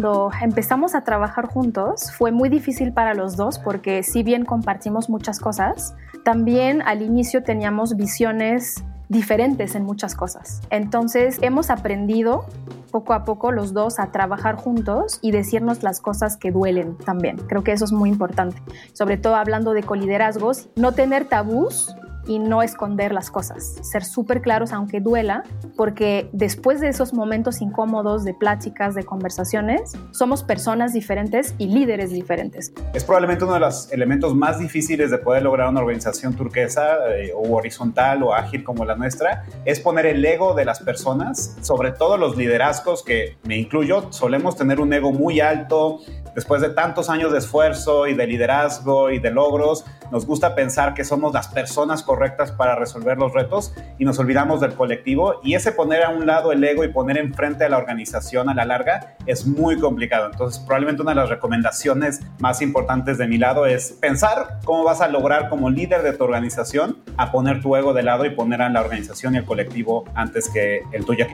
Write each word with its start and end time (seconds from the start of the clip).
cuando 0.00 0.30
empezamos 0.40 0.94
a 0.94 1.04
trabajar 1.04 1.44
juntos 1.44 2.10
fue 2.10 2.32
muy 2.32 2.48
difícil 2.48 2.90
para 2.90 3.12
los 3.12 3.36
dos 3.36 3.58
porque 3.58 4.02
si 4.02 4.22
bien 4.22 4.46
compartimos 4.46 5.10
muchas 5.10 5.38
cosas, 5.38 5.94
también 6.24 6.80
al 6.80 7.02
inicio 7.02 7.42
teníamos 7.42 7.94
visiones 7.94 8.82
diferentes 9.10 9.74
en 9.74 9.84
muchas 9.84 10.14
cosas. 10.14 10.62
Entonces 10.70 11.36
hemos 11.42 11.68
aprendido 11.68 12.46
poco 12.90 13.12
a 13.12 13.24
poco 13.24 13.52
los 13.52 13.74
dos 13.74 13.98
a 13.98 14.10
trabajar 14.10 14.56
juntos 14.56 15.18
y 15.20 15.32
decirnos 15.32 15.82
las 15.82 16.00
cosas 16.00 16.38
que 16.38 16.50
duelen 16.50 16.96
también. 16.96 17.36
Creo 17.36 17.62
que 17.62 17.72
eso 17.72 17.84
es 17.84 17.92
muy 17.92 18.08
importante. 18.08 18.56
Sobre 18.94 19.18
todo 19.18 19.36
hablando 19.36 19.74
de 19.74 19.82
coliderazgos, 19.82 20.70
no 20.76 20.92
tener 20.92 21.26
tabús 21.26 21.94
y 22.26 22.38
no 22.38 22.62
esconder 22.62 23.12
las 23.12 23.30
cosas, 23.30 23.76
ser 23.82 24.04
súper 24.04 24.40
claros 24.40 24.72
aunque 24.72 25.00
duela, 25.00 25.42
porque 25.76 26.28
después 26.32 26.80
de 26.80 26.88
esos 26.88 27.12
momentos 27.12 27.60
incómodos 27.60 28.24
de 28.24 28.34
pláticas, 28.34 28.94
de 28.94 29.04
conversaciones, 29.04 29.92
somos 30.12 30.42
personas 30.42 30.92
diferentes 30.92 31.54
y 31.58 31.66
líderes 31.66 32.10
diferentes. 32.10 32.72
Es 32.94 33.04
probablemente 33.04 33.44
uno 33.44 33.54
de 33.54 33.60
los 33.60 33.92
elementos 33.92 34.34
más 34.34 34.58
difíciles 34.58 35.10
de 35.10 35.18
poder 35.18 35.42
lograr 35.42 35.68
una 35.68 35.80
organización 35.80 36.34
turquesa 36.34 36.96
eh, 37.16 37.32
o 37.34 37.56
horizontal 37.56 38.22
o 38.22 38.34
ágil 38.34 38.64
como 38.64 38.84
la 38.84 38.96
nuestra, 38.96 39.44
es 39.64 39.80
poner 39.80 40.06
el 40.06 40.24
ego 40.24 40.54
de 40.54 40.64
las 40.64 40.80
personas, 40.80 41.56
sobre 41.60 41.92
todo 41.92 42.16
los 42.16 42.36
liderazgos 42.36 43.02
que 43.02 43.36
me 43.44 43.56
incluyo, 43.56 44.12
solemos 44.12 44.56
tener 44.56 44.80
un 44.80 44.92
ego 44.92 45.12
muy 45.12 45.40
alto, 45.40 46.00
después 46.34 46.60
de 46.62 46.70
tantos 46.70 47.10
años 47.10 47.32
de 47.32 47.38
esfuerzo 47.38 48.06
y 48.06 48.14
de 48.14 48.26
liderazgo 48.26 49.10
y 49.10 49.18
de 49.18 49.30
logros, 49.30 49.84
nos 50.10 50.26
gusta 50.26 50.54
pensar 50.54 50.94
que 50.94 51.04
somos 51.04 51.32
las 51.32 51.48
personas 51.48 52.02
correctas 52.02 52.52
para 52.52 52.74
resolver 52.74 53.18
los 53.18 53.32
retos 53.32 53.72
y 53.98 54.04
nos 54.04 54.18
olvidamos 54.18 54.60
del 54.60 54.74
colectivo 54.74 55.40
y 55.42 55.54
ese 55.54 55.72
poner 55.72 56.02
a 56.02 56.10
un 56.10 56.26
lado 56.26 56.52
el 56.52 56.62
ego 56.64 56.84
y 56.84 56.88
poner 56.88 57.18
enfrente 57.18 57.64
a 57.64 57.68
la 57.68 57.78
organización 57.78 58.48
a 58.48 58.54
la 58.54 58.64
larga 58.64 59.16
es 59.26 59.46
muy 59.46 59.78
complicado. 59.78 60.30
Entonces 60.30 60.60
probablemente 60.60 61.02
una 61.02 61.12
de 61.12 61.16
las 61.16 61.28
recomendaciones 61.28 62.20
más 62.38 62.62
importantes 62.62 63.18
de 63.18 63.26
mi 63.26 63.38
lado 63.38 63.66
es 63.66 63.92
pensar 63.92 64.58
cómo 64.64 64.84
vas 64.84 65.00
a 65.00 65.08
lograr 65.08 65.48
como 65.48 65.70
líder 65.70 66.02
de 66.02 66.12
tu 66.12 66.24
organización 66.24 66.98
a 67.16 67.30
poner 67.30 67.60
tu 67.62 67.76
ego 67.76 67.92
de 67.92 68.02
lado 68.02 68.24
y 68.24 68.30
poner 68.30 68.62
a 68.62 68.68
la 68.68 68.80
organización 68.80 69.34
y 69.34 69.38
el 69.38 69.44
colectivo 69.44 70.04
antes 70.14 70.48
que 70.48 70.82
el 70.92 71.04
tuyo. 71.04 71.26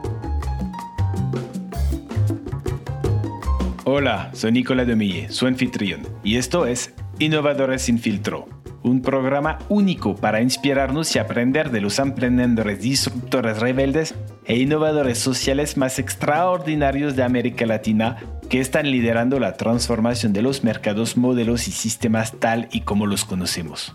Hola, 3.88 4.30
soy 4.32 4.50
Nicolás 4.50 4.88
Demille, 4.88 5.30
su 5.30 5.46
anfitrión, 5.46 6.00
y 6.24 6.38
esto 6.38 6.66
es 6.66 6.92
Innovadores 7.20 7.82
sin 7.82 8.00
filtro 8.00 8.48
un 8.82 9.00
programa 9.00 9.58
único 9.68 10.16
para 10.16 10.40
inspirarnos 10.40 11.14
y 11.14 11.20
aprender 11.20 11.70
de 11.70 11.80
los 11.80 12.00
emprendedores 12.00 12.80
disruptores 12.80 13.60
rebeldes 13.60 14.14
e 14.44 14.58
innovadores 14.58 15.18
sociales 15.18 15.76
más 15.76 16.00
extraordinarios 16.00 17.14
de 17.14 17.22
América 17.22 17.64
Latina 17.64 18.16
que 18.48 18.60
están 18.60 18.90
liderando 18.90 19.38
la 19.38 19.54
transformación 19.54 20.32
de 20.32 20.42
los 20.42 20.64
mercados, 20.64 21.16
modelos 21.16 21.68
y 21.68 21.72
sistemas 21.72 22.32
tal 22.38 22.68
y 22.72 22.80
como 22.80 23.06
los 23.06 23.24
conocemos. 23.24 23.94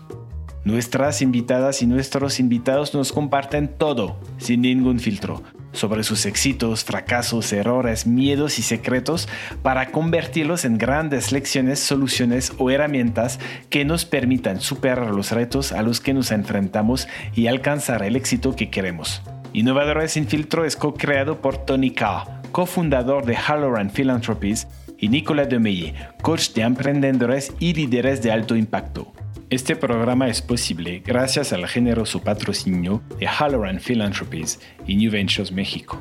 Nuestras 0.64 1.22
invitadas 1.22 1.82
y 1.82 1.86
nuestros 1.86 2.38
invitados 2.38 2.94
nos 2.94 3.12
comparten 3.12 3.68
todo, 3.68 4.18
sin 4.38 4.62
ningún 4.62 5.00
filtro, 5.00 5.42
sobre 5.72 6.04
sus 6.04 6.26
éxitos, 6.26 6.84
fracasos, 6.84 7.52
errores, 7.52 8.06
miedos 8.06 8.58
y 8.58 8.62
secretos 8.62 9.28
para 9.62 9.90
convertirlos 9.90 10.64
en 10.64 10.78
grandes 10.78 11.32
lecciones, 11.32 11.80
soluciones 11.80 12.52
o 12.58 12.70
herramientas 12.70 13.38
que 13.70 13.84
nos 13.84 14.04
permitan 14.04 14.60
superar 14.60 15.10
los 15.10 15.32
retos 15.32 15.72
a 15.72 15.82
los 15.82 16.00
que 16.00 16.14
nos 16.14 16.30
enfrentamos 16.30 17.08
y 17.34 17.46
alcanzar 17.46 18.02
el 18.02 18.16
éxito 18.16 18.54
que 18.56 18.70
queremos. 18.70 19.22
Innovadores 19.52 20.12
sin 20.12 20.26
filtro 20.26 20.64
es 20.64 20.76
co-creado 20.76 21.40
por 21.40 21.58
Tony 21.58 21.90
Carr, 21.90 22.42
cofundador 22.52 23.26
de 23.26 23.36
Halloran 23.36 23.90
Philanthropies, 23.90 24.66
y 25.02 25.08
Nicolas 25.08 25.48
Demeye, 25.48 25.94
coach 26.22 26.52
de 26.52 26.62
emprendedores 26.62 27.52
y 27.58 27.74
líderes 27.74 28.22
de 28.22 28.30
alto 28.30 28.54
impacto. 28.54 29.12
Este 29.52 29.76
programa 29.76 30.28
es 30.28 30.40
posible 30.40 31.02
gracias 31.04 31.52
al 31.52 31.66
generoso 31.66 32.22
patrocinio 32.22 33.02
de 33.18 33.26
Halloran 33.26 33.80
Philanthropies 33.80 34.58
y 34.86 34.96
New 34.96 35.12
Ventures 35.12 35.52
México. 35.52 36.00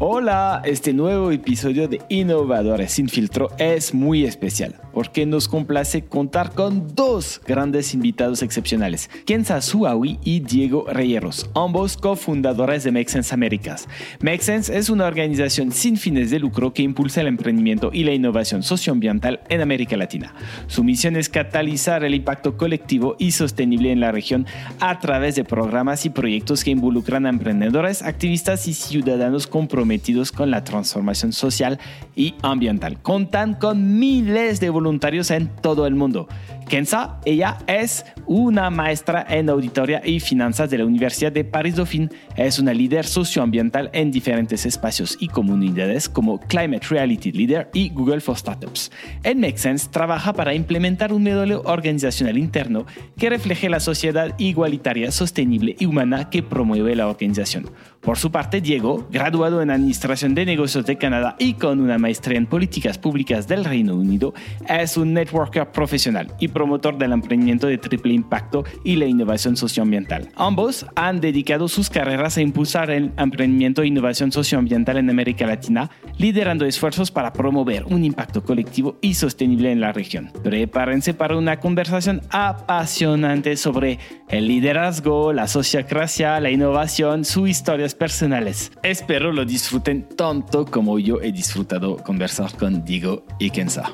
Hola, 0.00 0.62
este 0.64 0.92
nuevo 0.92 1.30
episodio 1.30 1.86
de 1.86 2.02
Innovadores 2.08 2.90
sin 2.90 3.08
filtro 3.08 3.52
es 3.56 3.94
muy 3.94 4.24
especial 4.24 4.80
porque 4.98 5.26
nos 5.26 5.46
complace 5.46 6.06
contar 6.06 6.54
con 6.54 6.92
dos 6.96 7.40
grandes 7.46 7.94
invitados 7.94 8.42
excepcionales, 8.42 9.08
Kenza 9.26 9.60
Suawi 9.60 10.18
y 10.24 10.40
Diego 10.40 10.86
Reyeros, 10.92 11.48
ambos 11.54 11.96
cofundadores 11.96 12.82
de 12.82 12.90
Make 12.90 13.08
Sense 13.08 13.32
Américas. 13.32 13.86
Make 14.20 14.42
Sense 14.42 14.76
es 14.76 14.90
una 14.90 15.06
organización 15.06 15.70
sin 15.70 15.98
fines 15.98 16.32
de 16.32 16.40
lucro 16.40 16.74
que 16.74 16.82
impulsa 16.82 17.20
el 17.20 17.28
emprendimiento 17.28 17.90
y 17.92 18.02
la 18.02 18.12
innovación 18.12 18.64
socioambiental 18.64 19.38
en 19.48 19.60
América 19.60 19.96
Latina. 19.96 20.34
Su 20.66 20.82
misión 20.82 21.14
es 21.14 21.28
catalizar 21.28 22.02
el 22.02 22.16
impacto 22.16 22.56
colectivo 22.56 23.14
y 23.20 23.30
sostenible 23.30 23.92
en 23.92 24.00
la 24.00 24.10
región 24.10 24.46
a 24.80 24.98
través 24.98 25.36
de 25.36 25.44
programas 25.44 26.06
y 26.06 26.10
proyectos 26.10 26.64
que 26.64 26.72
involucran 26.72 27.24
a 27.24 27.28
emprendedores, 27.28 28.02
activistas 28.02 28.66
y 28.66 28.74
ciudadanos 28.74 29.46
comprometidos 29.46 30.32
con 30.32 30.50
la 30.50 30.64
transformación 30.64 31.32
social 31.32 31.78
y 32.16 32.34
ambiental. 32.42 33.00
Contan 33.00 33.54
con 33.54 34.00
miles 34.00 34.58
de 34.58 34.70
voluntarios 34.70 34.87
voluntarios 34.88 35.30
en 35.30 35.48
todo 35.48 35.86
el 35.86 35.94
mundo. 35.94 36.28
Kenza, 36.68 37.18
ella 37.24 37.56
es 37.66 38.04
una 38.26 38.68
maestra 38.68 39.24
en 39.28 39.48
auditoría 39.48 40.02
y 40.04 40.20
finanzas 40.20 40.68
de 40.68 40.76
la 40.76 40.84
Universidad 40.84 41.32
de 41.32 41.42
Paris 41.42 41.76
Dauphine. 41.76 42.10
Es 42.36 42.58
una 42.58 42.74
líder 42.74 43.06
socioambiental 43.06 43.88
en 43.94 44.10
diferentes 44.10 44.66
espacios 44.66 45.16
y 45.18 45.28
comunidades 45.28 46.10
como 46.10 46.38
Climate 46.38 46.86
Reality 46.90 47.32
Leader 47.32 47.70
y 47.72 47.88
Google 47.88 48.20
for 48.20 48.36
Startups. 48.36 48.92
En 49.24 49.40
Make 49.40 49.56
Sense 49.56 49.88
trabaja 49.90 50.34
para 50.34 50.52
implementar 50.52 51.12
un 51.12 51.22
modelo 51.22 51.62
organizacional 51.64 52.36
interno 52.36 52.84
que 53.16 53.30
refleje 53.30 53.70
la 53.70 53.80
sociedad 53.80 54.34
igualitaria, 54.38 55.10
sostenible 55.10 55.74
y 55.78 55.86
humana 55.86 56.28
que 56.28 56.42
promueve 56.42 56.94
la 56.94 57.08
organización. 57.08 57.70
Por 58.00 58.18
su 58.18 58.30
parte, 58.30 58.60
Diego, 58.60 59.08
graduado 59.10 59.60
en 59.60 59.70
Administración 59.70 60.34
de 60.34 60.46
Negocios 60.46 60.86
de 60.86 60.98
Canadá 60.98 61.34
y 61.38 61.54
con 61.54 61.80
una 61.80 61.98
maestría 61.98 62.38
en 62.38 62.46
Políticas 62.46 62.98
Públicas 62.98 63.48
del 63.48 63.64
Reino 63.64 63.94
Unido, 63.94 64.34
es 64.68 64.96
un 64.96 65.14
networker 65.14 65.72
profesional 65.72 66.32
y 66.38 66.48
promotor 66.58 66.98
del 66.98 67.12
emprendimiento 67.12 67.66
de 67.68 67.78
triple 67.78 68.12
impacto 68.12 68.64
y 68.84 68.96
la 68.96 69.06
innovación 69.06 69.56
socioambiental. 69.56 70.28
Ambos 70.34 70.84
han 70.96 71.20
dedicado 71.20 71.68
sus 71.68 71.88
carreras 71.88 72.36
a 72.36 72.42
impulsar 72.42 72.90
el 72.90 73.12
emprendimiento 73.16 73.82
e 73.82 73.86
innovación 73.86 74.32
socioambiental 74.32 74.98
en 74.98 75.08
América 75.08 75.46
Latina, 75.46 75.88
liderando 76.18 76.66
esfuerzos 76.66 77.10
para 77.10 77.32
promover 77.32 77.84
un 77.84 78.04
impacto 78.04 78.42
colectivo 78.42 78.98
y 79.00 79.14
sostenible 79.14 79.70
en 79.70 79.80
la 79.80 79.92
región. 79.92 80.32
Prepárense 80.42 81.14
para 81.14 81.38
una 81.38 81.60
conversación 81.60 82.22
apasionante 82.30 83.56
sobre 83.56 83.98
el 84.28 84.48
liderazgo, 84.48 85.32
la 85.32 85.46
sociocracia, 85.46 86.40
la 86.40 86.50
innovación, 86.50 87.24
su 87.24 87.46
historia 87.46 87.78
personales. 87.96 88.72
Espero 88.82 89.32
lo 89.32 89.44
disfruten 89.44 90.08
tanto 90.16 90.64
como 90.64 90.98
yo 90.98 91.20
he 91.20 91.30
disfrutado 91.30 91.96
conversar 91.98 92.56
con 92.56 92.84
Diego 92.84 93.24
y 93.38 93.50
Kenza. 93.50 93.92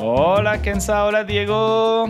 Hola 0.00 0.62
Kenza, 0.62 1.04
hola 1.04 1.24
Diego. 1.24 2.06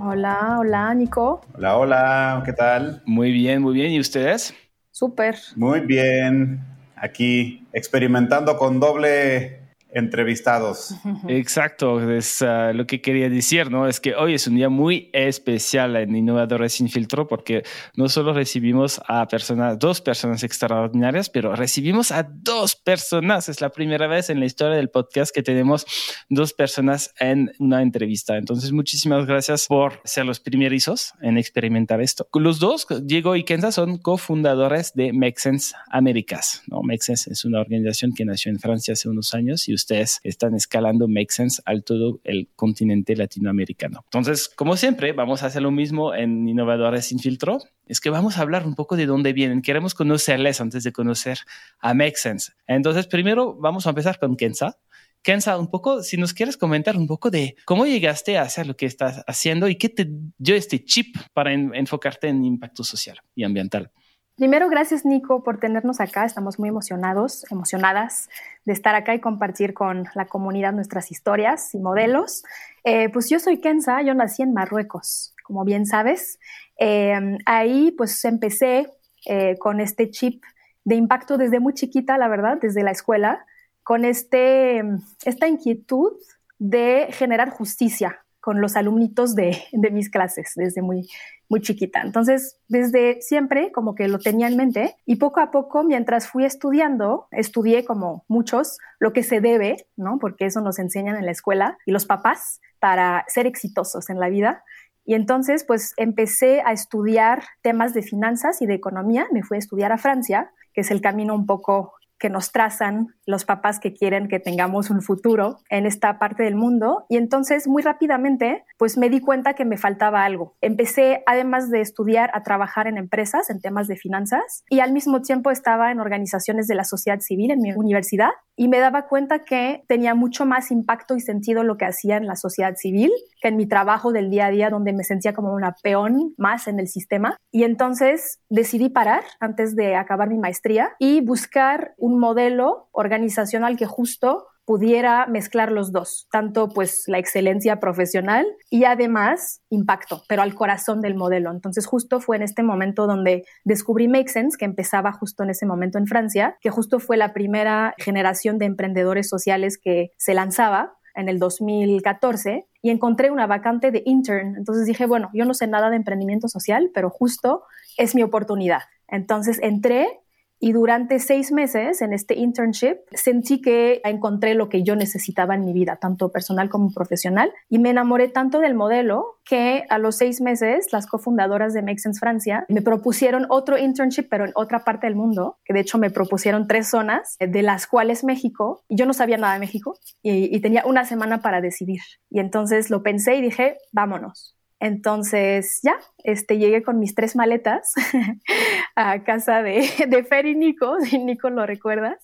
Hola, 0.00 0.56
hola 0.58 0.92
Nico. 0.94 1.40
Hola, 1.54 1.76
hola, 1.76 2.42
¿qué 2.44 2.52
tal? 2.52 3.02
Muy 3.06 3.30
bien, 3.30 3.62
muy 3.62 3.74
bien. 3.74 3.92
¿Y 3.92 4.00
ustedes? 4.00 4.52
Súper. 4.90 5.36
Muy 5.54 5.78
bien. 5.78 6.60
Aquí 6.96 7.68
experimentando 7.72 8.56
con 8.56 8.80
doble 8.80 9.59
entrevistados. 9.92 10.94
Exacto, 11.28 12.00
es 12.10 12.42
uh, 12.42 12.72
lo 12.74 12.86
que 12.86 13.00
quería 13.00 13.28
decir, 13.28 13.70
¿no? 13.70 13.86
Es 13.86 14.00
que 14.00 14.14
hoy 14.14 14.34
es 14.34 14.46
un 14.46 14.56
día 14.56 14.68
muy 14.68 15.10
especial 15.12 15.96
en 15.96 16.14
Innovadores 16.14 16.74
sin 16.74 16.88
filtro 16.88 17.26
porque 17.26 17.62
no 17.96 18.08
solo 18.08 18.32
recibimos 18.32 19.00
a 19.06 19.26
personas, 19.26 19.78
dos 19.78 20.00
personas 20.00 20.42
extraordinarias, 20.42 21.30
pero 21.30 21.54
recibimos 21.56 22.12
a 22.12 22.22
dos 22.22 22.76
personas. 22.76 23.48
Es 23.48 23.60
la 23.60 23.70
primera 23.70 24.06
vez 24.06 24.30
en 24.30 24.40
la 24.40 24.46
historia 24.46 24.76
del 24.76 24.90
podcast 24.90 25.34
que 25.34 25.42
tenemos 25.42 25.86
dos 26.28 26.52
personas 26.52 27.12
en 27.18 27.52
una 27.58 27.82
entrevista. 27.82 28.36
Entonces, 28.36 28.72
muchísimas 28.72 29.26
gracias 29.26 29.66
por 29.66 30.00
ser 30.04 30.26
los 30.26 30.40
primerizos 30.40 31.14
en 31.20 31.38
experimentar 31.38 32.00
esto. 32.00 32.28
Los 32.34 32.58
dos, 32.58 32.86
Diego 33.02 33.36
y 33.36 33.44
Kenza, 33.44 33.72
son 33.72 33.98
cofundadores 33.98 34.92
de 34.94 35.12
Make 35.12 35.38
Sense 35.38 35.74
Américas. 35.90 36.62
¿no? 36.66 36.82
Make 36.82 37.02
Sense 37.02 37.30
es 37.30 37.44
una 37.44 37.60
organización 37.60 38.12
que 38.14 38.24
nació 38.24 38.50
en 38.50 38.58
Francia 38.58 38.92
hace 38.92 39.08
unos 39.08 39.34
años 39.34 39.68
y 39.68 39.74
ustedes 39.80 40.20
están 40.22 40.54
escalando 40.54 41.08
Make 41.08 41.30
Sense 41.30 41.62
al 41.64 41.82
todo 41.82 42.20
el 42.24 42.48
continente 42.54 43.16
latinoamericano. 43.16 44.02
Entonces, 44.04 44.48
como 44.48 44.76
siempre, 44.76 45.12
vamos 45.12 45.42
a 45.42 45.46
hacer 45.46 45.62
lo 45.62 45.70
mismo 45.70 46.14
en 46.14 46.48
Innovadores 46.48 47.06
sin 47.06 47.18
filtro. 47.18 47.58
Es 47.86 48.00
que 48.00 48.10
vamos 48.10 48.38
a 48.38 48.42
hablar 48.42 48.66
un 48.66 48.74
poco 48.74 48.96
de 48.96 49.06
dónde 49.06 49.32
vienen. 49.32 49.62
Queremos 49.62 49.94
conocerles 49.94 50.60
antes 50.60 50.84
de 50.84 50.92
conocer 50.92 51.38
a 51.80 51.94
Make 51.94 52.16
Sense. 52.16 52.52
Entonces, 52.66 53.06
primero 53.06 53.54
vamos 53.54 53.86
a 53.86 53.90
empezar 53.90 54.18
con 54.18 54.36
Kenza. 54.36 54.78
Kenza, 55.22 55.58
un 55.58 55.68
poco, 55.68 56.02
si 56.02 56.16
nos 56.16 56.32
quieres 56.32 56.56
comentar 56.56 56.96
un 56.96 57.06
poco 57.06 57.30
de 57.30 57.56
cómo 57.66 57.84
llegaste 57.84 58.38
a 58.38 58.42
hacer 58.42 58.66
lo 58.66 58.76
que 58.76 58.86
estás 58.86 59.22
haciendo 59.26 59.68
y 59.68 59.76
qué 59.76 59.90
te 59.90 60.08
dio 60.38 60.54
este 60.54 60.82
chip 60.84 61.16
para 61.34 61.52
enfocarte 61.52 62.28
en 62.28 62.44
impacto 62.44 62.84
social 62.84 63.20
y 63.34 63.44
ambiental. 63.44 63.90
Primero, 64.40 64.70
gracias 64.70 65.04
Nico 65.04 65.42
por 65.42 65.60
tenernos 65.60 66.00
acá. 66.00 66.24
Estamos 66.24 66.58
muy 66.58 66.70
emocionados, 66.70 67.44
emocionadas 67.50 68.30
de 68.64 68.72
estar 68.72 68.94
acá 68.94 69.14
y 69.14 69.20
compartir 69.20 69.74
con 69.74 70.08
la 70.14 70.28
comunidad 70.28 70.72
nuestras 70.72 71.10
historias 71.10 71.74
y 71.74 71.78
modelos. 71.78 72.42
Eh, 72.82 73.10
pues 73.10 73.28
yo 73.28 73.38
soy 73.38 73.60
Kenza, 73.60 74.00
yo 74.00 74.14
nací 74.14 74.40
en 74.40 74.54
Marruecos, 74.54 75.34
como 75.44 75.62
bien 75.66 75.84
sabes. 75.84 76.38
Eh, 76.78 77.36
ahí 77.44 77.90
pues 77.90 78.24
empecé 78.24 78.90
eh, 79.26 79.58
con 79.58 79.78
este 79.78 80.10
chip 80.10 80.42
de 80.84 80.94
impacto 80.94 81.36
desde 81.36 81.60
muy 81.60 81.74
chiquita, 81.74 82.16
la 82.16 82.28
verdad, 82.28 82.56
desde 82.62 82.82
la 82.82 82.92
escuela, 82.92 83.44
con 83.82 84.06
este, 84.06 84.82
esta 85.26 85.48
inquietud 85.48 86.12
de 86.58 87.08
generar 87.10 87.50
justicia 87.50 88.24
con 88.40 88.60
los 88.60 88.76
alumnitos 88.76 89.34
de, 89.34 89.56
mis 89.72 90.10
clases 90.10 90.52
desde 90.56 90.82
muy, 90.82 91.08
muy 91.48 91.60
chiquita. 91.60 92.00
Entonces, 92.02 92.58
desde 92.68 93.20
siempre 93.20 93.70
como 93.72 93.94
que 93.94 94.08
lo 94.08 94.18
tenía 94.18 94.48
en 94.48 94.56
mente 94.56 94.96
y 95.06 95.16
poco 95.16 95.40
a 95.40 95.50
poco, 95.50 95.84
mientras 95.84 96.28
fui 96.28 96.44
estudiando, 96.44 97.26
estudié 97.30 97.84
como 97.84 98.24
muchos 98.28 98.78
lo 98.98 99.12
que 99.12 99.22
se 99.22 99.40
debe, 99.40 99.86
¿no? 99.96 100.18
Porque 100.18 100.46
eso 100.46 100.60
nos 100.60 100.78
enseñan 100.78 101.16
en 101.16 101.26
la 101.26 101.32
escuela 101.32 101.78
y 101.86 101.92
los 101.92 102.06
papás 102.06 102.60
para 102.78 103.24
ser 103.28 103.46
exitosos 103.46 104.10
en 104.10 104.18
la 104.18 104.28
vida. 104.28 104.64
Y 105.04 105.14
entonces, 105.14 105.64
pues 105.64 105.94
empecé 105.96 106.62
a 106.64 106.72
estudiar 106.72 107.42
temas 107.62 107.94
de 107.94 108.02
finanzas 108.02 108.62
y 108.62 108.66
de 108.66 108.74
economía. 108.74 109.26
Me 109.32 109.42
fui 109.42 109.56
a 109.56 109.58
estudiar 109.58 109.92
a 109.92 109.98
Francia, 109.98 110.52
que 110.72 110.82
es 110.82 110.90
el 110.90 111.00
camino 111.00 111.34
un 111.34 111.46
poco 111.46 111.94
que 112.20 112.30
nos 112.30 112.52
trazan 112.52 113.08
los 113.26 113.44
papás 113.44 113.80
que 113.80 113.94
quieren 113.94 114.28
que 114.28 114.38
tengamos 114.38 114.90
un 114.90 115.02
futuro 115.02 115.58
en 115.70 115.86
esta 115.86 116.18
parte 116.18 116.44
del 116.44 116.54
mundo. 116.54 117.06
Y 117.08 117.16
entonces 117.16 117.66
muy 117.66 117.82
rápidamente, 117.82 118.64
pues 118.78 118.96
me 118.98 119.08
di 119.08 119.20
cuenta 119.20 119.54
que 119.54 119.64
me 119.64 119.78
faltaba 119.78 120.24
algo. 120.24 120.54
Empecé, 120.60 121.24
además 121.26 121.70
de 121.70 121.80
estudiar, 121.80 122.30
a 122.34 122.42
trabajar 122.42 122.86
en 122.86 122.98
empresas, 122.98 123.50
en 123.50 123.60
temas 123.60 123.88
de 123.88 123.96
finanzas, 123.96 124.64
y 124.68 124.80
al 124.80 124.92
mismo 124.92 125.22
tiempo 125.22 125.50
estaba 125.50 125.90
en 125.90 125.98
organizaciones 125.98 126.68
de 126.68 126.74
la 126.74 126.84
sociedad 126.84 127.20
civil 127.20 127.50
en 127.50 127.60
mi 127.62 127.72
universidad 127.72 128.30
y 128.54 128.68
me 128.68 128.78
daba 128.78 129.06
cuenta 129.06 129.44
que 129.44 129.82
tenía 129.88 130.14
mucho 130.14 130.44
más 130.44 130.70
impacto 130.70 131.16
y 131.16 131.20
sentido 131.20 131.64
lo 131.64 131.78
que 131.78 131.86
hacía 131.86 132.18
en 132.18 132.26
la 132.26 132.36
sociedad 132.36 132.74
civil 132.76 133.10
que 133.40 133.48
en 133.48 133.56
mi 133.56 133.66
trabajo 133.66 134.12
del 134.12 134.30
día 134.30 134.46
a 134.46 134.50
día 134.50 134.70
donde 134.70 134.92
me 134.92 135.04
sentía 135.04 135.32
como 135.32 135.54
una 135.54 135.74
peón 135.82 136.34
más 136.36 136.68
en 136.68 136.78
el 136.78 136.88
sistema. 136.88 137.36
Y 137.50 137.64
entonces 137.64 138.38
decidí 138.48 138.90
parar 138.90 139.24
antes 139.40 139.74
de 139.74 139.96
acabar 139.96 140.28
mi 140.28 140.38
maestría 140.38 140.90
y 140.98 141.20
buscar 141.22 141.94
un 141.96 142.09
modelo 142.18 142.88
organizacional 142.92 143.76
que 143.76 143.86
justo 143.86 144.46
pudiera 144.70 145.26
mezclar 145.26 145.72
los 145.72 145.90
dos, 145.90 146.28
tanto 146.30 146.68
pues 146.68 147.02
la 147.08 147.18
excelencia 147.18 147.80
profesional 147.80 148.46
y 148.70 148.84
además 148.84 149.62
impacto, 149.68 150.22
pero 150.28 150.42
al 150.42 150.54
corazón 150.54 151.00
del 151.00 151.16
modelo. 151.16 151.50
Entonces 151.50 151.86
justo 151.86 152.20
fue 152.20 152.36
en 152.36 152.42
este 152.42 152.62
momento 152.62 153.08
donde 153.08 153.44
descubrí 153.64 154.06
Make 154.06 154.28
Sense, 154.28 154.56
que 154.56 154.64
empezaba 154.64 155.12
justo 155.12 155.42
en 155.42 155.50
ese 155.50 155.66
momento 155.66 155.98
en 155.98 156.06
Francia, 156.06 156.56
que 156.60 156.70
justo 156.70 157.00
fue 157.00 157.16
la 157.16 157.32
primera 157.32 157.94
generación 157.98 158.58
de 158.58 158.66
emprendedores 158.66 159.28
sociales 159.28 159.76
que 159.76 160.12
se 160.16 160.34
lanzaba 160.34 160.94
en 161.16 161.28
el 161.28 161.40
2014 161.40 162.68
y 162.80 162.90
encontré 162.90 163.32
una 163.32 163.48
vacante 163.48 163.90
de 163.90 164.02
intern. 164.06 164.54
Entonces 164.56 164.86
dije, 164.86 165.06
bueno, 165.06 165.30
yo 165.34 165.44
no 165.46 165.54
sé 165.54 165.66
nada 165.66 165.90
de 165.90 165.96
emprendimiento 165.96 166.46
social, 166.46 166.90
pero 166.94 167.10
justo 167.10 167.64
es 167.96 168.14
mi 168.14 168.22
oportunidad. 168.22 168.82
Entonces 169.08 169.58
entré 169.62 170.19
y 170.60 170.72
durante 170.72 171.18
seis 171.18 171.52
meses 171.52 172.02
en 172.02 172.12
este 172.12 172.36
internship 172.36 172.98
sentí 173.12 173.62
que 173.62 174.02
encontré 174.04 174.54
lo 174.54 174.68
que 174.68 174.82
yo 174.82 174.94
necesitaba 174.94 175.54
en 175.54 175.64
mi 175.64 175.72
vida, 175.72 175.96
tanto 175.96 176.30
personal 176.30 176.68
como 176.68 176.92
profesional. 176.92 177.50
Y 177.70 177.78
me 177.78 177.90
enamoré 177.90 178.28
tanto 178.28 178.60
del 178.60 178.74
modelo 178.74 179.38
que 179.44 179.84
a 179.88 179.98
los 179.98 180.16
seis 180.16 180.42
meses 180.42 180.88
las 180.92 181.06
cofundadoras 181.06 181.72
de 181.72 181.80
Make 181.80 181.98
Sense 181.98 182.20
Francia 182.20 182.66
me 182.68 182.82
propusieron 182.82 183.46
otro 183.48 183.78
internship, 183.78 184.28
pero 184.28 184.44
en 184.44 184.52
otra 184.54 184.84
parte 184.84 185.06
del 185.06 185.16
mundo, 185.16 185.56
que 185.64 185.72
de 185.72 185.80
hecho 185.80 185.96
me 185.96 186.10
propusieron 186.10 186.66
tres 186.66 186.90
zonas, 186.90 187.36
de 187.40 187.62
las 187.62 187.86
cuales 187.86 188.22
México. 188.22 188.84
Y 188.86 188.96
yo 188.96 189.06
no 189.06 189.14
sabía 189.14 189.38
nada 189.38 189.54
de 189.54 189.60
México 189.60 189.98
y, 190.22 190.54
y 190.54 190.60
tenía 190.60 190.84
una 190.84 191.06
semana 191.06 191.40
para 191.40 191.62
decidir. 191.62 192.02
Y 192.28 192.38
entonces 192.38 192.90
lo 192.90 193.02
pensé 193.02 193.36
y 193.36 193.40
dije, 193.40 193.78
vámonos. 193.92 194.59
Entonces 194.80 195.80
ya, 195.82 195.94
este, 196.24 196.56
llegué 196.56 196.82
con 196.82 196.98
mis 196.98 197.14
tres 197.14 197.36
maletas 197.36 197.92
a 198.96 199.22
casa 199.22 199.62
de, 199.62 199.86
de 200.08 200.24
Fer 200.24 200.46
y 200.46 200.56
Nico, 200.56 200.98
si 201.00 201.18
Nico 201.18 201.50
lo 201.50 201.66
recuerdas, 201.66 202.16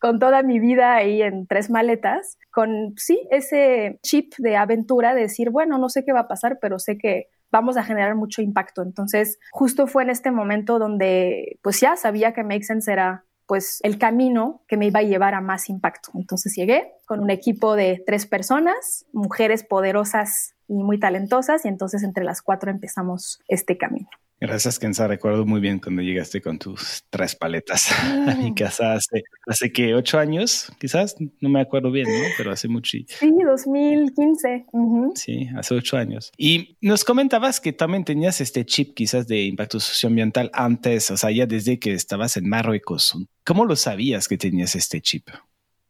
con 0.00 0.18
toda 0.18 0.42
mi 0.42 0.58
vida 0.58 0.94
ahí 0.94 1.22
en 1.22 1.46
tres 1.46 1.70
maletas, 1.70 2.38
con 2.50 2.94
sí, 2.96 3.20
ese 3.30 4.00
chip 4.02 4.32
de 4.38 4.56
aventura, 4.56 5.14
de 5.14 5.22
decir, 5.22 5.50
bueno, 5.50 5.76
no 5.76 5.90
sé 5.90 6.04
qué 6.04 6.12
va 6.12 6.20
a 6.20 6.28
pasar, 6.28 6.58
pero 6.60 6.78
sé 6.78 6.96
que 6.96 7.28
vamos 7.52 7.76
a 7.76 7.84
generar 7.84 8.14
mucho 8.14 8.40
impacto. 8.42 8.82
Entonces, 8.82 9.38
justo 9.50 9.86
fue 9.86 10.02
en 10.02 10.10
este 10.10 10.30
momento 10.30 10.78
donde, 10.78 11.58
pues 11.62 11.80
ya 11.80 11.96
sabía 11.96 12.32
que 12.32 12.44
Make 12.44 12.64
Sense 12.64 12.90
era 12.90 13.24
pues 13.50 13.80
el 13.82 13.98
camino 13.98 14.62
que 14.68 14.76
me 14.76 14.86
iba 14.86 15.00
a 15.00 15.02
llevar 15.02 15.34
a 15.34 15.40
más 15.40 15.68
impacto. 15.70 16.12
Entonces 16.14 16.54
llegué 16.54 16.92
con 17.04 17.18
un 17.18 17.30
equipo 17.30 17.74
de 17.74 18.00
tres 18.06 18.24
personas, 18.24 19.06
mujeres 19.12 19.64
poderosas 19.64 20.54
y 20.68 20.74
muy 20.74 21.00
talentosas, 21.00 21.64
y 21.64 21.68
entonces 21.68 22.04
entre 22.04 22.22
las 22.22 22.42
cuatro 22.42 22.70
empezamos 22.70 23.40
este 23.48 23.76
camino. 23.76 24.08
Gracias, 24.40 24.78
Kenza. 24.78 25.06
Recuerdo 25.06 25.44
muy 25.44 25.60
bien 25.60 25.78
cuando 25.78 26.00
llegaste 26.00 26.40
con 26.40 26.58
tus 26.58 27.04
tres 27.10 27.36
paletas 27.36 27.92
a 28.26 28.34
mi 28.36 28.52
mm. 28.52 28.54
casa 28.54 28.94
hace, 28.94 29.22
hace 29.46 29.70
que 29.70 29.94
ocho 29.94 30.18
años, 30.18 30.72
quizás, 30.78 31.16
no 31.40 31.48
me 31.50 31.60
acuerdo 31.60 31.90
bien, 31.90 32.06
¿no? 32.08 32.28
Pero 32.38 32.50
hace 32.50 32.66
mucho. 32.66 32.96
Sí, 33.06 33.06
2015. 33.46 34.66
Sí, 35.14 35.48
hace 35.54 35.74
ocho 35.74 35.98
años. 35.98 36.32
Y 36.38 36.78
nos 36.80 37.04
comentabas 37.04 37.60
que 37.60 37.74
también 37.74 38.04
tenías 38.04 38.40
este 38.40 38.64
chip 38.64 38.94
quizás 38.94 39.26
de 39.26 39.42
impacto 39.42 39.78
socioambiental 39.78 40.50
antes, 40.54 41.10
o 41.10 41.18
sea, 41.18 41.30
ya 41.30 41.44
desde 41.44 41.78
que 41.78 41.92
estabas 41.92 42.38
en 42.38 42.48
Marruecos. 42.48 43.14
¿Cómo 43.44 43.66
lo 43.66 43.76
sabías 43.76 44.26
que 44.26 44.38
tenías 44.38 44.74
este 44.74 45.02
chip? 45.02 45.28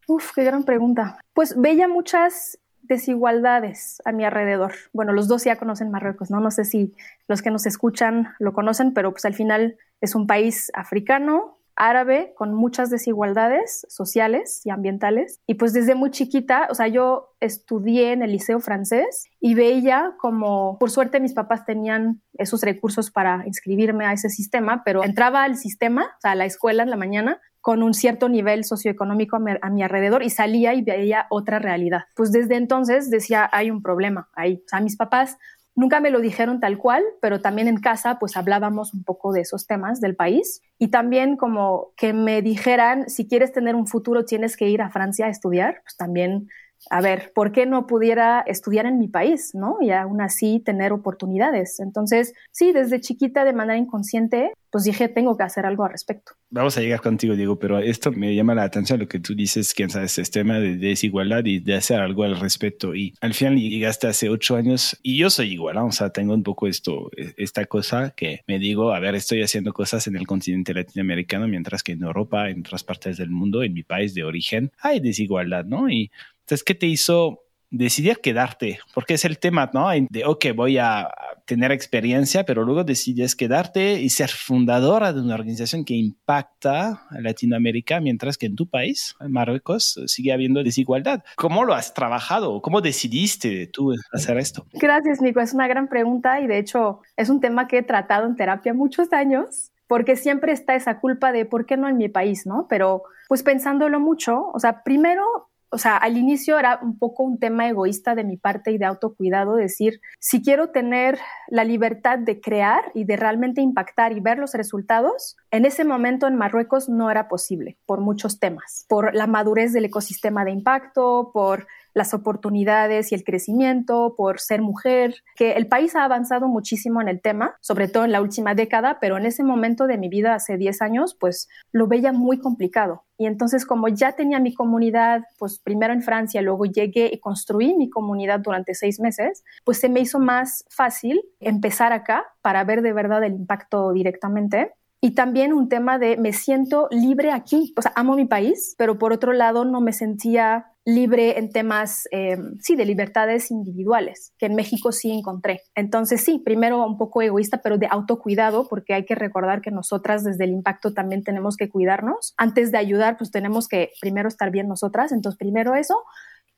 Uf, 0.09 0.33
qué 0.35 0.43
gran 0.43 0.65
pregunta. 0.65 1.21
Pues 1.35 1.55
veía 1.57 1.87
muchas 1.87 2.59
desigualdades 2.91 4.03
a 4.05 4.13
mi 4.13 4.25
alrededor. 4.25 4.75
Bueno, 4.93 5.13
los 5.13 5.29
dos 5.29 5.45
ya 5.45 5.57
conocen 5.57 5.91
Marruecos, 5.91 6.31
¿no? 6.31 6.41
No 6.41 6.51
sé 6.51 6.65
si 6.65 6.95
los 7.29 7.41
que 7.41 7.51
nos 7.51 7.65
escuchan 7.65 8.35
lo 8.39 8.53
conocen, 8.53 8.93
pero 8.93 9.13
pues 9.13 9.25
al 9.25 9.35
final 9.35 9.79
es 10.03 10.15
un 10.15 10.27
país 10.27 10.71
africano, 10.75 11.57
árabe, 11.77 12.35
con 12.37 12.53
muchas 12.53 12.91
desigualdades 12.91 13.87
sociales 13.89 14.61
y 14.65 14.71
ambientales. 14.71 15.41
Y 15.47 15.55
pues 15.55 15.73
desde 15.73 15.95
muy 15.95 16.11
chiquita, 16.11 16.69
o 16.71 16.75
sea, 16.75 16.89
yo 16.89 17.35
estudié 17.41 18.13
en 18.13 18.23
el 18.23 18.33
liceo 18.33 18.61
francés 18.61 19.25
y 19.41 19.55
veía 19.55 20.15
como, 20.19 20.79
por 20.79 20.91
suerte 20.91 21.21
mis 21.21 21.33
papás 21.33 21.65
tenían 21.65 22.21
esos 22.35 22.63
recursos 22.63 23.11
para 23.11 23.47
inscribirme 23.47 24.05
a 24.05 24.13
ese 24.13 24.29
sistema, 24.29 24.83
pero 24.85 25.05
entraba 25.05 25.45
al 25.45 25.57
sistema, 25.57 26.05
o 26.05 26.21
sea, 26.21 26.33
a 26.33 26.35
la 26.35 26.45
escuela 26.45 26.83
en 26.83 26.91
la 26.91 26.97
mañana, 26.97 27.41
con 27.61 27.83
un 27.83 27.95
cierto 27.95 28.29
nivel 28.29 28.65
socioeconómico 28.65 29.37
a 29.37 29.71
mi, 29.71 29.83
alrededor 29.83 30.23
y 30.23 30.31
salía 30.31 30.75
y 30.75 30.83
veía 30.83 31.27
otra 31.31 31.59
realidad. 31.59 32.05
Pues 32.17 32.33
desde 32.33 32.57
entonces 32.57 33.11
decía, 33.11 33.49
hay 33.53 33.71
un 33.71 33.83
problema 33.83 34.29
ahí. 34.35 34.63
O 34.65 34.69
sea, 34.69 34.81
mis 34.81 34.97
papás 34.97 35.37
nunca 35.75 36.01
me 36.01 36.11
lo 36.11 36.21
dijeron 36.21 36.61
tal 36.61 36.79
cual, 36.79 37.03
pero 37.21 37.41
también 37.41 37.69
en 37.69 37.81
casa 37.81 38.19
pues 38.19 38.37
hablábamos 38.37 38.95
un 38.95 39.05
poco 39.05 39.33
de 39.33 39.43
esos 39.43 39.67
temas 39.67 40.01
del 40.01 40.17
país 40.17 40.63
y 40.79 40.89
también 40.89 41.37
como 41.37 41.93
que 41.97 42.13
me 42.13 42.43
dijeran, 42.43 43.09
si 43.09 43.29
quieres 43.29 43.53
tener 43.53 43.75
un 43.75 43.87
futuro 43.87 44.25
tienes 44.25 44.57
que 44.57 44.69
ir 44.69 44.83
a 44.83 44.91
Francia 44.91 45.27
a 45.27 45.31
estudiar, 45.31 45.81
pues 45.83 45.97
también 45.97 46.49
a 46.89 47.01
ver, 47.01 47.33
¿por 47.35 47.53
qué 47.53 47.67
no 47.67 47.87
pudiera 47.87 48.41
estudiar 48.41 48.87
en 48.87 48.99
mi 48.99 49.09
país, 49.09 49.51
no? 49.55 49.77
Y 49.81 49.91
aún 49.91 50.21
así 50.21 50.61
tener 50.65 50.93
oportunidades. 50.93 51.81
Entonces, 51.81 52.33
sí, 52.53 52.73
desde 52.73 53.01
chiquita 53.01 53.45
de 53.45 53.53
manera 53.53 53.79
inconsciente, 53.79 54.53
pues 54.71 54.85
dije, 54.85 55.09
tengo 55.09 55.37
que 55.37 55.43
hacer 55.43 55.67
algo 55.67 55.85
al 55.85 55.91
respecto. 55.91 56.33
Vamos 56.49 56.77
a 56.77 56.81
llegar 56.81 57.01
contigo, 57.01 57.35
Diego, 57.35 57.59
pero 57.59 57.79
esto 57.79 58.13
me 58.13 58.35
llama 58.35 58.55
la 58.55 58.63
atención 58.63 59.01
lo 59.01 59.09
que 59.09 59.19
tú 59.19 59.35
dices, 59.35 59.75
que 59.75 59.85
es 59.85 59.97
este 59.97 60.41
tema 60.41 60.59
de 60.59 60.77
desigualdad 60.77 61.45
y 61.45 61.59
de 61.59 61.75
hacer 61.75 62.01
algo 62.01 62.23
al 62.23 62.39
respecto. 62.39 62.95
Y 62.95 63.15
al 63.21 63.35
final 63.35 63.57
llegaste 63.57 64.07
hace 64.07 64.29
ocho 64.29 64.57
años 64.57 64.99
y 65.03 65.19
yo 65.19 65.29
soy 65.31 65.53
igual, 65.53 65.77
o 65.79 65.93
sea, 65.93 66.11
tengo 66.11 66.35
un 66.35 66.43
poco 66.43 66.67
esto, 66.67 67.11
esta 67.37 67.65
cosa 67.67 68.11
que 68.11 68.41
me 68.47 68.59
digo, 68.59 68.93
a 68.93 69.01
ver, 69.01 69.15
estoy 69.15 69.43
haciendo 69.43 69.73
cosas 69.73 70.07
en 70.07 70.17
el 70.17 70.27
continente 70.27 70.73
latinoamericano, 70.73 71.49
mientras 71.49 71.83
que 71.83 71.93
en 71.93 72.03
Europa, 72.03 72.49
en 72.49 72.61
otras 72.61 72.85
partes 72.85 73.17
del 73.17 73.31
mundo, 73.31 73.63
en 73.63 73.75
mi 73.75 73.83
país 73.83 74.15
de 74.15 74.25
origen, 74.25 74.71
hay 74.81 75.01
desigualdad, 75.01 75.65
¿no? 75.65 75.89
Y 75.89 76.11
entonces, 76.51 76.65
¿qué 76.65 76.75
te 76.75 76.87
hizo 76.87 77.45
decidir 77.71 78.19
quedarte? 78.21 78.81
Porque 78.93 79.15
es 79.15 79.25
el 79.25 79.39
tema, 79.39 79.71
¿no? 79.73 79.89
De, 80.11 80.25
ok, 80.25 80.47
voy 80.53 80.79
a 80.79 81.09
tener 81.47 81.71
experiencia, 81.71 82.43
pero 82.43 82.65
luego 82.65 82.83
decides 82.83 83.37
quedarte 83.37 84.01
y 84.01 84.11
ser 84.11 84.31
fundadora 84.31 85.13
de 85.13 85.21
una 85.21 85.37
organización 85.37 85.85
que 85.85 85.95
impacta 85.95 87.07
a 87.09 87.21
Latinoamérica, 87.21 88.01
mientras 88.01 88.37
que 88.37 88.47
en 88.47 88.57
tu 88.57 88.69
país, 88.69 89.15
en 89.21 89.31
Marruecos, 89.31 90.01
sigue 90.07 90.33
habiendo 90.33 90.65
desigualdad. 90.65 91.23
¿Cómo 91.37 91.65
lo 91.65 91.75
has 91.75 91.95
trabajado? 91.95 92.61
¿Cómo 92.63 92.81
decidiste 92.81 93.69
tú 93.69 93.95
hacer 94.13 94.37
esto? 94.39 94.67
Gracias, 94.73 95.21
Nico. 95.21 95.39
Es 95.39 95.55
una 95.55 95.69
gran 95.69 95.87
pregunta 95.87 96.41
y 96.41 96.49
de 96.49 96.59
hecho 96.59 96.99
es 97.17 97.29
un 97.29 97.41
tema 97.41 97.69
que 97.69 97.79
he 97.79 97.83
tratado 97.85 98.27
en 98.27 98.35
terapia 98.35 98.75
muchos 98.75 99.13
años 99.13 99.71
porque 99.87 100.17
siempre 100.17 100.51
está 100.51 100.75
esa 100.75 100.99
culpa 100.99 101.31
de 101.31 101.45
por 101.45 101.65
qué 101.65 101.77
no 101.77 101.89
en 101.89 101.97
mi 101.97 102.09
país, 102.09 102.45
¿no? 102.45 102.67
Pero 102.69 103.05
pues 103.29 103.45
pensándolo 103.45 104.01
mucho, 104.01 104.51
o 104.53 104.59
sea, 104.59 104.83
primero 104.83 105.50
o 105.71 105.79
sea, 105.79 105.97
al 105.97 106.17
inicio 106.17 106.59
era 106.59 106.81
un 106.83 106.99
poco 106.99 107.23
un 107.23 107.39
tema 107.39 107.69
egoísta 107.69 108.15
de 108.15 108.25
mi 108.25 108.37
parte 108.37 108.73
y 108.73 108.79
de 108.79 108.87
autocuidado, 108.87 109.55
decir, 109.55 110.01
si 110.19 110.43
quiero 110.43 110.71
tener 110.71 111.19
la 111.49 111.65
libertad 111.65 112.19
de 112.19 112.41
crear 112.41 112.91
y 112.93 113.05
de 113.05 113.17
realmente 113.17 113.61
impactar 113.61 114.13
y 114.13 114.21
ver 114.21 114.39
los 114.39 114.55
resultados, 114.55 115.37
en 115.53 115.65
ese 115.65 115.85
momento 115.85 116.27
en 116.27 116.37
Marruecos 116.37 116.89
no 116.89 117.11
era 117.11 117.29
posible 117.29 117.79
por 117.87 118.01
muchos 118.01 118.41
temas, 118.41 118.85
por 118.89 119.15
la 119.15 119.29
madurez 119.29 119.73
del 119.73 119.85
ecosistema 119.85 120.45
de 120.45 120.51
impacto, 120.51 121.31
por 121.33 121.69
las 121.95 122.15
oportunidades 122.15 123.13
y 123.13 123.15
el 123.15 123.25
crecimiento, 123.25 124.15
por 124.17 124.41
ser 124.41 124.63
mujer, 124.63 125.17
que 125.37 125.53
el 125.53 125.67
país 125.67 125.97
ha 125.97 126.05
avanzado 126.05 126.49
muchísimo 126.49 127.01
en 127.01 127.09
el 127.09 127.21
tema, 127.21 127.57
sobre 127.61 127.89
todo 127.89 128.05
en 128.05 128.13
la 128.13 128.21
última 128.21 128.55
década, 128.55 128.99
pero 129.01 129.17
en 129.17 129.27
ese 129.27 129.43
momento 129.43 129.87
de 129.87 129.99
mi 129.99 130.09
vida, 130.09 130.35
hace 130.35 130.57
10 130.57 130.83
años, 130.83 131.17
pues 131.19 131.49
lo 131.73 131.87
veía 131.87 132.13
muy 132.13 132.39
complicado. 132.39 133.05
Y 133.21 133.27
entonces 133.27 133.67
como 133.67 133.89
ya 133.89 134.13
tenía 134.13 134.41
mi 134.41 134.55
comunidad, 134.55 135.25
pues 135.39 135.59
primero 135.59 135.93
en 135.93 136.01
Francia, 136.01 136.41
luego 136.41 136.65
llegué 136.65 137.11
y 137.13 137.21
construí 137.21 137.75
mi 137.75 137.91
comunidad 137.91 138.41
durante 138.41 138.75
seis 138.75 138.99
meses, 138.99 139.45
pues 139.63 139.79
se 139.79 139.91
me 139.91 140.01
hizo 140.01 140.19
más 140.19 140.65
fácil 140.71 141.21
empezar 141.39 141.93
acá 141.93 142.25
para 142.41 142.65
ver 142.65 142.81
de 142.81 142.95
verdad 142.95 143.23
el 143.23 143.35
impacto 143.35 143.93
directamente 143.93 144.73
y 145.01 145.15
también 145.15 145.53
un 145.53 145.69
tema 145.69 145.99
de 145.99 146.17
me 146.17 146.33
siento 146.33 146.89
libre 146.91 147.33
aquí, 147.33 147.73
o 147.77 147.83
sea, 147.83 147.93
amo 147.97 148.17
mi 148.17 148.27
país, 148.27 148.75
pero 148.77 148.99
por 148.99 149.13
otro 149.13 149.33
lado 149.33 149.65
no 149.65 149.81
me 149.81 149.93
sentía 149.93 150.67
libre 150.85 151.39
en 151.39 151.51
temas, 151.51 152.09
eh, 152.11 152.37
sí, 152.61 152.75
de 152.75 152.85
libertades 152.85 153.51
individuales, 153.51 154.33
que 154.39 154.47
en 154.47 154.55
México 154.55 154.93
sí 154.93 155.11
encontré. 155.11 155.63
Entonces, 155.75 156.23
sí, 156.23 156.41
primero 156.45 156.85
un 156.85 156.97
poco 156.97 157.23
egoísta, 157.23 157.61
pero 157.63 157.79
de 157.79 157.87
autocuidado, 157.91 158.67
porque 158.69 158.95
hay 158.95 159.05
que 159.05 159.15
recordar 159.15 159.61
que 159.61 159.71
nosotras 159.71 160.25
desde 160.25 160.45
el 160.45 160.51
impacto 160.51 160.93
también 160.93 161.23
tenemos 161.23 161.57
que 161.57 161.69
cuidarnos. 161.69 162.35
Antes 162.37 162.73
de 162.73 162.79
ayudar, 162.79 163.17
pues 163.19 163.31
tenemos 163.31 163.69
que 163.69 163.91
primero 164.01 164.29
estar 164.29 164.51
bien 164.51 164.69
nosotras, 164.69 165.13
entonces 165.13 165.39
primero 165.39 165.75
eso. 165.75 165.97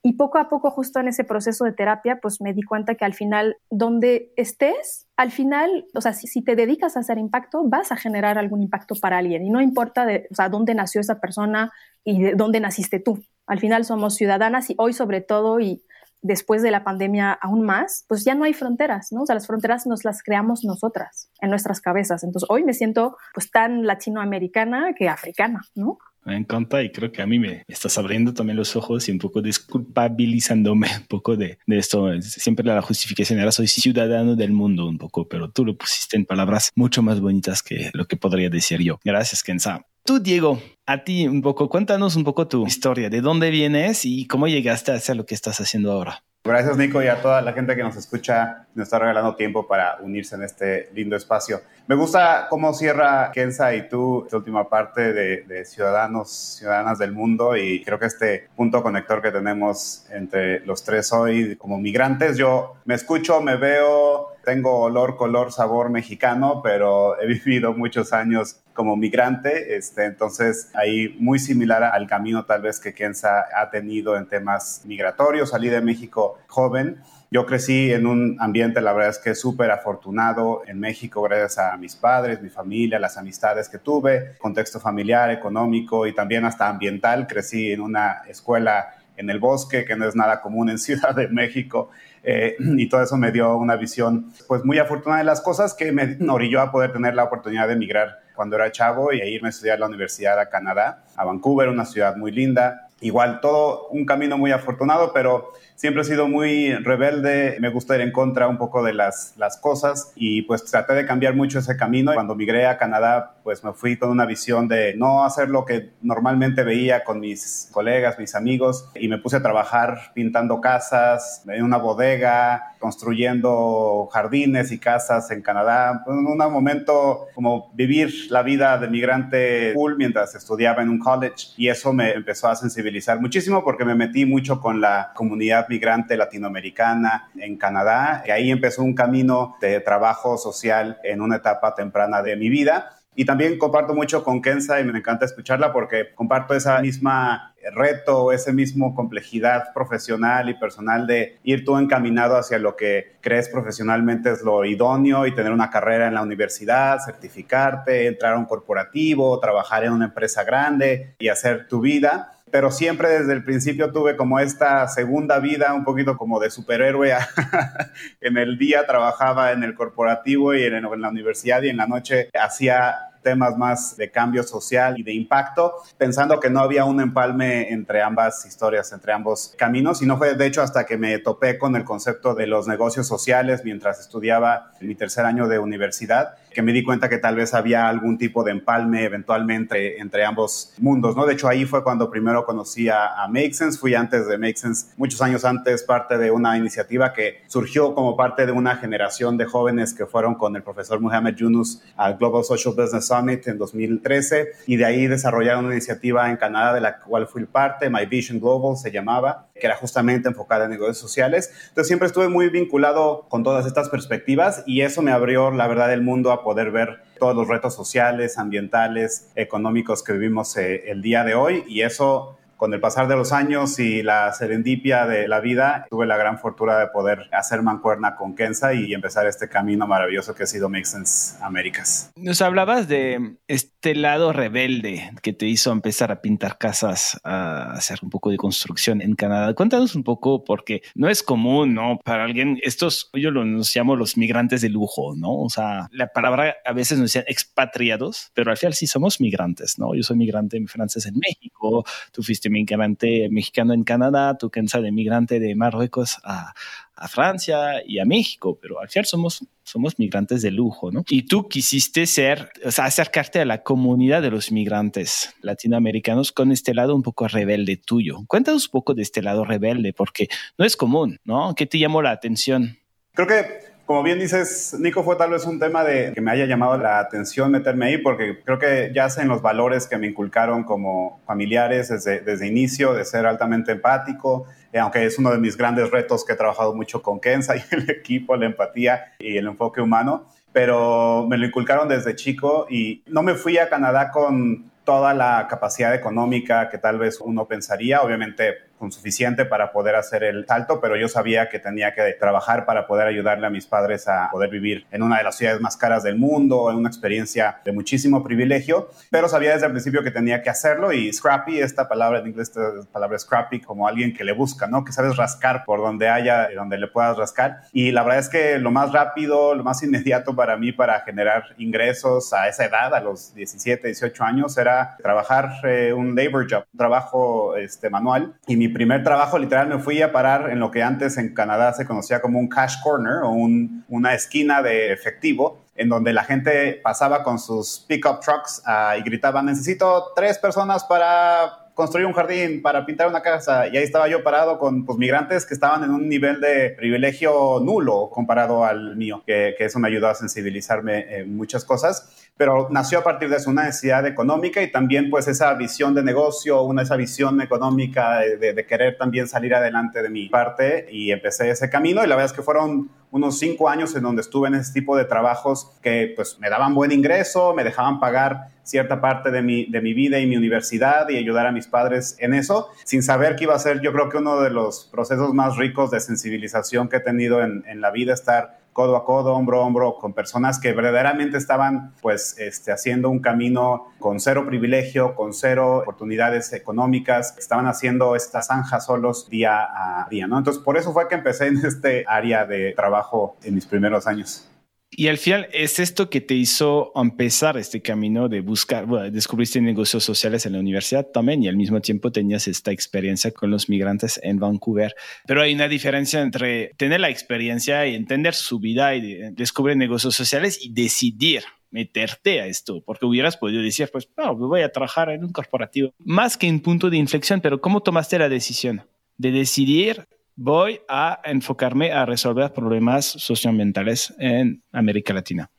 Y 0.04 0.14
poco 0.14 0.38
a 0.38 0.48
poco, 0.48 0.70
justo 0.72 0.98
en 0.98 1.06
ese 1.06 1.22
proceso 1.22 1.64
de 1.64 1.72
terapia, 1.72 2.18
pues 2.20 2.40
me 2.40 2.52
di 2.52 2.62
cuenta 2.62 2.96
que 2.96 3.04
al 3.04 3.14
final, 3.14 3.56
donde 3.70 4.32
estés, 4.36 5.06
al 5.16 5.30
final, 5.30 5.86
o 5.94 6.00
sea, 6.00 6.12
si, 6.12 6.42
te 6.42 6.56
dedicas 6.56 6.96
a 6.96 7.00
hacer 7.00 7.18
impacto, 7.18 7.62
vas 7.64 7.92
a 7.92 7.96
generar 7.96 8.36
algún 8.36 8.62
impacto 8.62 8.96
para 9.00 9.18
alguien. 9.18 9.44
Y 9.44 9.50
no 9.50 9.60
importa 9.60 10.04
o 10.30 10.34
sea, 10.34 10.48
dónde 10.48 10.74
nació 10.74 11.00
esa 11.00 11.20
persona 11.20 11.72
y 12.04 12.20
de 12.20 12.34
dónde 12.34 12.58
naciste 12.58 12.98
tú. 12.98 13.22
Al 13.46 13.60
final 13.60 13.84
somos 13.84 14.16
ciudadanas 14.16 14.70
y 14.70 14.74
hoy 14.76 14.92
sobre 14.92 15.20
todo 15.20 15.60
y 15.60 15.84
después 16.20 16.62
de 16.62 16.70
la 16.70 16.82
pandemia 16.82 17.32
aún 17.32 17.62
más, 17.62 18.04
pues 18.08 18.24
ya 18.24 18.34
no 18.34 18.44
hay 18.44 18.54
fronteras, 18.54 19.12
¿no? 19.12 19.22
O 19.22 19.26
sea, 19.26 19.34
las 19.34 19.46
fronteras 19.46 19.86
nos 19.86 20.04
las 20.04 20.22
creamos 20.22 20.64
nosotras 20.64 21.30
en 21.40 21.50
nuestras 21.50 21.80
cabezas. 21.80 22.24
Entonces 22.24 22.48
hoy 22.48 22.64
me 22.64 22.74
siento 22.74 23.16
pues 23.34 23.50
tan 23.50 23.86
latinoamericana 23.86 24.94
que 24.94 25.08
africana, 25.08 25.62
¿no? 25.74 25.98
Me 26.24 26.36
encanta 26.36 26.82
y 26.82 26.90
creo 26.92 27.10
que 27.10 27.20
a 27.20 27.26
mí 27.26 27.38
me 27.38 27.64
estás 27.66 27.98
abriendo 27.98 28.32
también 28.32 28.56
los 28.56 28.76
ojos 28.76 29.08
y 29.08 29.12
un 29.12 29.18
poco 29.18 29.42
desculpabilizándome 29.42 30.88
un 31.00 31.06
poco 31.06 31.36
de, 31.36 31.58
esto. 31.66 32.08
Siempre 32.20 32.64
la 32.64 32.82
justificación 32.82 33.40
era 33.40 33.50
soy 33.52 33.66
ciudadano 33.66 34.36
del 34.36 34.52
mundo 34.52 34.86
un 34.86 34.98
poco, 34.98 35.28
pero 35.28 35.50
tú 35.50 35.64
lo 35.64 35.76
pusiste 35.76 36.16
en 36.16 36.24
palabras 36.24 36.70
mucho 36.76 37.02
más 37.02 37.20
bonitas 37.20 37.62
que 37.62 37.90
lo 37.92 38.06
que 38.06 38.16
podría 38.16 38.50
decir 38.50 38.80
yo. 38.80 39.00
Gracias, 39.04 39.42
Kenza. 39.42 39.86
Tú, 40.04 40.18
Diego, 40.18 40.60
a 40.86 41.04
ti 41.04 41.26
un 41.28 41.42
poco, 41.42 41.68
cuéntanos 41.68 42.16
un 42.16 42.24
poco 42.24 42.48
tu 42.48 42.66
historia, 42.66 43.08
de 43.08 43.20
dónde 43.20 43.50
vienes 43.50 44.04
y 44.04 44.26
cómo 44.26 44.48
llegaste 44.48 44.90
a 44.90 44.96
hacer 44.96 45.16
lo 45.16 45.26
que 45.26 45.34
estás 45.34 45.60
haciendo 45.60 45.92
ahora. 45.92 46.24
Gracias, 46.44 46.76
Nico, 46.76 47.00
y 47.00 47.06
a 47.06 47.22
toda 47.22 47.40
la 47.40 47.52
gente 47.52 47.76
que 47.76 47.84
nos 47.84 47.96
escucha, 47.96 48.66
nos 48.74 48.88
está 48.88 48.98
regalando 48.98 49.36
tiempo 49.36 49.68
para 49.68 49.98
unirse 50.00 50.34
en 50.34 50.42
este 50.42 50.90
lindo 50.92 51.14
espacio. 51.14 51.60
Me 51.86 51.94
gusta 51.94 52.48
cómo 52.50 52.74
cierra 52.74 53.30
Kenza 53.32 53.72
y 53.76 53.88
tú 53.88 54.24
esta 54.24 54.38
última 54.38 54.68
parte 54.68 55.12
de, 55.12 55.42
de, 55.42 55.64
ciudadanos, 55.64 56.56
ciudadanas 56.58 56.98
del 56.98 57.12
mundo, 57.12 57.56
y 57.56 57.84
creo 57.84 57.96
que 58.00 58.06
este 58.06 58.48
punto 58.56 58.82
conector 58.82 59.22
que 59.22 59.30
tenemos 59.30 60.04
entre 60.10 60.66
los 60.66 60.82
tres 60.82 61.12
hoy 61.12 61.54
como 61.54 61.78
migrantes, 61.78 62.36
yo 62.36 62.74
me 62.86 62.94
escucho, 62.94 63.40
me 63.40 63.54
veo, 63.56 64.34
tengo 64.44 64.80
olor, 64.80 65.16
color, 65.16 65.52
sabor 65.52 65.90
mexicano, 65.90 66.60
pero 66.60 67.20
he 67.20 67.26
vivido 67.28 67.72
muchos 67.72 68.12
años 68.12 68.61
como 68.74 68.96
migrante, 68.96 69.76
este, 69.76 70.04
entonces 70.04 70.70
ahí 70.74 71.16
muy 71.18 71.38
similar 71.38 71.82
al 71.84 72.06
camino 72.06 72.44
tal 72.44 72.62
vez 72.62 72.80
que 72.80 72.94
Kenza 72.94 73.44
ha 73.56 73.70
tenido 73.70 74.16
en 74.16 74.26
temas 74.26 74.82
migratorios. 74.84 75.50
Salí 75.50 75.68
de 75.68 75.80
México 75.80 76.38
joven. 76.46 76.98
Yo 77.30 77.46
crecí 77.46 77.90
en 77.92 78.06
un 78.06 78.36
ambiente, 78.40 78.80
la 78.82 78.92
verdad 78.92 79.10
es 79.10 79.18
que 79.18 79.34
súper 79.34 79.70
afortunado 79.70 80.62
en 80.66 80.78
México 80.78 81.22
gracias 81.22 81.58
a 81.58 81.76
mis 81.78 81.96
padres, 81.96 82.42
mi 82.42 82.50
familia, 82.50 82.98
las 82.98 83.16
amistades 83.16 83.70
que 83.70 83.78
tuve, 83.78 84.36
contexto 84.38 84.78
familiar, 84.78 85.30
económico 85.30 86.06
y 86.06 86.14
también 86.14 86.44
hasta 86.44 86.68
ambiental. 86.68 87.26
Crecí 87.26 87.72
en 87.72 87.80
una 87.80 88.22
escuela 88.28 88.96
en 89.16 89.30
el 89.30 89.38
bosque, 89.38 89.84
que 89.84 89.96
no 89.96 90.06
es 90.06 90.14
nada 90.14 90.40
común 90.40 90.68
en 90.68 90.78
Ciudad 90.78 91.14
de 91.14 91.28
México. 91.28 91.90
Eh, 92.22 92.56
y 92.58 92.88
todo 92.88 93.02
eso 93.02 93.16
me 93.16 93.32
dio 93.32 93.56
una 93.56 93.76
visión 93.76 94.30
pues 94.46 94.64
muy 94.64 94.78
afortunada 94.78 95.18
de 95.18 95.24
las 95.24 95.40
cosas 95.40 95.74
que 95.74 95.90
me 95.90 96.18
orilló 96.28 96.60
a 96.60 96.70
poder 96.70 96.92
tener 96.92 97.14
la 97.14 97.24
oportunidad 97.24 97.66
de 97.66 97.74
emigrar 97.74 98.21
cuando 98.34 98.56
era 98.56 98.70
chavo 98.72 99.12
y 99.12 99.20
irme 99.20 99.48
a 99.48 99.50
estudiar 99.50 99.76
a 99.76 99.80
la 99.80 99.86
universidad 99.86 100.38
a 100.38 100.48
Canadá, 100.48 101.04
a 101.16 101.24
Vancouver, 101.24 101.68
una 101.68 101.84
ciudad 101.84 102.16
muy 102.16 102.32
linda. 102.32 102.88
Igual 103.00 103.40
todo 103.40 103.88
un 103.88 104.04
camino 104.04 104.38
muy 104.38 104.52
afortunado, 104.52 105.12
pero 105.12 105.52
siempre 105.82 106.02
he 106.02 106.04
sido 106.04 106.28
muy 106.28 106.72
rebelde, 106.76 107.56
me 107.58 107.68
gusta 107.68 107.96
ir 107.96 108.02
en 108.02 108.12
contra 108.12 108.46
un 108.46 108.56
poco 108.56 108.84
de 108.84 108.94
las, 108.94 109.34
las 109.36 109.56
cosas 109.56 110.12
y 110.14 110.42
pues 110.42 110.64
traté 110.64 110.94
de 110.94 111.04
cambiar 111.04 111.34
mucho 111.34 111.58
ese 111.58 111.76
camino. 111.76 112.14
Cuando 112.14 112.36
migré 112.36 112.68
a 112.68 112.78
Canadá, 112.78 113.34
pues 113.42 113.64
me 113.64 113.72
fui 113.72 113.96
con 113.96 114.08
una 114.10 114.24
visión 114.24 114.68
de 114.68 114.94
no 114.94 115.24
hacer 115.24 115.48
lo 115.48 115.64
que 115.64 115.90
normalmente 116.00 116.62
veía 116.62 117.02
con 117.02 117.18
mis 117.18 117.68
colegas, 117.72 118.16
mis 118.16 118.36
amigos 118.36 118.88
y 118.94 119.08
me 119.08 119.18
puse 119.18 119.38
a 119.38 119.42
trabajar 119.42 120.12
pintando 120.14 120.60
casas 120.60 121.42
en 121.48 121.64
una 121.64 121.78
bodega, 121.78 122.76
construyendo 122.78 124.08
jardines 124.12 124.70
y 124.70 124.78
casas 124.78 125.32
en 125.32 125.42
Canadá. 125.42 126.04
En 126.06 126.14
un 126.14 126.38
momento 126.38 127.26
como 127.34 127.72
vivir 127.74 128.12
la 128.30 128.44
vida 128.44 128.78
de 128.78 128.86
migrante 128.86 129.72
cool 129.74 129.96
mientras 129.96 130.36
estudiaba 130.36 130.80
en 130.82 130.90
un 130.90 131.00
college 131.00 131.48
y 131.56 131.66
eso 131.66 131.92
me 131.92 132.12
empezó 132.12 132.48
a 132.48 132.54
sensibilizar 132.54 133.20
muchísimo 133.20 133.64
porque 133.64 133.84
me 133.84 133.96
metí 133.96 134.24
mucho 134.26 134.60
con 134.60 134.80
la 134.80 135.10
comunidad 135.16 135.66
migrante 135.72 136.18
latinoamericana 136.18 137.30
en 137.34 137.56
Canadá. 137.56 138.22
Y 138.26 138.30
ahí 138.30 138.50
empezó 138.50 138.82
un 138.82 138.94
camino 138.94 139.56
de 139.58 139.80
trabajo 139.80 140.36
social 140.36 140.98
en 141.02 141.22
una 141.22 141.36
etapa 141.36 141.74
temprana 141.74 142.20
de 142.22 142.36
mi 142.36 142.50
vida. 142.50 142.90
Y 143.14 143.24
también 143.24 143.56
comparto 143.56 143.94
mucho 143.94 144.22
con 144.22 144.42
Kenza 144.42 144.80
y 144.80 144.84
me 144.84 144.98
encanta 144.98 145.24
escucharla 145.24 145.72
porque 145.72 146.14
comparto 146.14 146.54
esa 146.54 146.78
misma 146.80 147.51
reto, 147.70 148.32
esa 148.32 148.52
misma 148.52 148.94
complejidad 148.94 149.72
profesional 149.72 150.48
y 150.48 150.54
personal 150.54 151.06
de 151.06 151.38
ir 151.44 151.64
tú 151.64 151.78
encaminado 151.78 152.36
hacia 152.36 152.58
lo 152.58 152.76
que 152.76 153.16
crees 153.20 153.48
profesionalmente 153.48 154.30
es 154.30 154.42
lo 154.42 154.64
idóneo 154.64 155.26
y 155.26 155.34
tener 155.34 155.52
una 155.52 155.70
carrera 155.70 156.08
en 156.08 156.14
la 156.14 156.22
universidad, 156.22 156.98
certificarte, 156.98 158.06
entrar 158.06 158.34
a 158.34 158.38
un 158.38 158.46
corporativo, 158.46 159.38
trabajar 159.40 159.84
en 159.84 159.92
una 159.92 160.06
empresa 160.06 160.44
grande 160.44 161.14
y 161.18 161.28
hacer 161.28 161.68
tu 161.68 161.80
vida 161.80 162.32
pero 162.52 162.70
siempre 162.70 163.08
desde 163.08 163.32
el 163.32 163.44
principio 163.44 163.92
tuve 163.92 164.14
como 164.14 164.38
esta 164.38 164.86
segunda 164.86 165.38
vida, 165.38 165.72
un 165.72 165.84
poquito 165.84 166.18
como 166.18 166.38
de 166.38 166.50
superhéroe. 166.50 167.14
en 168.20 168.36
el 168.36 168.58
día 168.58 168.86
trabajaba 168.86 169.52
en 169.52 169.64
el 169.64 169.74
corporativo 169.74 170.54
y 170.54 170.64
en, 170.64 170.82
la 170.82 171.08
universidad 171.08 171.62
y 171.62 171.70
en 171.70 171.78
la 171.78 171.86
noche 171.86 172.28
hacía 172.38 173.11
temas 173.22 173.56
más 173.56 173.96
de 173.96 174.10
cambio 174.10 174.42
social 174.42 174.98
y 174.98 175.02
de 175.02 175.12
impacto, 175.12 175.74
pensando 175.96 176.40
que 176.40 176.50
no 176.50 176.60
había 176.60 176.84
un 176.84 177.00
empalme 177.00 177.72
entre 177.72 178.02
ambas 178.02 178.44
historias, 178.44 178.92
entre 178.92 179.12
ambos 179.12 179.54
caminos. 179.56 180.02
Y 180.02 180.06
no 180.06 180.18
fue, 180.18 180.34
de 180.34 180.46
hecho, 180.46 180.62
hasta 180.62 180.84
que 180.84 180.98
me 180.98 181.18
topé 181.18 181.58
con 181.58 181.76
el 181.76 181.84
concepto 181.84 182.34
de 182.34 182.46
los 182.46 182.68
negocios 182.68 183.06
sociales 183.06 183.62
mientras 183.64 184.00
estudiaba 184.00 184.72
en 184.80 184.88
mi 184.88 184.94
tercer 184.94 185.24
año 185.24 185.48
de 185.48 185.58
universidad, 185.58 186.36
que 186.52 186.62
me 186.62 186.72
di 186.72 186.82
cuenta 186.82 187.08
que 187.08 187.18
tal 187.18 187.36
vez 187.36 187.54
había 187.54 187.88
algún 187.88 188.18
tipo 188.18 188.44
de 188.44 188.52
empalme 188.52 189.04
eventualmente 189.04 190.00
entre 190.00 190.24
ambos 190.24 190.74
mundos, 190.78 191.16
¿no? 191.16 191.26
De 191.26 191.34
hecho, 191.34 191.48
ahí 191.48 191.64
fue 191.64 191.82
cuando 191.82 192.10
primero 192.10 192.44
conocí 192.44 192.88
a, 192.88 193.22
a 193.22 193.28
Make 193.28 193.54
Sense, 193.54 193.78
fui 193.78 193.94
antes 193.94 194.26
de 194.26 194.38
Make 194.38 194.56
Sense, 194.56 194.92
muchos 194.96 195.20
años 195.22 195.44
antes, 195.44 195.82
parte 195.82 196.18
de 196.18 196.30
una 196.30 196.56
iniciativa 196.56 197.12
que 197.12 197.42
surgió 197.46 197.94
como 197.94 198.16
parte 198.16 198.46
de 198.46 198.52
una 198.52 198.76
generación 198.76 199.36
de 199.36 199.44
jóvenes 199.44 199.94
que 199.94 200.06
fueron 200.06 200.34
con 200.34 200.56
el 200.56 200.62
profesor 200.62 201.00
Muhammad 201.00 201.34
Yunus 201.34 201.82
al 201.96 202.16
Global 202.16 202.44
Social 202.44 202.74
Business 202.76 203.06
Summit 203.06 203.46
en 203.48 203.58
2013 203.58 204.52
y 204.66 204.76
de 204.76 204.84
ahí 204.84 205.06
desarrollaron 205.06 205.66
una 205.66 205.74
iniciativa 205.74 206.30
en 206.30 206.36
Canadá 206.36 206.74
de 206.74 206.80
la 206.80 206.98
cual 206.98 207.26
fui 207.26 207.44
parte, 207.44 207.90
My 207.90 208.06
Vision 208.06 208.40
Global 208.40 208.76
se 208.76 208.90
llamaba, 208.90 209.48
que 209.54 209.66
era 209.66 209.76
justamente 209.76 210.28
enfocada 210.28 210.64
en 210.64 210.70
negocios 210.70 210.98
sociales. 210.98 211.52
Entonces 211.68 211.88
siempre 211.88 212.06
estuve 212.06 212.28
muy 212.28 212.48
vinculado 212.48 213.26
con 213.28 213.42
todas 213.42 213.66
estas 213.66 213.88
perspectivas 213.88 214.62
y 214.66 214.82
eso 214.82 215.02
me 215.02 215.12
abrió 215.12 215.50
la 215.50 215.66
verdad 215.66 215.92
el 215.92 216.02
mundo 216.02 216.32
a 216.32 216.41
poder 216.42 216.70
ver 216.70 217.02
todos 217.18 217.34
los 217.34 217.48
retos 217.48 217.74
sociales, 217.74 218.38
ambientales, 218.38 219.30
económicos 219.34 220.02
que 220.02 220.12
vivimos 220.12 220.56
eh, 220.56 220.90
el 220.90 221.02
día 221.02 221.24
de 221.24 221.34
hoy 221.34 221.64
y 221.66 221.82
eso 221.82 222.38
con 222.62 222.72
el 222.72 222.78
pasar 222.78 223.08
de 223.08 223.16
los 223.16 223.32
años 223.32 223.80
y 223.80 224.04
la 224.04 224.32
serendipia 224.32 225.04
de 225.04 225.26
la 225.26 225.40
vida, 225.40 225.84
tuve 225.90 226.06
la 226.06 226.16
gran 226.16 226.38
fortuna 226.38 226.78
de 226.78 226.86
poder 226.86 227.28
hacer 227.32 227.60
mancuerna 227.60 228.14
con 228.14 228.36
Kenza 228.36 228.72
y 228.72 228.94
empezar 228.94 229.26
este 229.26 229.48
camino 229.48 229.88
maravilloso 229.88 230.32
que 230.32 230.44
ha 230.44 230.46
sido 230.46 230.68
Make 230.68 230.84
Sense 230.84 231.42
Américas. 231.42 232.12
Nos 232.14 232.40
hablabas 232.40 232.86
de 232.86 233.34
este 233.82 233.96
lado 233.96 234.32
rebelde 234.32 235.10
que 235.22 235.32
te 235.32 235.48
hizo 235.48 235.72
empezar 235.72 236.12
a 236.12 236.22
pintar 236.22 236.56
casas, 236.56 237.20
a 237.24 237.72
hacer 237.72 237.98
un 238.02 238.10
poco 238.10 238.30
de 238.30 238.36
construcción 238.36 239.02
en 239.02 239.16
Canadá. 239.16 239.54
Cuéntanos 239.54 239.96
un 239.96 240.04
poco, 240.04 240.44
porque 240.44 240.82
no 240.94 241.08
es 241.08 241.24
común, 241.24 241.74
¿no? 241.74 241.98
Para 242.04 242.22
alguien, 242.22 242.60
estos, 242.62 243.10
yo 243.12 243.32
los 243.32 243.74
llamo 243.74 243.96
los 243.96 244.16
migrantes 244.16 244.60
de 244.60 244.68
lujo, 244.68 245.16
¿no? 245.16 245.34
O 245.34 245.50
sea, 245.50 245.88
la 245.90 246.06
palabra 246.06 246.58
a 246.64 246.72
veces 246.72 247.00
nos 247.00 247.06
decían 247.06 247.24
expatriados, 247.26 248.30
pero 248.34 248.52
al 248.52 248.56
final 248.56 248.74
sí 248.74 248.86
somos 248.86 249.20
migrantes, 249.20 249.80
¿no? 249.80 249.96
Yo 249.96 250.04
soy 250.04 250.16
migrante 250.16 250.64
francés 250.68 251.06
en 251.06 251.18
México, 251.18 251.84
tú 252.12 252.22
fuiste 252.22 252.50
migrante 252.50 253.28
mexicano 253.30 253.74
en 253.74 253.82
Canadá, 253.82 254.38
tú 254.38 254.48
que 254.48 254.62
de 254.62 254.92
migrante 254.92 255.40
de 255.40 255.56
Marruecos 255.56 256.20
a, 256.22 256.54
a 257.02 257.08
Francia 257.08 257.82
y 257.84 257.98
a 257.98 258.04
México, 258.04 258.56
pero 258.62 258.80
al 258.80 258.88
final 258.88 259.06
somos, 259.06 259.44
somos 259.64 259.98
migrantes 259.98 260.40
de 260.40 260.52
lujo, 260.52 260.92
¿no? 260.92 261.04
Y 261.08 261.22
tú 261.22 261.48
quisiste 261.48 262.06
ser, 262.06 262.50
o 262.64 262.70
sea, 262.70 262.84
acercarte 262.84 263.40
a 263.40 263.44
la 263.44 263.64
comunidad 263.64 264.22
de 264.22 264.30
los 264.30 264.52
migrantes 264.52 265.34
latinoamericanos 265.42 266.30
con 266.30 266.52
este 266.52 266.74
lado 266.74 266.94
un 266.94 267.02
poco 267.02 267.26
rebelde 267.26 267.76
tuyo. 267.76 268.18
Cuéntanos 268.28 268.66
un 268.66 268.70
poco 268.70 268.94
de 268.94 269.02
este 269.02 269.20
lado 269.20 269.44
rebelde, 269.44 269.92
porque 269.92 270.28
no 270.56 270.64
es 270.64 270.76
común, 270.76 271.18
¿no? 271.24 271.56
¿Qué 271.56 271.66
te 271.66 271.80
llamó 271.80 272.02
la 272.02 272.12
atención? 272.12 272.78
Creo 273.14 273.26
que 273.26 273.71
como 273.92 274.04
bien 274.04 274.18
dices, 274.18 274.74
Nico, 274.78 275.04
fue 275.04 275.16
tal 275.16 275.32
vez 275.32 275.44
un 275.44 275.58
tema 275.58 275.84
de 275.84 276.14
que 276.14 276.22
me 276.22 276.30
haya 276.30 276.46
llamado 276.46 276.78
la 276.78 276.98
atención 276.98 277.50
meterme 277.50 277.88
ahí, 277.88 277.98
porque 277.98 278.42
creo 278.42 278.58
que 278.58 278.90
ya 278.94 279.06
en 279.18 279.28
los 279.28 279.42
valores 279.42 279.86
que 279.86 279.98
me 279.98 280.06
inculcaron 280.06 280.64
como 280.64 281.20
familiares 281.26 281.90
desde, 281.90 282.20
desde 282.20 282.46
inicio, 282.46 282.94
de 282.94 283.04
ser 283.04 283.26
altamente 283.26 283.72
empático, 283.72 284.46
eh, 284.72 284.78
aunque 284.78 285.04
es 285.04 285.18
uno 285.18 285.30
de 285.30 285.36
mis 285.36 285.58
grandes 285.58 285.90
retos 285.90 286.24
que 286.24 286.32
he 286.32 286.36
trabajado 286.36 286.74
mucho 286.74 287.02
con 287.02 287.20
Kenza 287.20 287.54
y 287.58 287.62
el 287.70 287.90
equipo, 287.90 288.34
la 288.34 288.46
empatía 288.46 289.12
y 289.18 289.36
el 289.36 289.46
enfoque 289.46 289.82
humano, 289.82 290.26
pero 290.54 291.26
me 291.28 291.36
lo 291.36 291.44
inculcaron 291.44 291.86
desde 291.86 292.16
chico 292.16 292.66
y 292.70 293.02
no 293.08 293.22
me 293.22 293.34
fui 293.34 293.58
a 293.58 293.68
Canadá 293.68 294.10
con 294.10 294.70
toda 294.84 295.12
la 295.12 295.46
capacidad 295.50 295.94
económica 295.94 296.70
que 296.70 296.78
tal 296.78 296.98
vez 296.98 297.20
uno 297.20 297.44
pensaría. 297.44 298.00
Obviamente 298.00 298.54
suficiente 298.90 299.44
para 299.44 299.70
poder 299.70 299.94
hacer 299.94 300.24
el 300.24 300.46
salto, 300.46 300.80
pero 300.80 300.96
yo 300.96 301.08
sabía 301.08 301.48
que 301.48 301.58
tenía 301.58 301.94
que 301.94 302.02
trabajar 302.18 302.64
para 302.64 302.86
poder 302.86 303.06
ayudarle 303.06 303.46
a 303.46 303.50
mis 303.50 303.66
padres 303.66 304.08
a 304.08 304.28
poder 304.32 304.50
vivir 304.50 304.86
en 304.90 305.02
una 305.02 305.18
de 305.18 305.24
las 305.24 305.36
ciudades 305.36 305.60
más 305.60 305.76
caras 305.76 306.02
del 306.02 306.16
mundo, 306.16 306.70
en 306.70 306.76
una 306.76 306.88
experiencia 306.88 307.60
de 307.64 307.72
muchísimo 307.72 308.24
privilegio, 308.24 308.90
pero 309.10 309.28
sabía 309.28 309.52
desde 309.52 309.66
el 309.66 309.72
principio 309.72 310.02
que 310.02 310.10
tenía 310.10 310.42
que 310.42 310.50
hacerlo 310.50 310.92
y 310.92 311.12
scrappy, 311.12 311.60
esta 311.60 311.88
palabra 311.88 312.20
en 312.20 312.28
inglés, 312.28 312.48
esta 312.48 312.90
palabra 312.90 313.18
scrappy, 313.18 313.60
como 313.60 313.86
alguien 313.86 314.14
que 314.14 314.24
le 314.24 314.32
busca, 314.32 314.66
¿no? 314.66 314.84
Que 314.84 314.92
sabes 314.92 315.16
rascar 315.16 315.64
por 315.64 315.80
donde 315.80 316.08
haya, 316.08 316.48
donde 316.54 316.78
le 316.78 316.88
puedas 316.88 317.16
rascar. 317.16 317.62
Y 317.72 317.90
la 317.90 318.02
verdad 318.02 318.20
es 318.20 318.28
que 318.28 318.58
lo 318.58 318.70
más 318.70 318.92
rápido, 318.92 319.54
lo 319.54 319.64
más 319.64 319.82
inmediato 319.82 320.34
para 320.34 320.56
mí 320.56 320.72
para 320.72 321.00
generar 321.00 321.44
ingresos 321.58 322.32
a 322.32 322.48
esa 322.48 322.64
edad, 322.64 322.94
a 322.94 323.00
los 323.00 323.34
17, 323.34 323.86
18 323.86 324.24
años, 324.24 324.56
era 324.56 324.96
trabajar 325.02 325.50
eh, 325.64 325.92
un 325.92 326.14
labor 326.14 326.46
job, 326.50 326.64
un 326.72 326.78
trabajo 326.78 327.56
este, 327.56 327.90
manual. 327.90 328.34
Y 328.46 328.56
mi 328.56 328.68
primer 328.72 329.02
trabajo 329.02 329.38
literal 329.38 329.68
me 329.68 329.78
fui 329.78 330.02
a 330.02 330.12
parar 330.12 330.50
en 330.50 330.60
lo 330.60 330.70
que 330.70 330.82
antes 330.82 331.16
en 331.18 331.34
Canadá 331.34 331.72
se 331.72 331.84
conocía 331.84 332.20
como 332.20 332.38
un 332.38 332.48
cash 332.48 332.76
corner 332.82 333.22
o 333.22 333.30
una 333.30 334.14
esquina 334.14 334.62
de 334.62 334.92
efectivo 334.92 335.62
en 335.74 335.88
donde 335.88 336.12
la 336.12 336.24
gente 336.24 336.80
pasaba 336.82 337.22
con 337.22 337.38
sus 337.38 337.84
pickup 337.88 338.20
trucks 338.20 338.62
ah, 338.66 338.96
y 338.98 339.02
gritaban 339.02 339.46
necesito 339.46 340.12
tres 340.14 340.38
personas 340.38 340.84
para 340.84 341.62
construir 341.74 342.06
un 342.06 342.12
jardín, 342.12 342.60
para 342.60 342.84
pintar 342.84 343.08
una 343.08 343.22
casa. 343.22 343.66
Y 343.68 343.76
ahí 343.76 343.84
estaba 343.84 344.08
yo 344.08 344.22
parado 344.22 344.58
con 344.58 344.84
pues, 344.84 344.98
migrantes 344.98 345.46
que 345.46 345.54
estaban 345.54 345.82
en 345.84 345.90
un 345.90 346.08
nivel 346.08 346.40
de 346.40 346.70
privilegio 346.70 347.60
nulo 347.60 348.10
comparado 348.10 348.64
al 348.64 348.96
mío, 348.96 349.22
que, 349.26 349.54
eso 349.58 349.78
me 349.78 349.88
ayudó 349.88 350.08
a 350.08 350.14
sensibilizarme 350.14 351.16
en 351.16 351.36
muchas 351.36 351.64
cosas. 351.64 352.31
Pero 352.42 352.66
nació 352.72 352.98
a 352.98 353.04
partir 353.04 353.28
de 353.28 353.36
eso 353.36 353.52
necesidad 353.52 354.04
económica 354.04 354.60
y 354.60 354.72
también 354.72 355.10
pues 355.10 355.28
esa 355.28 355.54
visión 355.54 355.94
de 355.94 356.02
negocio, 356.02 356.62
una, 356.62 356.82
esa 356.82 356.96
visión 356.96 357.40
económica 357.40 358.18
de, 358.18 358.66
querer 358.66 358.96
también 358.98 359.28
salir 359.28 359.54
adelante 359.54 360.02
de 360.02 360.10
mi 360.10 360.28
parte 360.28 360.88
y 360.90 361.12
empecé 361.12 361.50
ese 361.50 361.70
camino. 361.70 362.02
Y 362.02 362.08
la 362.08 362.16
verdad 362.16 362.32
es 362.32 362.36
que 362.36 362.42
fueron 362.42 362.90
unos 363.12 363.38
cinco 363.38 363.68
años 363.68 363.94
en 363.94 364.02
donde 364.02 364.22
estuve 364.22 364.48
en 364.48 364.56
ese 364.56 364.72
tipo 364.72 364.96
de 364.96 365.04
trabajos 365.04 365.70
que 365.82 366.14
pues 366.16 366.36
me 366.40 366.50
daban 366.50 366.74
buen 366.74 366.90
ingreso, 366.90 367.54
me 367.54 367.62
dejaban 367.62 368.00
pagar 368.00 368.48
cierta 368.64 369.00
parte 369.00 369.30
de 369.30 369.40
mi, 369.40 369.66
de 369.66 369.80
mi 369.80 369.94
vida 369.94 370.18
y 370.18 370.26
mi 370.26 370.36
universidad 370.36 371.08
y 371.10 371.18
ayudar 371.18 371.46
a 371.46 371.52
mis 371.52 371.68
padres 371.68 372.16
en 372.18 372.34
eso, 372.34 372.70
sin 372.84 373.04
saber 373.04 373.36
que 373.36 373.44
iba 373.44 373.54
a 373.54 373.58
ser 373.60 373.80
yo 373.82 373.92
creo 373.92 374.08
que 374.08 374.16
uno 374.16 374.40
de 374.40 374.50
los 374.50 374.88
procesos 374.90 375.32
más 375.32 375.56
ricos 375.56 375.92
de 375.92 376.00
sensibilización 376.00 376.88
que 376.88 376.96
he 376.96 377.00
tenido 377.00 377.40
en, 377.40 377.62
en 377.68 377.80
la 377.80 377.92
vida, 377.92 378.12
estar 378.12 378.61
codo 378.72 378.96
a 378.96 379.04
codo, 379.04 379.34
hombro 379.34 379.60
a 379.62 379.66
hombro, 379.66 379.96
con 379.98 380.12
personas 380.12 380.58
que 380.58 380.72
verdaderamente 380.72 381.36
estaban 381.36 381.92
pues 382.00 382.36
este, 382.38 382.72
haciendo 382.72 383.10
un 383.10 383.20
camino 383.20 383.92
con 383.98 384.20
cero 384.20 384.46
privilegio, 384.46 385.14
con 385.14 385.32
cero 385.32 385.78
oportunidades 385.78 386.52
económicas, 386.52 387.36
estaban 387.38 387.66
haciendo 387.66 388.16
esta 388.16 388.42
zanja 388.42 388.80
solos 388.80 389.28
día 389.28 389.62
a 389.62 390.08
día, 390.08 390.26
¿no? 390.26 390.38
Entonces, 390.38 390.62
por 390.62 390.76
eso 390.76 390.92
fue 390.92 391.08
que 391.08 391.16
empecé 391.16 391.48
en 391.48 391.58
este 391.64 392.04
área 392.06 392.44
de 392.46 392.72
trabajo 392.72 393.36
en 393.42 393.54
mis 393.54 393.66
primeros 393.66 394.06
años. 394.06 394.48
Y 394.94 395.08
al 395.08 395.16
final 395.16 395.48
es 395.54 395.78
esto 395.78 396.10
que 396.10 396.20
te 396.20 396.34
hizo 396.34 396.92
empezar 396.94 397.56
este 397.56 397.80
camino 397.80 398.28
de 398.28 398.42
buscar, 398.42 398.86
descubriste 399.10 399.58
negocios 399.62 400.04
sociales 400.04 400.44
en 400.44 400.52
la 400.52 400.58
universidad 400.58 401.06
también 401.06 401.42
y 401.42 401.48
al 401.48 401.56
mismo 401.56 401.80
tiempo 401.80 402.12
tenías 402.12 402.46
esta 402.46 402.72
experiencia 402.72 403.30
con 403.30 403.50
los 403.50 403.70
migrantes 403.70 404.20
en 404.22 404.38
Vancouver. 404.38 404.94
Pero 405.26 405.40
hay 405.40 405.54
una 405.54 405.66
diferencia 405.66 406.20
entre 406.20 406.72
tener 406.76 407.00
la 407.00 407.08
experiencia 407.08 407.86
y 407.86 407.94
entender 407.94 408.34
su 408.34 408.58
vida 408.58 408.94
y 408.94 409.32
descubrir 409.32 409.78
negocios 409.78 410.14
sociales 410.14 410.58
y 410.60 410.74
decidir 410.74 411.42
meterte 411.70 412.42
a 412.42 412.46
esto, 412.46 412.82
porque 412.84 413.06
hubieras 413.06 413.38
podido 413.38 413.62
decir, 413.62 413.88
pues, 413.90 414.10
no, 414.18 414.36
voy 414.36 414.60
a 414.60 414.70
trabajar 414.70 415.08
en 415.08 415.24
un 415.24 415.32
corporativo. 415.32 415.94
Más 416.00 416.36
que 416.36 416.50
un 416.50 416.60
punto 416.60 416.90
de 416.90 416.98
inflexión, 416.98 417.40
pero 417.40 417.62
¿cómo 417.62 417.80
tomaste 417.80 418.18
la 418.18 418.28
decisión 418.28 418.82
de 419.16 419.30
decidir 419.30 420.06
voy 420.36 420.80
a 420.88 421.20
enfocarme 421.24 421.92
a 421.92 422.06
resolver 422.06 422.52
problemas 422.52 423.04
socioambientales 423.04 424.14
en 424.18 424.62
América 424.72 425.12
Latina. 425.12 425.50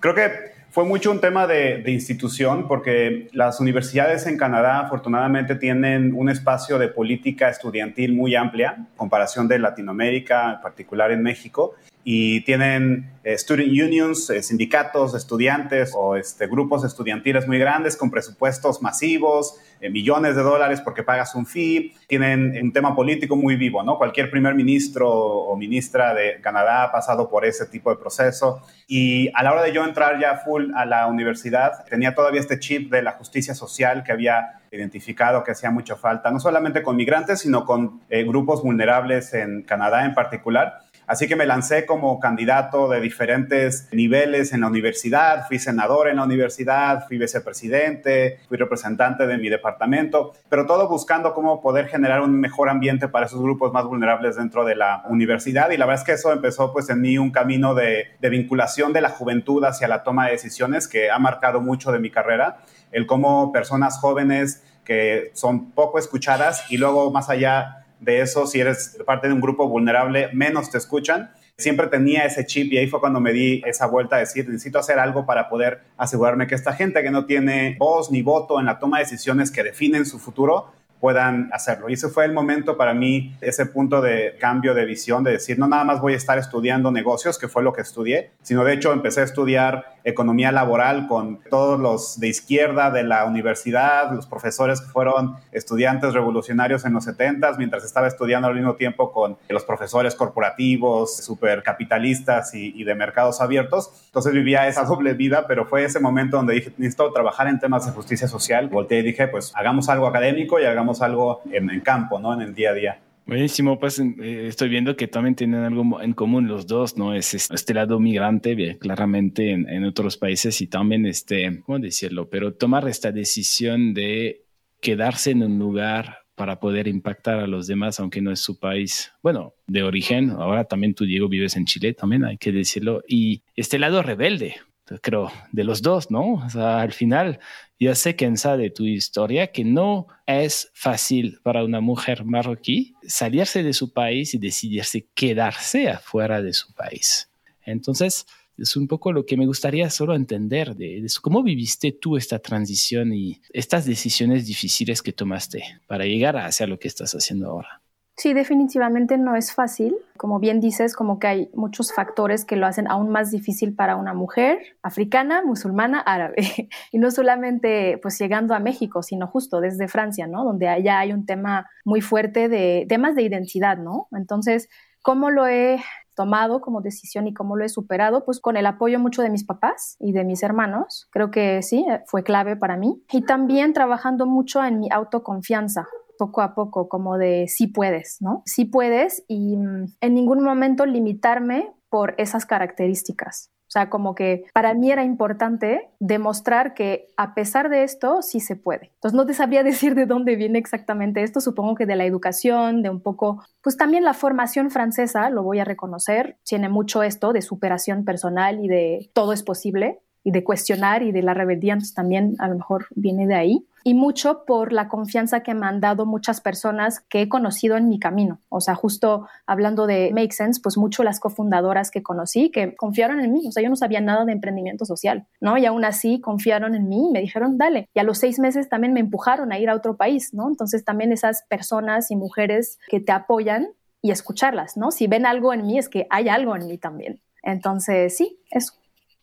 Creo 0.00 0.14
que 0.14 0.30
fue 0.72 0.84
mucho 0.84 1.10
un 1.10 1.20
tema 1.20 1.46
de, 1.46 1.84
institución 1.86 2.66
porque 2.66 3.28
las 3.32 3.60
universidades 3.60 4.26
en 4.26 4.38
Canadá 4.38 4.80
afortunadamente 4.80 5.54
tienen 5.54 6.14
un 6.14 6.30
espacio 6.30 6.78
de 6.78 6.88
política 6.88 7.50
estudiantil 7.50 8.14
muy 8.14 8.34
amplia, 8.34 8.86
comparación 8.96 9.48
de 9.48 9.58
Latinoamérica, 9.58 10.54
en 10.54 10.60
particular 10.62 11.10
en 11.12 11.22
México, 11.22 11.74
y 12.04 12.40
tienen 12.44 13.12
eh, 13.24 13.38
student 13.38 13.70
unions, 13.70 14.28
eh, 14.30 14.42
sindicatos, 14.42 15.14
estudiantes 15.14 15.92
o 15.94 16.16
este, 16.16 16.48
grupos 16.48 16.84
estudiantiles 16.84 17.46
muy 17.46 17.58
grandes 17.58 17.96
con 17.96 18.10
presupuestos 18.10 18.82
masivos, 18.82 19.54
eh, 19.80 19.88
millones 19.90 20.34
de 20.34 20.42
dólares 20.42 20.80
porque 20.80 21.04
pagas 21.04 21.36
un 21.36 21.46
fee. 21.46 21.94
Tienen 22.08 22.58
un 22.60 22.72
tema 22.72 22.96
político 22.96 23.36
muy 23.36 23.54
vivo, 23.54 23.84
¿no? 23.84 23.98
Cualquier 23.98 24.30
primer 24.30 24.56
ministro 24.56 25.08
o 25.08 25.56
ministra 25.56 26.14
de 26.14 26.40
Canadá 26.40 26.84
ha 26.84 26.92
pasado 26.92 27.30
por 27.30 27.44
ese 27.44 27.66
tipo 27.66 27.90
de 27.90 27.96
proceso. 27.96 28.62
Y 28.88 29.30
a 29.34 29.44
la 29.44 29.52
hora 29.52 29.62
de 29.62 29.72
yo 29.72 29.84
entrar 29.84 30.20
ya 30.20 30.38
full 30.38 30.72
a 30.74 30.84
la 30.84 31.06
universidad, 31.06 31.84
tenía 31.88 32.16
todavía 32.16 32.40
este 32.40 32.58
chip 32.58 32.90
de 32.90 33.02
la 33.02 33.12
justicia 33.12 33.54
social 33.54 34.02
que 34.02 34.10
había 34.10 34.58
identificado 34.72 35.44
que 35.44 35.52
hacía 35.52 35.70
mucha 35.70 35.96
falta, 35.96 36.30
no 36.30 36.40
solamente 36.40 36.82
con 36.82 36.96
migrantes, 36.96 37.40
sino 37.40 37.66
con 37.66 38.00
grupos 38.08 38.62
vulnerables 38.62 39.34
en 39.34 39.62
Canadá 39.62 40.06
en 40.06 40.14
particular. 40.14 40.78
Así 41.06 41.26
que 41.26 41.36
me 41.36 41.46
lancé 41.46 41.84
como 41.84 42.20
candidato 42.20 42.88
de 42.88 43.00
diferentes 43.00 43.88
niveles 43.92 44.52
en 44.52 44.60
la 44.60 44.68
universidad, 44.68 45.46
fui 45.48 45.58
senador 45.58 46.08
en 46.08 46.16
la 46.16 46.24
universidad, 46.24 47.06
fui 47.06 47.18
vicepresidente, 47.18 48.38
fui 48.48 48.56
representante 48.56 49.26
de 49.26 49.36
mi 49.36 49.48
departamento, 49.48 50.32
pero 50.48 50.66
todo 50.66 50.88
buscando 50.88 51.34
cómo 51.34 51.60
poder 51.60 51.88
generar 51.88 52.20
un 52.20 52.38
mejor 52.38 52.68
ambiente 52.68 53.08
para 53.08 53.26
esos 53.26 53.42
grupos 53.42 53.72
más 53.72 53.84
vulnerables 53.84 54.36
dentro 54.36 54.64
de 54.64 54.76
la 54.76 55.04
universidad. 55.08 55.70
Y 55.70 55.76
la 55.76 55.86
verdad 55.86 56.02
es 56.02 56.06
que 56.06 56.12
eso 56.12 56.32
empezó 56.32 56.72
pues 56.72 56.88
en 56.90 57.00
mí 57.00 57.18
un 57.18 57.30
camino 57.30 57.74
de, 57.74 58.06
de 58.20 58.28
vinculación 58.28 58.92
de 58.92 59.00
la 59.00 59.10
juventud 59.10 59.64
hacia 59.64 59.88
la 59.88 60.02
toma 60.02 60.26
de 60.26 60.32
decisiones 60.32 60.88
que 60.88 61.10
ha 61.10 61.18
marcado 61.18 61.60
mucho 61.60 61.92
de 61.92 61.98
mi 61.98 62.10
carrera, 62.10 62.58
el 62.92 63.06
cómo 63.06 63.52
personas 63.52 63.98
jóvenes 63.98 64.62
que 64.84 65.30
son 65.34 65.70
poco 65.72 65.98
escuchadas 65.98 66.64
y 66.70 66.76
luego 66.76 67.10
más 67.10 67.30
allá 67.30 67.81
de 68.02 68.20
eso, 68.20 68.46
si 68.46 68.60
eres 68.60 68.98
parte 69.06 69.28
de 69.28 69.32
un 69.32 69.40
grupo 69.40 69.68
vulnerable, 69.68 70.28
menos 70.32 70.70
te 70.70 70.78
escuchan. 70.78 71.30
Siempre 71.56 71.86
tenía 71.86 72.24
ese 72.24 72.44
chip 72.44 72.72
y 72.72 72.78
ahí 72.78 72.88
fue 72.88 73.00
cuando 73.00 73.20
me 73.20 73.32
di 73.32 73.62
esa 73.64 73.86
vuelta 73.86 74.16
a 74.16 74.18
decir, 74.18 74.48
necesito 74.48 74.78
hacer 74.78 74.98
algo 74.98 75.24
para 75.24 75.48
poder 75.48 75.82
asegurarme 75.96 76.46
que 76.46 76.54
esta 76.54 76.72
gente 76.72 77.02
que 77.02 77.10
no 77.10 77.26
tiene 77.26 77.76
voz 77.78 78.10
ni 78.10 78.22
voto 78.22 78.58
en 78.58 78.66
la 78.66 78.78
toma 78.78 78.98
de 78.98 79.04
decisiones 79.04 79.50
que 79.50 79.62
definen 79.62 80.04
su 80.04 80.18
futuro, 80.18 80.72
puedan 80.98 81.50
hacerlo. 81.52 81.88
Y 81.88 81.94
ese 81.94 82.08
fue 82.08 82.24
el 82.24 82.32
momento 82.32 82.76
para 82.76 82.94
mí, 82.94 83.36
ese 83.40 83.66
punto 83.66 84.00
de 84.00 84.36
cambio 84.40 84.72
de 84.72 84.84
visión, 84.84 85.24
de 85.24 85.32
decir, 85.32 85.58
no 85.58 85.68
nada 85.68 85.84
más 85.84 86.00
voy 86.00 86.14
a 86.14 86.16
estar 86.16 86.38
estudiando 86.38 86.90
negocios, 86.90 87.38
que 87.38 87.48
fue 87.48 87.62
lo 87.62 87.72
que 87.72 87.82
estudié, 87.82 88.30
sino 88.42 88.64
de 88.64 88.74
hecho 88.74 88.92
empecé 88.92 89.20
a 89.20 89.24
estudiar 89.24 89.91
economía 90.04 90.52
laboral 90.52 91.06
con 91.06 91.40
todos 91.50 91.78
los 91.78 92.18
de 92.20 92.28
izquierda 92.28 92.90
de 92.90 93.02
la 93.02 93.24
universidad, 93.24 94.12
los 94.12 94.26
profesores 94.26 94.80
que 94.80 94.88
fueron 94.88 95.36
estudiantes 95.52 96.14
revolucionarios 96.14 96.84
en 96.84 96.94
los 96.94 97.04
70 97.04 97.52
mientras 97.58 97.84
estaba 97.84 98.08
estudiando 98.08 98.48
al 98.48 98.54
mismo 98.54 98.74
tiempo 98.74 99.12
con 99.12 99.36
los 99.48 99.64
profesores 99.64 100.14
corporativos, 100.14 101.16
supercapitalistas 101.16 102.54
y, 102.54 102.72
y 102.74 102.84
de 102.84 102.94
mercados 102.94 103.40
abiertos. 103.40 103.90
Entonces 104.06 104.32
vivía 104.32 104.66
esa 104.68 104.84
doble 104.92 105.14
vida, 105.14 105.46
pero 105.46 105.66
fue 105.66 105.84
ese 105.84 106.00
momento 106.00 106.36
donde 106.36 106.54
dije, 106.54 106.72
necesito 106.76 107.12
trabajar 107.12 107.48
en 107.48 107.58
temas 107.58 107.86
de 107.86 107.92
justicia 107.92 108.28
social. 108.28 108.68
Volteé 108.68 109.00
y 109.00 109.02
dije, 109.02 109.28
pues 109.28 109.52
hagamos 109.54 109.88
algo 109.88 110.06
académico 110.06 110.60
y 110.60 110.64
hagamos 110.64 111.02
algo 111.02 111.42
en 111.50 111.80
campo, 111.80 112.18
¿no? 112.18 112.34
En 112.34 112.42
el 112.42 112.54
día 112.54 112.70
a 112.70 112.74
día. 112.74 112.98
Buenísimo, 113.24 113.78
pues 113.78 114.00
eh, 114.00 114.46
estoy 114.48 114.68
viendo 114.68 114.96
que 114.96 115.06
también 115.06 115.36
tienen 115.36 115.60
algo 115.60 116.00
en 116.02 116.12
común 116.12 116.48
los 116.48 116.66
dos, 116.66 116.96
¿no? 116.96 117.14
Es 117.14 117.34
este 117.34 117.74
lado 117.74 118.00
migrante, 118.00 118.54
bien, 118.54 118.78
claramente 118.78 119.52
en, 119.52 119.68
en, 119.68 119.84
otros 119.84 120.16
países 120.16 120.60
y 120.60 120.66
también, 120.66 121.06
este, 121.06 121.60
¿cómo 121.64 121.78
decirlo? 121.78 122.28
Pero 122.28 122.54
tomar 122.54 122.88
esta 122.88 123.12
decisión 123.12 123.94
de 123.94 124.44
quedarse 124.80 125.30
en 125.30 125.44
un 125.44 125.58
lugar 125.58 126.22
para 126.34 126.58
poder 126.58 126.88
impactar 126.88 127.38
a 127.38 127.46
los 127.46 127.66
demás, 127.66 128.00
aunque 128.00 128.20
no 128.20 128.32
es 128.32 128.40
su 128.40 128.58
país, 128.58 129.12
bueno, 129.22 129.54
de 129.66 129.82
origen. 129.82 130.30
Ahora 130.30 130.64
también 130.64 130.94
tú, 130.94 131.04
Diego, 131.04 131.28
vives 131.28 131.56
en 131.56 131.66
Chile, 131.66 131.94
también 131.94 132.24
hay 132.24 132.38
que 132.38 132.52
decirlo. 132.52 133.02
Y 133.06 133.42
este 133.54 133.78
lado 133.78 134.02
rebelde, 134.02 134.56
creo, 135.00 135.30
de 135.52 135.64
los 135.64 135.82
dos, 135.82 136.10
¿no? 136.10 136.34
O 136.34 136.50
sea, 136.50 136.80
al 136.80 136.92
final, 136.92 137.40
yo 137.78 137.94
sé, 137.94 138.16
Kenza, 138.16 138.56
de 138.56 138.70
tu 138.70 138.84
historia, 138.84 139.52
que 139.52 139.64
no 139.64 140.06
es 140.26 140.70
fácil 140.74 141.38
para 141.42 141.64
una 141.64 141.80
mujer 141.80 142.24
marroquí 142.24 142.94
salirse 143.06 143.62
de 143.62 143.72
su 143.72 143.92
país 143.92 144.34
y 144.34 144.38
decidirse 144.38 145.08
quedarse 145.14 145.88
afuera 145.88 146.42
de 146.42 146.52
su 146.52 146.72
país. 146.74 147.30
Entonces, 147.64 148.26
es 148.58 148.76
un 148.76 148.86
poco 148.86 149.12
lo 149.12 149.24
que 149.24 149.36
me 149.36 149.46
gustaría 149.46 149.88
solo 149.90 150.14
entender 150.14 150.76
de, 150.76 151.00
de, 151.00 151.08
cómo 151.20 151.42
viviste 151.42 151.92
tú 151.92 152.16
esta 152.16 152.38
transición 152.38 153.12
y 153.12 153.40
estas 153.52 153.86
decisiones 153.86 154.46
difíciles 154.46 155.02
que 155.02 155.12
tomaste 155.12 155.64
para 155.86 156.04
llegar 156.04 156.36
a 156.36 156.46
hacer 156.46 156.68
lo 156.68 156.78
que 156.78 156.88
estás 156.88 157.12
haciendo 157.14 157.50
ahora. 157.50 157.81
Sí, 158.16 158.34
definitivamente 158.34 159.16
no 159.16 159.36
es 159.36 159.54
fácil. 159.54 159.96
Como 160.16 160.38
bien 160.38 160.60
dices, 160.60 160.94
como 160.94 161.18
que 161.18 161.26
hay 161.26 161.50
muchos 161.54 161.92
factores 161.94 162.44
que 162.44 162.56
lo 162.56 162.66
hacen 162.66 162.86
aún 162.86 163.08
más 163.08 163.30
difícil 163.30 163.74
para 163.74 163.96
una 163.96 164.12
mujer 164.12 164.58
africana, 164.82 165.42
musulmana, 165.44 166.00
árabe. 166.00 166.36
Y 166.92 166.98
no 166.98 167.10
solamente 167.10 167.98
pues 168.02 168.18
llegando 168.18 168.54
a 168.54 168.60
México, 168.60 169.02
sino 169.02 169.26
justo 169.26 169.60
desde 169.60 169.88
Francia, 169.88 170.26
¿no? 170.26 170.44
Donde 170.44 170.68
allá 170.68 170.98
hay 170.98 171.12
un 171.12 171.24
tema 171.24 171.68
muy 171.84 172.00
fuerte 172.00 172.48
de 172.48 172.86
temas 172.88 173.14
de 173.14 173.22
identidad, 173.22 173.78
¿no? 173.78 174.08
Entonces, 174.12 174.68
¿cómo 175.02 175.30
lo 175.30 175.46
he 175.46 175.80
tomado 176.14 176.60
como 176.60 176.80
decisión 176.80 177.26
y 177.26 177.34
cómo 177.34 177.56
lo 177.56 177.64
he 177.64 177.68
superado, 177.68 178.24
pues 178.24 178.40
con 178.40 178.56
el 178.56 178.66
apoyo 178.66 178.98
mucho 178.98 179.22
de 179.22 179.30
mis 179.30 179.44
papás 179.44 179.96
y 179.98 180.12
de 180.12 180.24
mis 180.24 180.42
hermanos. 180.42 181.08
Creo 181.10 181.30
que 181.30 181.62
sí, 181.62 181.86
fue 182.06 182.22
clave 182.22 182.56
para 182.56 182.76
mí. 182.76 183.02
Y 183.10 183.22
también 183.22 183.72
trabajando 183.72 184.26
mucho 184.26 184.62
en 184.64 184.80
mi 184.80 184.88
autoconfianza, 184.90 185.88
poco 186.22 186.40
a 186.40 186.54
poco, 186.54 186.88
como 186.88 187.18
de 187.18 187.48
sí 187.48 187.66
puedes, 187.66 188.18
¿no? 188.20 188.44
Sí 188.46 188.64
puedes 188.64 189.24
y 189.26 189.56
mm, 189.56 189.86
en 190.00 190.14
ningún 190.14 190.44
momento 190.44 190.86
limitarme 190.86 191.72
por 191.88 192.14
esas 192.16 192.46
características. 192.46 193.50
O 193.62 193.72
sea, 193.72 193.90
como 193.90 194.14
que 194.14 194.44
para 194.54 194.72
mí 194.74 194.92
era 194.92 195.02
importante 195.02 195.88
demostrar 195.98 196.74
que 196.74 197.08
a 197.16 197.34
pesar 197.34 197.70
de 197.70 197.82
esto 197.82 198.22
sí 198.22 198.38
se 198.38 198.54
puede. 198.54 198.92
Entonces 198.94 199.16
no 199.16 199.26
te 199.26 199.34
sabría 199.34 199.64
decir 199.64 199.96
de 199.96 200.06
dónde 200.06 200.36
viene 200.36 200.60
exactamente 200.60 201.24
esto, 201.24 201.40
supongo 201.40 201.74
que 201.74 201.86
de 201.86 201.96
la 201.96 202.04
educación, 202.04 202.82
de 202.82 202.90
un 202.90 203.00
poco, 203.00 203.42
pues 203.62 203.76
también 203.76 204.04
la 204.04 204.14
formación 204.14 204.70
francesa, 204.70 205.28
lo 205.28 205.42
voy 205.42 205.58
a 205.58 205.64
reconocer, 205.64 206.36
tiene 206.44 206.68
mucho 206.68 207.02
esto 207.02 207.32
de 207.32 207.42
superación 207.42 208.04
personal 208.04 208.64
y 208.64 208.68
de 208.68 209.10
todo 209.12 209.32
es 209.32 209.42
posible 209.42 209.98
y 210.24 210.30
de 210.30 210.44
cuestionar 210.44 211.02
y 211.02 211.12
de 211.12 211.22
la 211.22 211.34
rebeldía, 211.34 211.72
entonces 211.72 211.94
también 211.94 212.34
a 212.38 212.48
lo 212.48 212.56
mejor 212.56 212.86
viene 212.94 213.26
de 213.26 213.34
ahí 213.34 213.66
y 213.84 213.94
mucho 213.94 214.44
por 214.46 214.72
la 214.72 214.88
confianza 214.88 215.40
que 215.40 215.54
me 215.54 215.66
han 215.66 215.80
dado 215.80 216.06
muchas 216.06 216.40
personas 216.40 217.00
que 217.00 217.22
he 217.22 217.28
conocido 217.28 217.76
en 217.76 217.88
mi 217.88 217.98
camino. 217.98 218.40
O 218.48 218.60
sea, 218.60 218.74
justo 218.74 219.26
hablando 219.46 219.86
de 219.86 220.10
Make 220.12 220.32
Sense, 220.32 220.60
pues 220.62 220.76
mucho 220.76 221.02
las 221.02 221.20
cofundadoras 221.20 221.90
que 221.90 222.02
conocí 222.02 222.50
que 222.50 222.74
confiaron 222.76 223.20
en 223.20 223.32
mí. 223.32 223.46
O 223.48 223.52
sea, 223.52 223.62
yo 223.62 223.70
no 223.70 223.76
sabía 223.76 224.00
nada 224.00 224.24
de 224.24 224.32
emprendimiento 224.32 224.84
social, 224.84 225.26
¿no? 225.40 225.58
Y 225.58 225.66
aún 225.66 225.84
así 225.84 226.20
confiaron 226.20 226.74
en 226.74 226.88
mí 226.88 227.08
y 227.08 227.12
me 227.12 227.20
dijeron, 227.20 227.58
dale. 227.58 227.88
Y 227.94 228.00
a 228.00 228.04
los 228.04 228.18
seis 228.18 228.38
meses 228.38 228.68
también 228.68 228.92
me 228.92 229.00
empujaron 229.00 229.52
a 229.52 229.58
ir 229.58 229.68
a 229.68 229.74
otro 229.74 229.96
país, 229.96 230.32
¿no? 230.32 230.48
Entonces 230.48 230.84
también 230.84 231.12
esas 231.12 231.44
personas 231.48 232.10
y 232.10 232.16
mujeres 232.16 232.78
que 232.88 233.00
te 233.00 233.12
apoyan 233.12 233.68
y 234.00 234.10
escucharlas, 234.10 234.76
¿no? 234.76 234.90
Si 234.90 235.06
ven 235.06 235.26
algo 235.26 235.52
en 235.52 235.66
mí, 235.66 235.78
es 235.78 235.88
que 235.88 236.06
hay 236.10 236.28
algo 236.28 236.56
en 236.56 236.66
mí 236.66 236.78
también. 236.78 237.20
Entonces, 237.42 238.16
sí, 238.16 238.40
eso. 238.50 238.74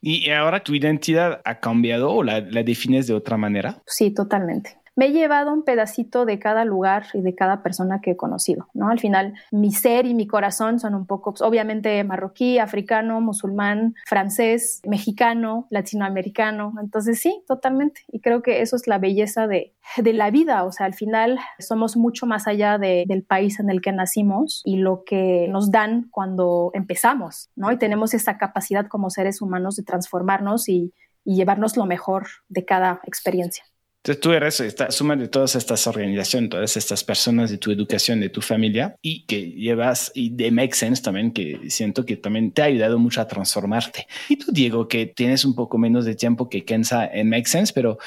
¿Y 0.02 0.30
ahora 0.30 0.64
tu 0.64 0.74
identidad 0.74 1.42
ha 1.44 1.60
cambiado 1.60 2.12
o 2.12 2.24
la, 2.24 2.42
defines 2.42 3.08
de 3.08 3.14
otra 3.14 3.38
manera? 3.38 3.82
Sí, 3.86 4.12
totalmente 4.14 4.79
me 5.00 5.06
he 5.06 5.12
llevado 5.14 5.54
un 5.54 5.64
pedacito 5.64 6.26
de 6.26 6.40
cada 6.40 6.66
lugar 6.66 7.06
y 7.14 7.22
de 7.22 7.34
cada 7.34 7.64
persona 7.64 8.02
que 8.02 8.12
he 8.12 8.18
conocido, 8.18 8.68
¿no? 8.74 8.90
Al 8.90 9.00
final, 9.00 9.34
mi 9.50 9.72
ser 9.72 10.06
y 10.06 10.14
mi 10.14 10.28
corazón 10.28 10.78
son 10.78 10.94
un 10.94 11.06
poco, 11.06 11.32
pues, 11.32 11.42
obviamente, 11.42 12.04
marroquí, 12.04 12.60
africano, 12.60 13.22
musulmán, 13.22 13.96
francés, 14.06 14.82
mexicano, 14.86 15.68
latinoamericano. 15.70 16.74
Entonces, 16.82 17.22
sí, 17.22 17.46
totalmente. 17.48 18.02
Y 18.10 18.20
creo 18.20 18.42
que 18.42 18.62
eso 18.62 18.76
es 18.76 18.88
la 18.88 18.98
belleza 18.98 19.48
de, 19.48 19.74
de 19.96 20.12
la 20.12 20.32
vida. 20.32 20.66
O 20.66 20.74
sea, 20.74 20.86
al 20.86 20.94
final 20.94 21.40
somos 21.60 21.96
mucho 21.96 22.26
más 22.26 22.46
allá 22.46 22.78
de, 22.78 23.06
del 23.08 23.24
país 23.24 23.62
en 23.62 23.70
el 23.70 23.80
que 23.80 23.94
nacimos 23.94 24.62
y 24.66 24.80
lo 24.80 25.06
que 25.06 25.48
nos 25.50 25.72
dan 25.72 26.10
cuando 26.12 26.72
empezamos, 26.74 27.50
¿no? 27.56 27.72
Y 27.72 27.78
tenemos 27.78 28.14
esa 28.14 28.38
capacidad 28.38 28.88
como 28.88 29.10
seres 29.10 29.42
humanos 29.42 29.78
de 29.78 29.84
transformarnos 29.84 30.68
y 30.68 30.94
llevarnos 31.24 31.78
lo 31.78 31.86
mejor 31.86 32.28
de 32.50 32.66
cada 32.66 33.00
experiencia. 33.06 33.64
Entonces 34.02 34.22
tú 34.22 34.32
eres 34.32 34.60
esta 34.62 34.92
suma 34.92 35.18
de 35.18 35.28
todas 35.28 35.56
estas 35.56 35.86
organizaciones, 35.86 36.50
todas 36.50 36.78
estas 36.78 37.04
personas 37.04 37.52
de 37.52 37.58
tu 37.58 37.70
educación, 37.70 38.22
de 38.22 38.30
tu 38.30 38.42
familia 38.42 38.96
y 39.02 39.26
que 39.26 39.52
llevas, 39.52 40.12
y 40.16 40.30
de 40.30 40.52
Make 40.52 40.74
Sense 40.74 41.04
también, 41.04 41.34
que 41.34 41.70
siento 41.70 42.06
que 42.06 42.16
también 42.16 42.52
te 42.52 42.62
ha 42.62 42.66
ayudado 42.66 42.98
mucho 42.98 43.20
a 43.20 43.28
transformarte. 43.28 44.08
Y 44.30 44.38
tú, 44.38 44.54
Diego, 44.54 44.88
que 44.88 45.06
tienes 45.06 45.44
un 45.44 45.54
poco 45.54 45.78
menos 45.78 46.06
de 46.06 46.16
tiempo 46.16 46.50
que 46.50 46.64
Kenza 46.64 47.06
en 47.06 47.30
Make 47.30 47.50
Sense, 47.50 47.74
pero 47.74 47.98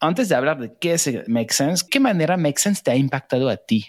antes 0.00 0.30
de 0.30 0.36
hablar 0.36 0.58
de 0.58 0.72
qué 0.80 0.94
es 0.94 1.28
Make 1.28 1.52
Sense, 1.52 1.84
¿qué 1.90 2.00
manera 2.00 2.38
Make 2.38 2.58
Sense 2.58 2.82
te 2.82 2.92
ha 2.92 2.96
impactado 2.96 3.50
a 3.50 3.58
ti? 3.58 3.88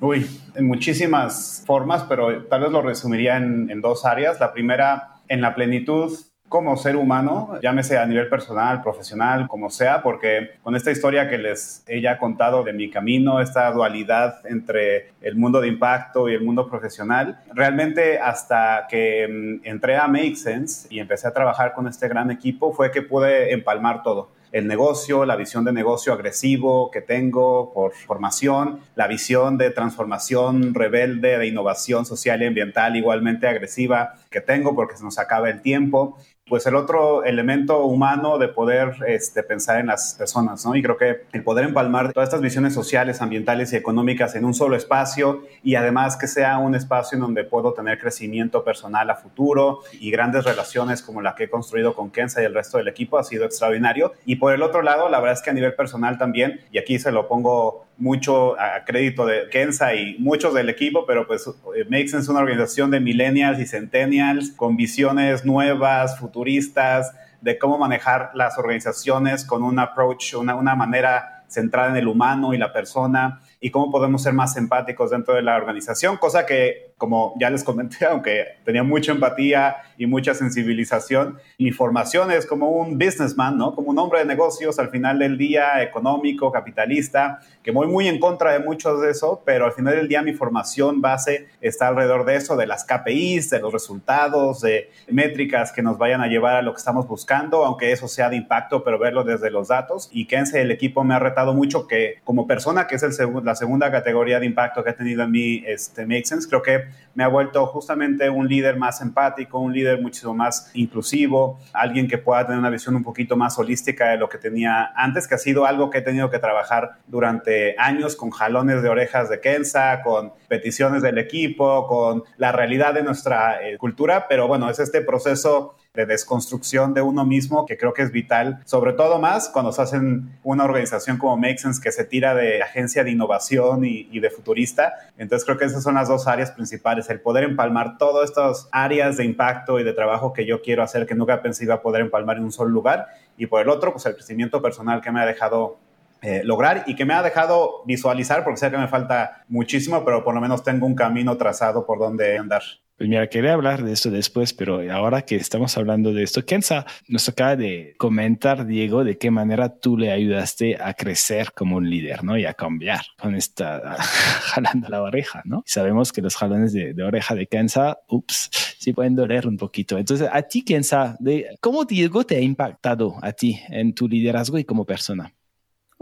Uy, 0.00 0.26
en 0.54 0.66
muchísimas 0.66 1.62
formas, 1.66 2.04
pero 2.04 2.44
tal 2.44 2.62
vez 2.62 2.72
lo 2.72 2.80
resumiría 2.80 3.36
en, 3.36 3.70
en 3.70 3.82
dos 3.82 4.06
áreas. 4.06 4.40
La 4.40 4.54
primera, 4.54 5.20
en 5.28 5.42
la 5.42 5.54
plenitud 5.54 6.18
como 6.50 6.76
ser 6.76 6.96
humano, 6.96 7.60
llámese 7.62 7.96
a 7.96 8.04
nivel 8.04 8.28
personal, 8.28 8.82
profesional, 8.82 9.46
como 9.46 9.70
sea, 9.70 10.02
porque 10.02 10.58
con 10.64 10.74
esta 10.74 10.90
historia 10.90 11.28
que 11.28 11.38
les 11.38 11.84
he 11.86 12.00
ya 12.00 12.18
contado 12.18 12.64
de 12.64 12.72
mi 12.72 12.90
camino, 12.90 13.40
esta 13.40 13.70
dualidad 13.70 14.44
entre 14.44 15.12
el 15.20 15.36
mundo 15.36 15.60
de 15.60 15.68
impacto 15.68 16.28
y 16.28 16.34
el 16.34 16.42
mundo 16.42 16.68
profesional, 16.68 17.38
realmente 17.54 18.18
hasta 18.18 18.88
que 18.90 19.60
mm, 19.62 19.64
entré 19.64 19.96
a 19.96 20.08
Make 20.08 20.34
Sense 20.34 20.88
y 20.90 20.98
empecé 20.98 21.28
a 21.28 21.32
trabajar 21.32 21.72
con 21.72 21.86
este 21.86 22.08
gran 22.08 22.32
equipo 22.32 22.72
fue 22.72 22.90
que 22.90 23.02
pude 23.02 23.52
empalmar 23.52 24.02
todo. 24.02 24.32
El 24.50 24.66
negocio, 24.66 25.24
la 25.26 25.36
visión 25.36 25.64
de 25.64 25.72
negocio 25.72 26.12
agresivo 26.12 26.90
que 26.90 27.00
tengo 27.00 27.72
por 27.72 27.92
formación, 27.92 28.80
la 28.96 29.06
visión 29.06 29.56
de 29.56 29.70
transformación 29.70 30.74
rebelde, 30.74 31.38
de 31.38 31.46
innovación 31.46 32.04
social 32.04 32.42
y 32.42 32.46
ambiental 32.46 32.96
igualmente 32.96 33.46
agresiva 33.46 34.14
que 34.28 34.40
tengo 34.40 34.74
porque 34.74 34.96
se 34.96 35.04
nos 35.04 35.20
acaba 35.20 35.48
el 35.50 35.62
tiempo 35.62 36.18
pues 36.50 36.66
el 36.66 36.74
otro 36.74 37.22
elemento 37.22 37.84
humano 37.84 38.36
de 38.36 38.48
poder 38.48 38.96
este, 39.06 39.44
pensar 39.44 39.78
en 39.78 39.86
las 39.86 40.16
personas, 40.18 40.66
¿no? 40.66 40.74
Y 40.74 40.82
creo 40.82 40.96
que 40.96 41.22
el 41.32 41.44
poder 41.44 41.64
empalmar 41.64 42.12
todas 42.12 42.28
estas 42.28 42.40
visiones 42.40 42.74
sociales, 42.74 43.22
ambientales 43.22 43.72
y 43.72 43.76
económicas 43.76 44.34
en 44.34 44.44
un 44.44 44.52
solo 44.52 44.74
espacio 44.74 45.44
y 45.62 45.76
además 45.76 46.16
que 46.16 46.26
sea 46.26 46.58
un 46.58 46.74
espacio 46.74 47.14
en 47.14 47.22
donde 47.22 47.44
puedo 47.44 47.72
tener 47.72 48.00
crecimiento 48.00 48.64
personal 48.64 49.08
a 49.10 49.14
futuro 49.14 49.78
y 49.92 50.10
grandes 50.10 50.44
relaciones 50.44 51.02
como 51.02 51.22
la 51.22 51.36
que 51.36 51.44
he 51.44 51.48
construido 51.48 51.94
con 51.94 52.10
Kenza 52.10 52.42
y 52.42 52.46
el 52.46 52.54
resto 52.54 52.78
del 52.78 52.88
equipo 52.88 53.16
ha 53.16 53.22
sido 53.22 53.44
extraordinario. 53.44 54.12
Y 54.26 54.36
por 54.36 54.52
el 54.52 54.62
otro 54.62 54.82
lado, 54.82 55.08
la 55.08 55.20
verdad 55.20 55.34
es 55.34 55.42
que 55.42 55.50
a 55.50 55.54
nivel 55.54 55.74
personal 55.74 56.18
también, 56.18 56.62
y 56.72 56.78
aquí 56.78 56.98
se 56.98 57.12
lo 57.12 57.28
pongo 57.28 57.86
mucho 58.00 58.58
a 58.58 58.84
crédito 58.84 59.26
de 59.26 59.48
Kenza 59.50 59.94
y 59.94 60.16
muchos 60.18 60.54
del 60.54 60.68
equipo, 60.68 61.04
pero 61.06 61.26
pues 61.26 61.46
eh, 61.46 61.84
Make 61.84 62.08
Sense 62.08 62.24
es 62.24 62.28
una 62.28 62.40
organización 62.40 62.90
de 62.90 62.98
millennials 62.98 63.60
y 63.60 63.66
centennials 63.66 64.50
con 64.50 64.76
visiones 64.76 65.44
nuevas, 65.44 66.18
futuristas, 66.18 67.14
de 67.40 67.58
cómo 67.58 67.78
manejar 67.78 68.32
las 68.34 68.58
organizaciones 68.58 69.44
con 69.44 69.62
un 69.62 69.78
approach, 69.78 70.34
una, 70.34 70.54
una 70.54 70.74
manera 70.74 71.44
centrada 71.46 71.90
en 71.90 71.96
el 71.96 72.08
humano 72.08 72.54
y 72.54 72.58
la 72.58 72.72
persona 72.72 73.40
y 73.60 73.70
cómo 73.70 73.90
podemos 73.90 74.22
ser 74.22 74.32
más 74.32 74.56
empáticos 74.56 75.10
dentro 75.10 75.34
de 75.34 75.42
la 75.42 75.56
organización, 75.56 76.16
cosa 76.16 76.46
que 76.46 76.90
como 77.00 77.34
ya 77.40 77.48
les 77.50 77.64
comenté, 77.64 78.04
aunque 78.10 78.44
tenía 78.64 78.82
mucha 78.82 79.12
empatía 79.12 79.76
y 79.96 80.06
mucha 80.06 80.34
sensibilización, 80.34 81.38
mi 81.58 81.72
formación 81.72 82.30
es 82.30 82.46
como 82.46 82.70
un 82.70 82.98
businessman, 82.98 83.56
¿no? 83.56 83.74
Como 83.74 83.90
un 83.90 83.98
hombre 83.98 84.20
de 84.20 84.26
negocios 84.26 84.78
al 84.78 84.90
final 84.90 85.18
del 85.18 85.38
día, 85.38 85.82
económico, 85.82 86.52
capitalista, 86.52 87.40
que 87.62 87.70
voy 87.70 87.86
muy 87.86 88.06
en 88.06 88.18
contra 88.18 88.52
de 88.52 88.60
muchos 88.60 89.00
de 89.00 89.10
eso, 89.10 89.42
pero 89.44 89.64
al 89.64 89.72
final 89.72 89.96
del 89.96 90.08
día 90.08 90.22
mi 90.22 90.34
formación 90.34 91.00
base 91.00 91.48
está 91.60 91.88
alrededor 91.88 92.24
de 92.24 92.36
eso, 92.36 92.56
de 92.56 92.66
las 92.66 92.84
KPIs, 92.84 93.50
de 93.50 93.60
los 93.60 93.72
resultados, 93.72 94.60
de 94.60 94.90
métricas 95.08 95.72
que 95.72 95.82
nos 95.82 95.98
vayan 95.98 96.20
a 96.20 96.26
llevar 96.26 96.56
a 96.56 96.62
lo 96.62 96.72
que 96.72 96.78
estamos 96.78 97.08
buscando, 97.08 97.64
aunque 97.64 97.92
eso 97.92 98.08
sea 98.08 98.28
de 98.28 98.36
impacto, 98.36 98.84
pero 98.84 98.98
verlo 98.98 99.24
desde 99.24 99.50
los 99.50 99.68
datos. 99.68 100.10
Y 100.12 100.26
Kense, 100.26 100.60
el 100.60 100.70
equipo 100.70 101.02
me 101.02 101.14
ha 101.14 101.18
retado 101.18 101.54
mucho 101.54 101.86
que 101.86 102.20
como 102.24 102.46
persona, 102.46 102.86
que 102.86 102.96
es 102.96 103.02
el 103.02 103.12
la 103.50 103.56
segunda 103.56 103.90
categoría 103.90 104.38
de 104.38 104.46
impacto 104.46 104.84
que 104.84 104.90
ha 104.90 104.94
tenido 104.94 105.24
en 105.24 105.30
mí, 105.32 105.64
este, 105.66 106.06
Make 106.06 106.24
Sense, 106.24 106.48
creo 106.48 106.62
que 106.62 106.84
me 107.14 107.24
ha 107.24 107.28
vuelto 107.28 107.66
justamente 107.66 108.30
un 108.30 108.46
líder 108.46 108.76
más 108.76 109.00
empático, 109.00 109.58
un 109.58 109.72
líder 109.72 110.00
muchísimo 110.00 110.34
más 110.34 110.70
inclusivo, 110.72 111.58
alguien 111.72 112.06
que 112.06 112.16
pueda 112.16 112.46
tener 112.46 112.60
una 112.60 112.70
visión 112.70 112.94
un 112.94 113.02
poquito 113.02 113.36
más 113.36 113.58
holística 113.58 114.10
de 114.10 114.18
lo 114.18 114.28
que 114.28 114.38
tenía 114.38 114.92
antes, 114.94 115.26
que 115.26 115.34
ha 115.34 115.38
sido 115.38 115.66
algo 115.66 115.90
que 115.90 115.98
he 115.98 116.02
tenido 116.02 116.30
que 116.30 116.38
trabajar 116.38 116.98
durante 117.08 117.74
años 117.76 118.14
con 118.14 118.30
jalones 118.30 118.82
de 118.82 118.88
orejas 118.88 119.28
de 119.28 119.40
Kenza, 119.40 120.00
con 120.02 120.32
peticiones 120.46 121.02
del 121.02 121.18
equipo, 121.18 121.88
con 121.88 122.22
la 122.36 122.52
realidad 122.52 122.94
de 122.94 123.02
nuestra 123.02 123.66
eh, 123.66 123.78
cultura, 123.78 124.28
pero 124.28 124.46
bueno, 124.46 124.70
es 124.70 124.78
este 124.78 125.00
proceso 125.00 125.74
de 125.94 126.06
desconstrucción 126.06 126.94
de 126.94 127.02
uno 127.02 127.26
mismo 127.26 127.66
que 127.66 127.76
creo 127.76 127.92
que 127.92 128.02
es 128.02 128.12
vital, 128.12 128.60
sobre 128.64 128.92
todo 128.92 129.18
más 129.18 129.48
cuando 129.48 129.72
se 129.72 129.82
hacen 129.82 130.38
una 130.44 130.64
organización 130.64 131.18
como 131.18 131.36
Make 131.36 131.58
Sense 131.58 131.82
que 131.82 131.90
se 131.90 132.04
tira 132.04 132.32
de 132.32 132.62
agencia 132.62 133.02
de 133.02 133.10
innovación 133.10 133.84
y, 133.84 134.20
de 134.20 134.30
futurista. 134.30 134.92
Entonces 135.18 135.44
creo 135.44 135.58
que 135.58 135.64
esas 135.64 135.82
son 135.82 135.96
las 135.96 136.06
dos 136.06 136.28
áreas 136.28 136.52
principales, 136.52 137.10
el 137.10 137.20
poder 137.20 137.42
empalmar 137.42 137.98
todas 137.98 138.30
estas 138.30 138.68
áreas 138.70 139.16
de 139.16 139.24
impacto 139.24 139.80
y 139.80 139.84
de 139.84 139.92
trabajo 139.92 140.32
que 140.32 140.46
yo 140.46 140.62
quiero 140.62 140.84
hacer 140.84 141.06
que 141.06 141.16
nunca 141.16 141.42
pensé 141.42 141.64
iba 141.64 141.74
a 141.74 141.82
poder 141.82 142.02
empalmar 142.02 142.36
en 142.36 142.44
un 142.44 142.52
solo 142.52 142.70
lugar 142.70 143.08
y 143.36 143.46
por 143.46 143.60
el 143.60 143.68
otro, 143.68 143.92
pues 143.92 144.06
el 144.06 144.14
crecimiento 144.14 144.62
personal 144.62 145.00
que 145.00 145.10
me 145.10 145.20
ha 145.20 145.26
dejado 145.26 145.78
eh, 146.22 146.42
lograr 146.44 146.84
y 146.86 146.94
que 146.94 147.04
me 147.04 147.14
ha 147.14 147.22
dejado 147.22 147.82
visualizar, 147.86 148.44
porque 148.44 148.58
sé 148.58 148.70
que 148.70 148.78
me 148.78 148.88
falta 148.88 149.44
muchísimo, 149.48 150.04
pero 150.04 150.24
por 150.24 150.34
lo 150.34 150.40
menos 150.40 150.62
tengo 150.62 150.86
un 150.86 150.94
camino 150.94 151.36
trazado 151.36 151.86
por 151.86 151.98
donde 151.98 152.38
andar. 152.38 152.62
Pues 153.00 153.08
mira, 153.08 153.26
quería 153.28 153.54
hablar 153.54 153.82
de 153.82 153.94
esto 153.94 154.10
después, 154.10 154.52
pero 154.52 154.82
ahora 154.92 155.22
que 155.22 155.36
estamos 155.36 155.74
hablando 155.78 156.12
de 156.12 156.22
esto, 156.22 156.44
Kenza 156.44 156.84
nos 157.08 157.26
acaba 157.30 157.56
de 157.56 157.94
comentar, 157.96 158.66
Diego, 158.66 159.04
de 159.04 159.16
qué 159.16 159.30
manera 159.30 159.78
tú 159.78 159.96
le 159.96 160.12
ayudaste 160.12 160.76
a 160.78 160.92
crecer 160.92 161.52
como 161.54 161.76
un 161.76 161.88
líder, 161.88 162.22
¿no? 162.22 162.36
Y 162.36 162.44
a 162.44 162.52
cambiar 162.52 163.00
con 163.18 163.34
esta 163.34 163.96
jalando 164.52 164.90
la 164.90 165.00
oreja, 165.00 165.40
¿no? 165.46 165.62
sabemos 165.64 166.12
que 166.12 166.20
los 166.20 166.36
jalones 166.36 166.74
de, 166.74 167.02
oreja 167.02 167.34
de 167.34 167.46
Kenza, 167.46 168.00
ups, 168.06 168.50
sí 168.78 168.92
pueden 168.92 169.16
doler 169.16 169.46
un 169.46 169.56
poquito. 169.56 169.96
Entonces, 169.96 170.28
a 170.30 170.42
ti, 170.42 170.62
Kenza, 170.62 171.16
de, 171.20 171.56
¿cómo 171.62 171.86
Diego 171.86 172.24
te 172.24 172.36
ha 172.36 172.40
impactado 172.40 173.16
a 173.22 173.32
ti 173.32 173.58
en 173.70 173.94
tu 173.94 174.08
liderazgo 174.08 174.58
y 174.58 174.64
como 174.64 174.84
persona? 174.84 175.32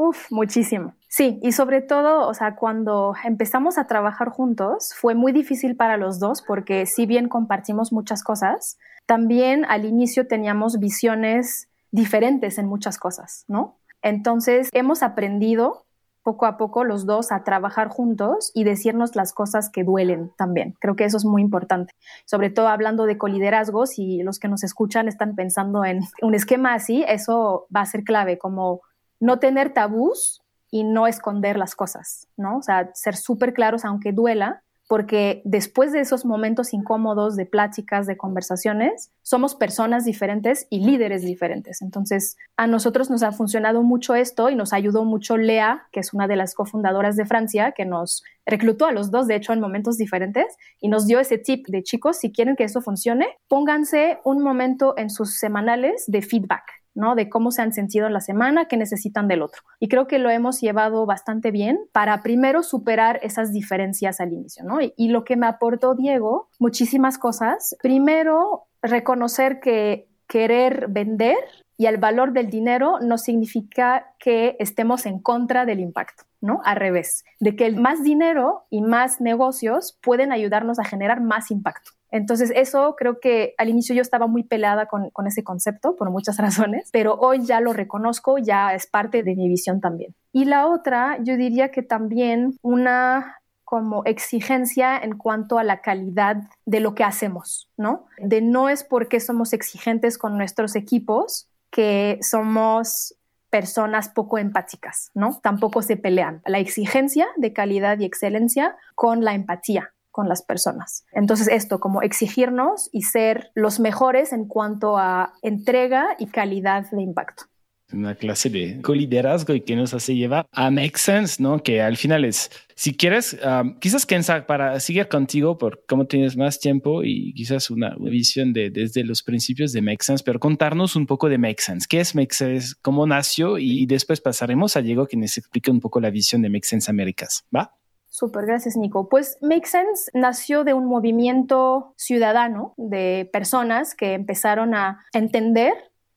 Uf, 0.01 0.31
muchísimo. 0.31 0.95
Sí, 1.09 1.41
y 1.43 1.51
sobre 1.51 1.83
todo, 1.83 2.29
o 2.29 2.33
sea, 2.33 2.55
cuando 2.55 3.15
empezamos 3.25 3.79
a 3.79 3.89
trabajar 3.89 4.29
juntos, 4.29 4.95
fue 4.95 5.17
muy 5.17 5.33
difícil 5.33 5.75
para 5.75 5.97
los 5.97 6.21
dos 6.21 6.41
porque 6.41 6.87
si 6.87 7.05
bien 7.05 7.29
compartimos 7.29 7.93
muchas 7.93 8.23
cosas, 8.23 8.79
también 9.07 9.65
al 9.65 9.85
inicio 9.85 10.29
teníamos 10.29 10.79
visiones 10.79 11.69
diferentes 11.91 12.59
en 12.59 12.67
muchas 12.67 12.97
cosas, 12.97 13.45
¿no? 13.49 13.75
Entonces, 14.01 14.69
hemos 14.73 15.03
aprendido 15.03 15.85
poco 16.23 16.47
a 16.47 16.59
poco 16.59 16.85
los 16.85 17.05
dos 17.05 17.33
a 17.33 17.43
trabajar 17.43 17.89
juntos 17.89 18.53
y 18.55 18.63
decirnos 18.63 19.17
las 19.17 19.33
cosas 19.33 19.69
que 19.69 19.83
duelen 19.83 20.31
también. 20.37 20.77
Creo 20.79 20.95
que 20.95 21.07
eso 21.07 21.17
es 21.17 21.25
muy 21.25 21.43
importante. 21.43 21.93
Sobre 22.25 22.51
todo 22.51 22.69
hablando 22.69 23.07
de 23.07 23.19
coliderazgos 23.19 23.99
y 23.99 24.23
los 24.23 24.39
que 24.39 24.47
nos 24.47 24.63
escuchan 24.63 25.09
están 25.09 25.35
pensando 25.35 25.85
en 25.85 26.03
un 26.23 26.35
esquema 26.35 26.75
así, 26.75 27.05
eso 27.09 27.67
va 27.75 27.81
a 27.81 27.87
ser 27.87 28.05
clave, 28.05 28.39
como 28.39 28.83
no 29.21 29.39
tener 29.39 29.73
tabús 29.73 30.43
y 30.71 30.85
no 30.85 31.07
esconder 31.07 31.57
las 31.57 31.75
cosas, 31.75 32.29
¿no? 32.37 32.59
O 32.59 32.63
sea, 32.63 32.91
ser 32.95 33.17
súper 33.17 33.55
claros 33.55 33.85
aunque 33.85 34.13
duela, 34.13 34.63
porque 34.89 35.43
después 35.45 35.93
de 35.93 36.01
esos 36.01 36.25
momentos 36.25 36.73
incómodos 36.73 37.37
de 37.37 37.45
pláticas, 37.45 38.07
de 38.07 38.17
conversaciones, 38.17 39.13
somos 39.23 39.55
personas 39.55 40.07
diferentes 40.07 40.67
y 40.71 40.81
líderes 40.81 41.23
diferentes. 41.23 41.83
Entonces, 41.83 42.39
a 42.57 42.67
nosotros 42.67 43.11
nos 43.11 43.23
ha 43.23 43.33
funcionado 43.33 43.83
mucho 43.83 44.15
esto 44.15 44.49
y 44.49 44.55
nos 44.55 44.73
ayudó 44.73 45.05
mucho 45.05 45.37
Lea, 45.37 45.87
que 45.93 46.01
es 46.01 46.15
una 46.15 46.27
de 46.27 46.37
las 46.37 46.55
cofundadoras 46.55 47.17
de 47.17 47.27
Francia, 47.27 47.73
que 47.73 47.85
nos 47.85 48.25
reclutó 48.47 48.87
a 48.87 48.93
los 48.93 49.11
dos, 49.11 49.27
de 49.27 49.37
hecho, 49.37 49.53
en 49.53 49.61
momentos 49.61 49.99
diferentes 49.99 50.47
y 50.81 50.89
nos 50.89 51.07
dio 51.07 51.21
ese 51.21 51.37
tip 51.37 51.67
de 51.69 51.83
chicos, 51.83 52.17
si 52.17 52.33
quieren 52.33 52.57
que 52.57 52.65
eso 52.65 52.81
funcione, 52.81 53.27
pónganse 53.47 54.19
un 54.25 54.43
momento 54.43 54.95
en 54.97 55.11
sus 55.11 55.39
semanales 55.39 56.05
de 56.07 56.23
feedback 56.23 56.78
De 57.15 57.29
cómo 57.29 57.53
se 57.53 57.63
han 57.63 57.73
sentido 57.73 58.09
en 58.09 58.13
la 58.13 58.21
semana, 58.21 58.67
qué 58.67 58.77
necesitan 58.77 59.29
del 59.29 59.43
otro. 59.43 59.63
Y 59.79 59.89
creo 59.89 60.09
que 60.09 60.19
lo 60.19 60.31
hemos 60.31 60.61
llevado 60.61 61.07
bastante 61.07 61.53
bien 61.53 61.79
para 61.93 62.23
primero 62.23 62.65
superar 62.65 63.21
esas 63.23 63.53
diferencias 63.53 64.21
al 64.21 64.33
inicio, 64.33 64.65
y 64.97 65.09
lo 65.09 65.25
que 65.25 65.37
me 65.37 65.47
aportó 65.47 65.95
Diego, 65.95 66.49
muchísimas 66.59 67.17
cosas. 67.17 67.77
Primero, 67.81 68.67
reconocer 68.83 69.61
que 69.61 70.09
querer 70.27 70.89
vender 70.89 71.39
y 71.77 71.87
el 71.87 71.99
valor 71.99 72.33
del 72.33 72.51
dinero 72.51 72.99
no 73.01 73.17
significa 73.17 74.13
que 74.19 74.57
estemos 74.59 75.07
en 75.07 75.21
contra 75.21 75.65
del 75.65 75.79
impacto, 75.79 76.25
¿no? 76.41 76.61
Al 76.65 76.77
revés, 76.77 77.25
de 77.39 77.55
que 77.55 77.71
más 77.71 78.03
dinero 78.03 78.65
y 78.71 78.83
más 78.83 79.21
negocios 79.21 79.97
pueden 80.03 80.33
ayudarnos 80.33 80.81
a 80.81 80.85
generar 80.85 81.21
más 81.21 81.53
impacto. 81.53 81.93
Entonces, 82.11 82.53
eso 82.55 82.95
creo 82.97 83.21
que 83.21 83.55
al 83.59 83.69
inicio 83.69 83.95
yo 83.95 84.03
estaba 84.03 84.27
muy 84.27 84.43
pelada 84.43 84.87
con, 84.87 85.11
ese 85.27 85.45
concepto 85.45 85.97
por 85.97 86.11
muchas 86.11 86.37
razones, 86.39 86.89
pero 86.93 87.15
hoy 87.15 87.45
ya 87.45 87.61
lo 87.61 87.73
reconozco, 87.73 88.39
ya 88.39 88.75
es 88.75 88.87
parte 88.87 89.23
de 89.23 89.35
mi 89.35 89.49
visión 89.49 89.81
también. 89.81 90.15
Y 90.33 90.45
la 90.45 90.67
otra, 90.67 91.19
yo 91.23 91.37
diría 91.37 91.71
que 91.71 91.83
también 91.83 92.57
una 92.63 93.35
como 93.65 94.03
exigencia 94.07 94.97
en 94.97 95.19
cuanto 95.19 95.59
a 95.59 95.65
la 95.65 95.83
calidad 95.83 96.37
de 96.65 96.81
lo 96.81 96.95
que 96.95 97.05
hacemos, 97.05 97.69
¿no? 97.77 98.07
De 98.17 98.41
no 98.41 98.71
es 98.71 98.83
porque 98.83 99.21
somos 99.21 99.53
exigentes 99.53 100.17
con 100.17 100.39
nuestros 100.39 100.75
equipos 100.75 101.51
que 101.71 102.19
somos 102.23 103.15
personas 103.51 104.09
poco 104.09 104.39
empáticas, 104.39 105.11
¿no? 105.15 105.39
Tampoco 105.43 105.83
se 105.83 105.97
pelean. 105.97 106.43
La 106.47 106.59
exigencia 106.59 107.27
de 107.37 107.53
calidad 107.53 107.99
y 107.99 108.05
excelencia 108.05 108.77
con 108.95 109.25
la 109.25 109.35
empatía, 109.35 109.93
con 110.11 110.29
las 110.29 110.43
personas. 110.43 111.05
Entonces 111.13 111.49
esto, 111.49 111.81
como 111.81 112.03
exigirnos 112.03 112.89
y 112.93 113.03
ser 113.03 113.51
los 113.55 113.81
mejores 113.81 114.33
en 114.33 114.47
cuanto 114.47 114.99
a 114.99 115.35
entrega 115.43 116.17
y 116.19 116.27
calidad 116.27 116.91
de 116.91 117.03
impacto 117.03 117.45
una 117.93 118.15
clase 118.15 118.51
de 118.51 118.81
coliderazgo 118.83 119.55
y 119.55 119.63
que 119.63 119.75
nos 119.75 119.95
hace 119.95 120.15
llevar 120.15 120.47
a 120.53 120.71
Make 120.71 120.99
Sense, 120.99 121.43
¿no? 121.43 121.63
Que 121.63 121.81
al 121.81 121.97
final 121.97 122.25
es, 122.25 122.51
si 122.75 122.95
quieres, 122.95 123.39
quizás 123.81 124.05
Kenza, 124.05 124.47
para 124.47 124.79
seguir 124.81 125.09
contigo, 125.09 125.57
por 125.57 125.85
cómo 125.87 126.07
tienes 126.07 126.37
más 126.37 126.61
tiempo 126.61 127.03
y 127.03 127.33
quizás 127.35 127.71
una, 127.71 127.97
visión 127.99 128.53
de, 128.53 128.71
desde 128.71 129.05
los 129.05 129.23
principios 129.23 129.73
de 129.73 129.81
Make 129.81 130.05
Sense, 130.05 130.23
pero 130.25 130.39
contarnos 130.39 130.97
un 130.97 131.07
poco 131.07 131.29
de 131.29 131.39
Make 131.39 131.63
Sense. 131.63 131.87
¿Qué 131.89 132.01
es 132.01 132.15
Make 132.15 132.35
Sense? 132.35 132.75
¿Cómo 132.83 133.07
nació? 133.07 133.59
Y, 133.59 133.83
y 133.83 133.87
después 133.87 134.21
pasaremos 134.21 134.77
a 134.77 134.83
Diego 134.83 135.07
que 135.07 135.17
nos 135.17 135.37
explique 135.39 135.71
un 135.71 135.81
poco 135.81 136.01
la 136.01 136.11
visión 136.11 136.43
de 136.43 136.51
Make 136.51 136.67
Sense 136.67 136.91
Américas. 136.91 137.45
¿Va? 137.55 137.75
Súper, 138.09 138.47
gracias 138.47 138.77
Nico. 138.77 139.09
Pues 139.09 139.39
Make 139.43 139.67
Sense 139.67 140.11
nació 140.15 140.65
de 140.65 140.75
un 140.75 140.87
movimiento 140.87 141.93
ciudadano 141.97 142.75
de 142.77 143.29
personas 143.33 143.95
que 143.95 144.15
empezaron 144.15 144.75
a 144.75 145.05
entender 145.13 145.75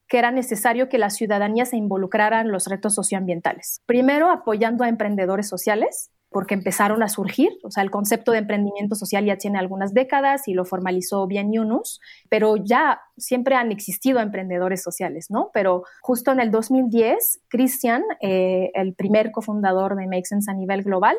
que 0.08 0.18
era 0.18 0.32
necesario 0.32 0.90
que 0.90 0.98
la 0.98 1.10
ciudadanía 1.10 1.66
se 1.66 1.78
involucrara 1.78 2.42
en 2.42 2.52
los 2.52 2.68
retos 2.68 2.96
socioambientales. 2.96 3.82
Primero, 3.86 4.30
apoyando 4.30 4.84
a 4.84 4.90
emprendedores 4.90 5.48
sociales, 5.48 6.12
porque 6.32 6.54
empezaron 6.54 7.04
a 7.04 7.10
surgir, 7.10 7.50
o 7.62 7.72
sea, 7.72 7.84
el 7.84 7.92
concepto 7.92 8.32
de 8.32 8.38
emprendimiento 8.38 8.96
social 8.96 9.26
ya 9.26 9.38
tiene 9.38 9.60
algunas 9.60 9.94
décadas 9.94 10.48
y 10.48 10.54
lo 10.54 10.64
formalizó 10.64 11.28
bien 11.28 11.52
Yunus, 11.52 12.00
pero 12.30 12.56
ya 12.56 13.02
siempre 13.18 13.56
han 13.56 13.72
existido 13.72 14.22
emprendedores 14.22 14.82
sociales, 14.82 15.28
¿no? 15.30 15.52
Pero 15.54 15.84
justo 16.02 16.32
en 16.32 16.40
el 16.40 16.50
2010, 16.50 17.42
Christian, 17.50 18.02
eh, 18.22 18.72
el 18.74 18.94
primer 18.94 19.32
cofundador 19.32 19.98
de 19.98 20.08
Make 20.08 20.26
Sense 20.26 20.50
a 20.50 20.54
nivel 20.54 20.84
global, 20.84 21.18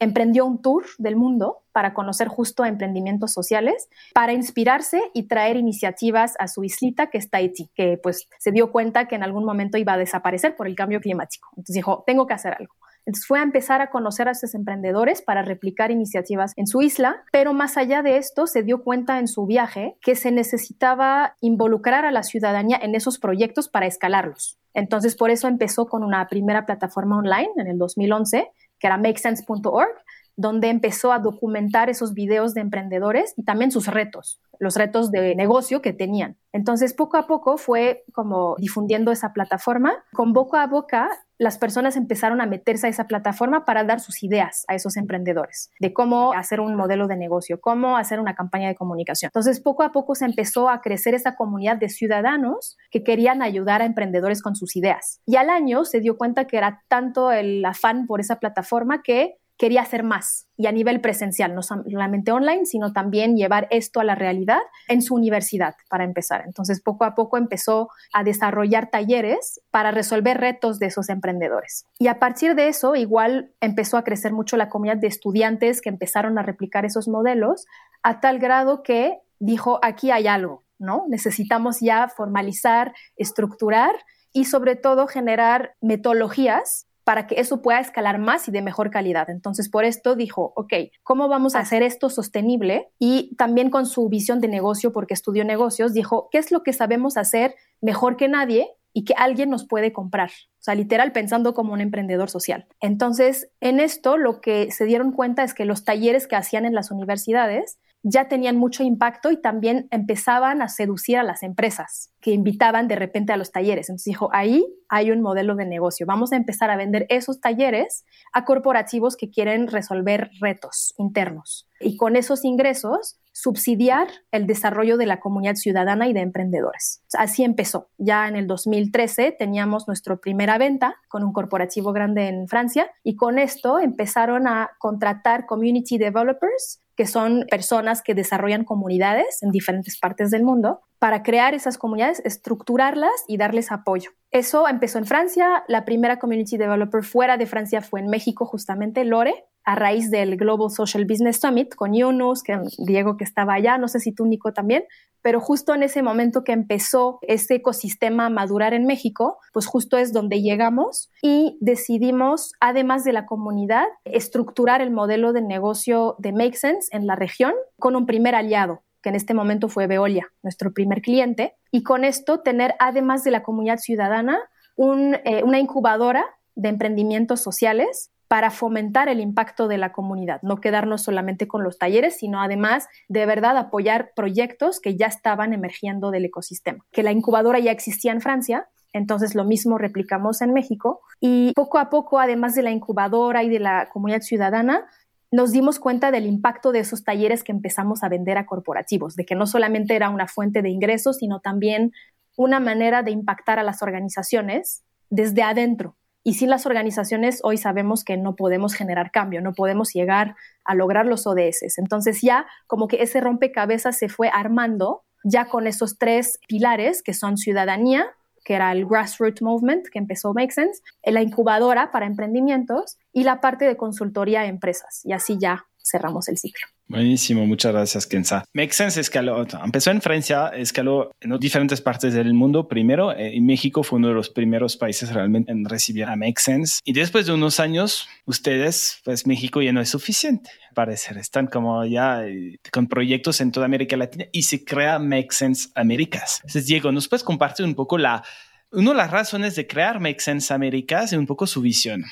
emprendió 0.00 0.46
un 0.46 0.62
tour 0.62 0.84
del 0.98 1.16
mundo 1.16 1.62
para 1.72 1.94
conocer 1.94 2.28
justo 2.28 2.64
emprendimientos 2.64 3.32
sociales, 3.32 3.88
para 4.14 4.32
inspirarse 4.32 5.00
y 5.14 5.24
traer 5.24 5.56
iniciativas 5.56 6.34
a 6.38 6.48
su 6.48 6.64
islita 6.64 7.08
que 7.08 7.18
es 7.18 7.30
Tahiti, 7.30 7.70
que 7.74 7.98
pues 8.02 8.28
se 8.38 8.52
dio 8.52 8.72
cuenta 8.72 9.06
que 9.06 9.16
en 9.16 9.22
algún 9.22 9.44
momento 9.44 9.78
iba 9.78 9.92
a 9.92 9.98
desaparecer 9.98 10.56
por 10.56 10.66
el 10.66 10.74
cambio 10.74 11.00
climático. 11.00 11.48
Entonces 11.52 11.74
dijo, 11.74 12.04
tengo 12.06 12.26
que 12.26 12.34
hacer 12.34 12.54
algo. 12.58 12.74
Entonces 13.08 13.26
fue 13.26 13.38
a 13.38 13.42
empezar 13.42 13.80
a 13.80 13.88
conocer 13.88 14.28
a 14.28 14.32
estos 14.32 14.54
emprendedores 14.54 15.22
para 15.22 15.42
replicar 15.42 15.90
iniciativas 15.90 16.52
en 16.56 16.66
su 16.66 16.82
isla, 16.82 17.22
pero 17.32 17.54
más 17.54 17.78
allá 17.78 18.02
de 18.02 18.18
esto 18.18 18.46
se 18.46 18.62
dio 18.62 18.82
cuenta 18.82 19.18
en 19.18 19.28
su 19.28 19.46
viaje 19.46 19.96
que 20.02 20.14
se 20.14 20.30
necesitaba 20.30 21.34
involucrar 21.40 22.04
a 22.04 22.10
la 22.10 22.22
ciudadanía 22.22 22.78
en 22.82 22.94
esos 22.94 23.18
proyectos 23.18 23.70
para 23.70 23.86
escalarlos. 23.86 24.58
Entonces 24.74 25.16
por 25.16 25.30
eso 25.30 25.48
empezó 25.48 25.86
con 25.86 26.04
una 26.04 26.28
primera 26.28 26.66
plataforma 26.66 27.16
online 27.16 27.48
en 27.56 27.68
el 27.68 27.78
2011 27.78 28.50
que 28.78 28.86
era 28.86 28.98
makesense.org, 28.98 29.96
donde 30.38 30.68
empezó 30.68 31.12
a 31.12 31.18
documentar 31.18 31.90
esos 31.90 32.14
videos 32.14 32.54
de 32.54 32.60
emprendedores 32.60 33.34
y 33.36 33.42
también 33.42 33.72
sus 33.72 33.88
retos, 33.88 34.40
los 34.60 34.76
retos 34.76 35.10
de 35.10 35.34
negocio 35.34 35.82
que 35.82 35.92
tenían. 35.92 36.36
Entonces, 36.52 36.94
poco 36.94 37.16
a 37.16 37.26
poco 37.26 37.56
fue 37.56 38.04
como 38.12 38.54
difundiendo 38.58 39.10
esa 39.10 39.32
plataforma. 39.32 40.04
Con 40.12 40.32
boca 40.32 40.62
a 40.62 40.68
boca, 40.68 41.10
las 41.38 41.58
personas 41.58 41.96
empezaron 41.96 42.40
a 42.40 42.46
meterse 42.46 42.86
a 42.86 42.90
esa 42.90 43.08
plataforma 43.08 43.64
para 43.64 43.82
dar 43.82 43.98
sus 43.98 44.22
ideas 44.22 44.64
a 44.68 44.76
esos 44.76 44.96
emprendedores 44.96 45.70
de 45.80 45.92
cómo 45.92 46.32
hacer 46.32 46.60
un 46.60 46.76
modelo 46.76 47.08
de 47.08 47.16
negocio, 47.16 47.60
cómo 47.60 47.96
hacer 47.96 48.20
una 48.20 48.36
campaña 48.36 48.68
de 48.68 48.76
comunicación. 48.76 49.30
Entonces, 49.30 49.60
poco 49.60 49.82
a 49.82 49.90
poco 49.90 50.14
se 50.14 50.24
empezó 50.24 50.68
a 50.68 50.80
crecer 50.80 51.14
esa 51.14 51.34
comunidad 51.34 51.78
de 51.78 51.88
ciudadanos 51.88 52.76
que 52.92 53.02
querían 53.02 53.42
ayudar 53.42 53.82
a 53.82 53.86
emprendedores 53.86 54.40
con 54.40 54.54
sus 54.54 54.76
ideas. 54.76 55.20
Y 55.26 55.34
al 55.34 55.50
año 55.50 55.84
se 55.84 55.98
dio 55.98 56.16
cuenta 56.16 56.46
que 56.46 56.58
era 56.58 56.84
tanto 56.86 57.32
el 57.32 57.64
afán 57.64 58.06
por 58.06 58.20
esa 58.20 58.36
plataforma 58.36 59.02
que 59.02 59.38
quería 59.58 59.82
hacer 59.82 60.04
más 60.04 60.46
y 60.56 60.66
a 60.66 60.72
nivel 60.72 61.00
presencial, 61.00 61.54
no 61.54 61.62
solamente 61.62 62.32
online, 62.32 62.64
sino 62.64 62.92
también 62.92 63.36
llevar 63.36 63.66
esto 63.70 64.00
a 64.00 64.04
la 64.04 64.14
realidad 64.14 64.60
en 64.86 65.02
su 65.02 65.14
universidad 65.14 65.74
para 65.90 66.04
empezar. 66.04 66.44
Entonces, 66.46 66.80
poco 66.80 67.04
a 67.04 67.14
poco 67.14 67.36
empezó 67.36 67.90
a 68.12 68.22
desarrollar 68.22 68.90
talleres 68.90 69.60
para 69.70 69.90
resolver 69.90 70.38
retos 70.38 70.78
de 70.78 70.86
esos 70.86 71.08
emprendedores. 71.08 71.86
Y 71.98 72.06
a 72.06 72.20
partir 72.20 72.54
de 72.54 72.68
eso, 72.68 72.94
igual 72.94 73.52
empezó 73.60 73.98
a 73.98 74.04
crecer 74.04 74.32
mucho 74.32 74.56
la 74.56 74.68
comunidad 74.68 74.96
de 74.96 75.08
estudiantes 75.08 75.80
que 75.80 75.88
empezaron 75.88 76.38
a 76.38 76.42
replicar 76.42 76.84
esos 76.84 77.08
modelos 77.08 77.66
a 78.02 78.20
tal 78.20 78.38
grado 78.38 78.82
que 78.82 79.18
dijo, 79.40 79.80
aquí 79.82 80.12
hay 80.12 80.28
algo, 80.28 80.64
¿no? 80.78 81.04
Necesitamos 81.08 81.80
ya 81.80 82.08
formalizar, 82.08 82.94
estructurar 83.16 83.94
y 84.32 84.44
sobre 84.44 84.76
todo 84.76 85.08
generar 85.08 85.74
metodologías 85.80 86.87
para 87.08 87.26
que 87.26 87.40
eso 87.40 87.62
pueda 87.62 87.80
escalar 87.80 88.18
más 88.18 88.48
y 88.48 88.50
de 88.50 88.60
mejor 88.60 88.90
calidad. 88.90 89.30
Entonces, 89.30 89.70
por 89.70 89.86
esto 89.86 90.14
dijo, 90.14 90.52
ok, 90.56 90.74
¿cómo 91.02 91.26
vamos 91.26 91.54
a 91.54 91.60
hacer 91.60 91.82
esto 91.82 92.10
sostenible? 92.10 92.90
Y 92.98 93.34
también 93.36 93.70
con 93.70 93.86
su 93.86 94.10
visión 94.10 94.42
de 94.42 94.48
negocio, 94.48 94.92
porque 94.92 95.14
estudió 95.14 95.42
negocios, 95.42 95.94
dijo, 95.94 96.28
¿qué 96.30 96.36
es 96.36 96.52
lo 96.52 96.62
que 96.62 96.74
sabemos 96.74 97.16
hacer 97.16 97.54
mejor 97.80 98.18
que 98.18 98.28
nadie 98.28 98.68
y 98.92 99.06
que 99.06 99.14
alguien 99.16 99.48
nos 99.48 99.66
puede 99.66 99.90
comprar? 99.90 100.28
O 100.28 100.62
sea, 100.62 100.74
literal 100.74 101.12
pensando 101.12 101.54
como 101.54 101.72
un 101.72 101.80
emprendedor 101.80 102.28
social. 102.28 102.66
Entonces, 102.78 103.48
en 103.60 103.80
esto 103.80 104.18
lo 104.18 104.42
que 104.42 104.70
se 104.70 104.84
dieron 104.84 105.12
cuenta 105.12 105.44
es 105.44 105.54
que 105.54 105.64
los 105.64 105.84
talleres 105.84 106.26
que 106.26 106.36
hacían 106.36 106.66
en 106.66 106.74
las 106.74 106.90
universidades 106.90 107.78
ya 108.02 108.28
tenían 108.28 108.56
mucho 108.56 108.82
impacto 108.82 109.30
y 109.30 109.40
también 109.40 109.88
empezaban 109.90 110.62
a 110.62 110.68
seducir 110.68 111.18
a 111.18 111.22
las 111.22 111.42
empresas 111.42 112.12
que 112.20 112.30
invitaban 112.30 112.88
de 112.88 112.96
repente 112.96 113.32
a 113.32 113.36
los 113.36 113.52
talleres. 113.52 113.88
Entonces 113.88 114.04
dijo, 114.04 114.28
ahí 114.32 114.64
hay 114.88 115.10
un 115.10 115.20
modelo 115.20 115.54
de 115.56 115.66
negocio. 115.66 116.06
Vamos 116.06 116.32
a 116.32 116.36
empezar 116.36 116.70
a 116.70 116.76
vender 116.76 117.06
esos 117.08 117.40
talleres 117.40 118.04
a 118.32 118.44
corporativos 118.44 119.16
que 119.16 119.30
quieren 119.30 119.66
resolver 119.66 120.30
retos 120.40 120.94
internos. 120.96 121.68
Y 121.80 121.96
con 121.96 122.16
esos 122.16 122.44
ingresos, 122.44 123.20
subsidiar 123.32 124.08
el 124.32 124.46
desarrollo 124.46 124.96
de 124.96 125.06
la 125.06 125.20
comunidad 125.20 125.54
ciudadana 125.54 126.08
y 126.08 126.12
de 126.12 126.20
emprendedores. 126.20 127.02
Así 127.16 127.44
empezó. 127.44 127.88
Ya 127.96 128.26
en 128.26 128.34
el 128.34 128.46
2013 128.48 129.32
teníamos 129.32 129.86
nuestra 129.86 130.16
primera 130.16 130.58
venta 130.58 130.96
con 131.08 131.22
un 131.22 131.32
corporativo 131.32 131.92
grande 131.92 132.26
en 132.28 132.48
Francia 132.48 132.90
y 133.04 133.14
con 133.14 133.38
esto 133.38 133.78
empezaron 133.78 134.48
a 134.48 134.70
contratar 134.78 135.46
community 135.46 135.98
developers 135.98 136.80
que 136.98 137.06
son 137.06 137.46
personas 137.48 138.02
que 138.02 138.12
desarrollan 138.12 138.64
comunidades 138.64 139.40
en 139.44 139.52
diferentes 139.52 139.96
partes 140.00 140.32
del 140.32 140.42
mundo, 140.42 140.80
para 140.98 141.22
crear 141.22 141.54
esas 141.54 141.78
comunidades, 141.78 142.20
estructurarlas 142.24 143.12
y 143.28 143.36
darles 143.36 143.70
apoyo. 143.70 144.10
Eso 144.32 144.66
empezó 144.66 144.98
en 144.98 145.06
Francia, 145.06 145.62
la 145.68 145.84
primera 145.84 146.18
community 146.18 146.56
developer 146.56 147.04
fuera 147.04 147.36
de 147.36 147.46
Francia 147.46 147.82
fue 147.82 148.00
en 148.00 148.08
México, 148.08 148.46
justamente 148.46 149.04
Lore, 149.04 149.46
a 149.68 149.74
raíz 149.74 150.10
del 150.10 150.38
Global 150.38 150.70
Social 150.70 151.04
Business 151.04 151.40
Summit 151.40 151.74
con 151.74 151.92
Yunus, 151.92 152.42
que 152.42 152.58
Diego 152.78 153.18
que 153.18 153.24
estaba 153.24 153.52
allá, 153.52 153.76
no 153.76 153.86
sé 153.86 154.00
si 154.00 154.12
tú, 154.12 154.24
Nico, 154.24 154.54
también, 154.54 154.84
pero 155.20 155.40
justo 155.40 155.74
en 155.74 155.82
ese 155.82 156.00
momento 156.00 156.42
que 156.42 156.52
empezó 156.52 157.18
ese 157.20 157.56
ecosistema 157.56 158.24
a 158.24 158.30
madurar 158.30 158.72
en 158.72 158.86
México, 158.86 159.36
pues 159.52 159.66
justo 159.66 159.98
es 159.98 160.14
donde 160.14 160.40
llegamos 160.40 161.10
y 161.20 161.58
decidimos, 161.60 162.52
además 162.60 163.04
de 163.04 163.12
la 163.12 163.26
comunidad, 163.26 163.84
estructurar 164.06 164.80
el 164.80 164.90
modelo 164.90 165.34
de 165.34 165.42
negocio 165.42 166.16
de 166.18 166.32
Make 166.32 166.56
Sense 166.56 166.88
en 166.96 167.06
la 167.06 167.14
región 167.14 167.52
con 167.78 167.94
un 167.94 168.06
primer 168.06 168.36
aliado, 168.36 168.84
que 169.02 169.10
en 169.10 169.16
este 169.16 169.34
momento 169.34 169.68
fue 169.68 169.86
Veolia, 169.86 170.32
nuestro 170.42 170.72
primer 170.72 171.02
cliente, 171.02 171.56
y 171.70 171.82
con 171.82 172.04
esto 172.04 172.40
tener, 172.40 172.74
además 172.78 173.22
de 173.22 173.32
la 173.32 173.42
comunidad 173.42 173.76
ciudadana, 173.76 174.38
eh, 174.78 175.42
una 175.44 175.58
incubadora 175.58 176.24
de 176.54 176.70
emprendimientos 176.70 177.42
sociales 177.42 178.12
para 178.28 178.50
fomentar 178.50 179.08
el 179.08 179.20
impacto 179.20 179.68
de 179.68 179.78
la 179.78 179.92
comunidad, 179.92 180.40
no 180.42 180.60
quedarnos 180.60 181.02
solamente 181.02 181.48
con 181.48 181.64
los 181.64 181.78
talleres, 181.78 182.18
sino 182.18 182.40
además 182.42 182.86
de 183.08 183.24
verdad 183.24 183.56
apoyar 183.56 184.12
proyectos 184.14 184.80
que 184.80 184.96
ya 184.96 185.06
estaban 185.06 185.54
emergiendo 185.54 186.10
del 186.10 186.26
ecosistema. 186.26 186.84
Que 186.92 187.02
la 187.02 187.10
incubadora 187.10 187.58
ya 187.58 187.72
existía 187.72 188.12
en 188.12 188.20
Francia, 188.20 188.68
entonces 188.92 189.34
lo 189.34 189.44
mismo 189.44 189.78
replicamos 189.78 190.42
en 190.42 190.52
México 190.52 191.00
y 191.20 191.52
poco 191.54 191.78
a 191.78 191.88
poco, 191.88 192.20
además 192.20 192.54
de 192.54 192.62
la 192.62 192.70
incubadora 192.70 193.42
y 193.42 193.48
de 193.48 193.60
la 193.60 193.88
comunidad 193.90 194.20
ciudadana, 194.20 194.86
nos 195.30 195.52
dimos 195.52 195.78
cuenta 195.78 196.10
del 196.10 196.26
impacto 196.26 196.72
de 196.72 196.80
esos 196.80 197.04
talleres 197.04 197.44
que 197.44 197.52
empezamos 197.52 198.02
a 198.02 198.08
vender 198.08 198.38
a 198.38 198.46
corporativos, 198.46 199.14
de 199.14 199.26
que 199.26 199.34
no 199.34 199.46
solamente 199.46 199.94
era 199.94 200.10
una 200.10 200.26
fuente 200.26 200.62
de 200.62 200.70
ingresos, 200.70 201.18
sino 201.18 201.40
también 201.40 201.92
una 202.36 202.60
manera 202.60 203.02
de 203.02 203.10
impactar 203.10 203.58
a 203.58 203.62
las 203.62 203.82
organizaciones 203.82 204.84
desde 205.10 205.42
adentro, 205.42 205.96
y 206.24 206.34
sin 206.34 206.50
las 206.50 206.66
organizaciones 206.66 207.40
hoy 207.42 207.56
sabemos 207.56 208.04
que 208.04 208.16
no 208.16 208.36
podemos 208.36 208.74
generar 208.74 209.10
cambio, 209.10 209.40
no 209.40 209.52
podemos 209.54 209.92
llegar 209.92 210.36
a 210.64 210.74
lograr 210.74 211.06
los 211.06 211.26
ODS. 211.26 211.78
Entonces 211.78 212.20
ya 212.20 212.46
como 212.66 212.88
que 212.88 213.02
ese 213.02 213.20
rompecabezas 213.20 213.96
se 213.96 214.08
fue 214.08 214.28
armando 214.32 215.04
ya 215.24 215.46
con 215.46 215.66
esos 215.66 215.98
tres 215.98 216.38
pilares 216.48 217.02
que 217.02 217.14
son 217.14 217.36
ciudadanía, 217.36 218.06
que 218.44 218.54
era 218.54 218.72
el 218.72 218.86
grassroots 218.86 219.42
movement 219.42 219.86
que 219.88 219.98
empezó 219.98 220.32
Make 220.32 220.52
Sense, 220.52 220.82
la 221.04 221.22
incubadora 221.22 221.90
para 221.90 222.06
emprendimientos 222.06 222.98
y 223.12 223.24
la 223.24 223.40
parte 223.40 223.64
de 223.64 223.76
consultoría 223.76 224.40
a 224.40 224.46
empresas. 224.46 225.00
Y 225.04 225.12
así 225.12 225.38
ya 225.38 225.66
cerramos 225.82 226.28
el 226.28 226.38
ciclo. 226.38 226.66
Buenísimo, 226.88 227.46
muchas 227.46 227.72
gracias, 227.72 228.06
Kenza. 228.06 228.44
Make 228.54 228.72
Sense 228.72 228.98
escaló, 228.98 229.46
empezó 229.62 229.90
en 229.90 230.00
Francia, 230.00 230.48
escaló 230.48 231.10
en 231.20 231.38
diferentes 231.38 231.82
partes 231.82 232.14
del 232.14 232.32
mundo. 232.32 232.66
Primero, 232.66 233.12
eh, 233.12 233.36
en 233.36 233.44
México 233.44 233.82
fue 233.82 233.98
uno 233.98 234.08
de 234.08 234.14
los 234.14 234.30
primeros 234.30 234.78
países 234.78 235.12
realmente 235.12 235.52
en 235.52 235.66
recibir 235.66 236.06
a 236.06 236.16
Make 236.16 236.40
Sense. 236.40 236.80
Y 236.84 236.94
después 236.94 237.26
de 237.26 237.34
unos 237.34 237.60
años, 237.60 238.08
ustedes, 238.24 239.02
pues 239.04 239.26
México 239.26 239.60
ya 239.60 239.70
no 239.70 239.82
es 239.82 239.90
suficiente, 239.90 240.50
parecer. 240.74 241.18
Están 241.18 241.46
como 241.46 241.84
ya 241.84 242.24
eh, 242.24 242.58
con 242.72 242.86
proyectos 242.86 243.42
en 243.42 243.52
toda 243.52 243.66
América 243.66 243.98
Latina 243.98 244.24
y 244.32 244.44
se 244.44 244.64
crea 244.64 244.98
Make 244.98 245.28
Sense 245.32 245.68
Américas. 245.74 246.38
Entonces, 246.38 246.66
Diego, 246.66 246.90
¿nos 246.90 247.06
puedes 247.06 247.22
compartir 247.22 247.66
un 247.66 247.74
poco 247.74 247.98
la, 247.98 248.24
una 248.72 248.92
de 248.92 248.96
las 248.96 249.10
razones 249.10 249.54
de 249.56 249.66
crear 249.66 250.00
Make 250.00 250.20
Sense 250.20 250.54
Américas 250.54 251.12
y 251.12 251.16
un 251.16 251.26
poco 251.26 251.46
su 251.46 251.60
visión? 251.60 252.02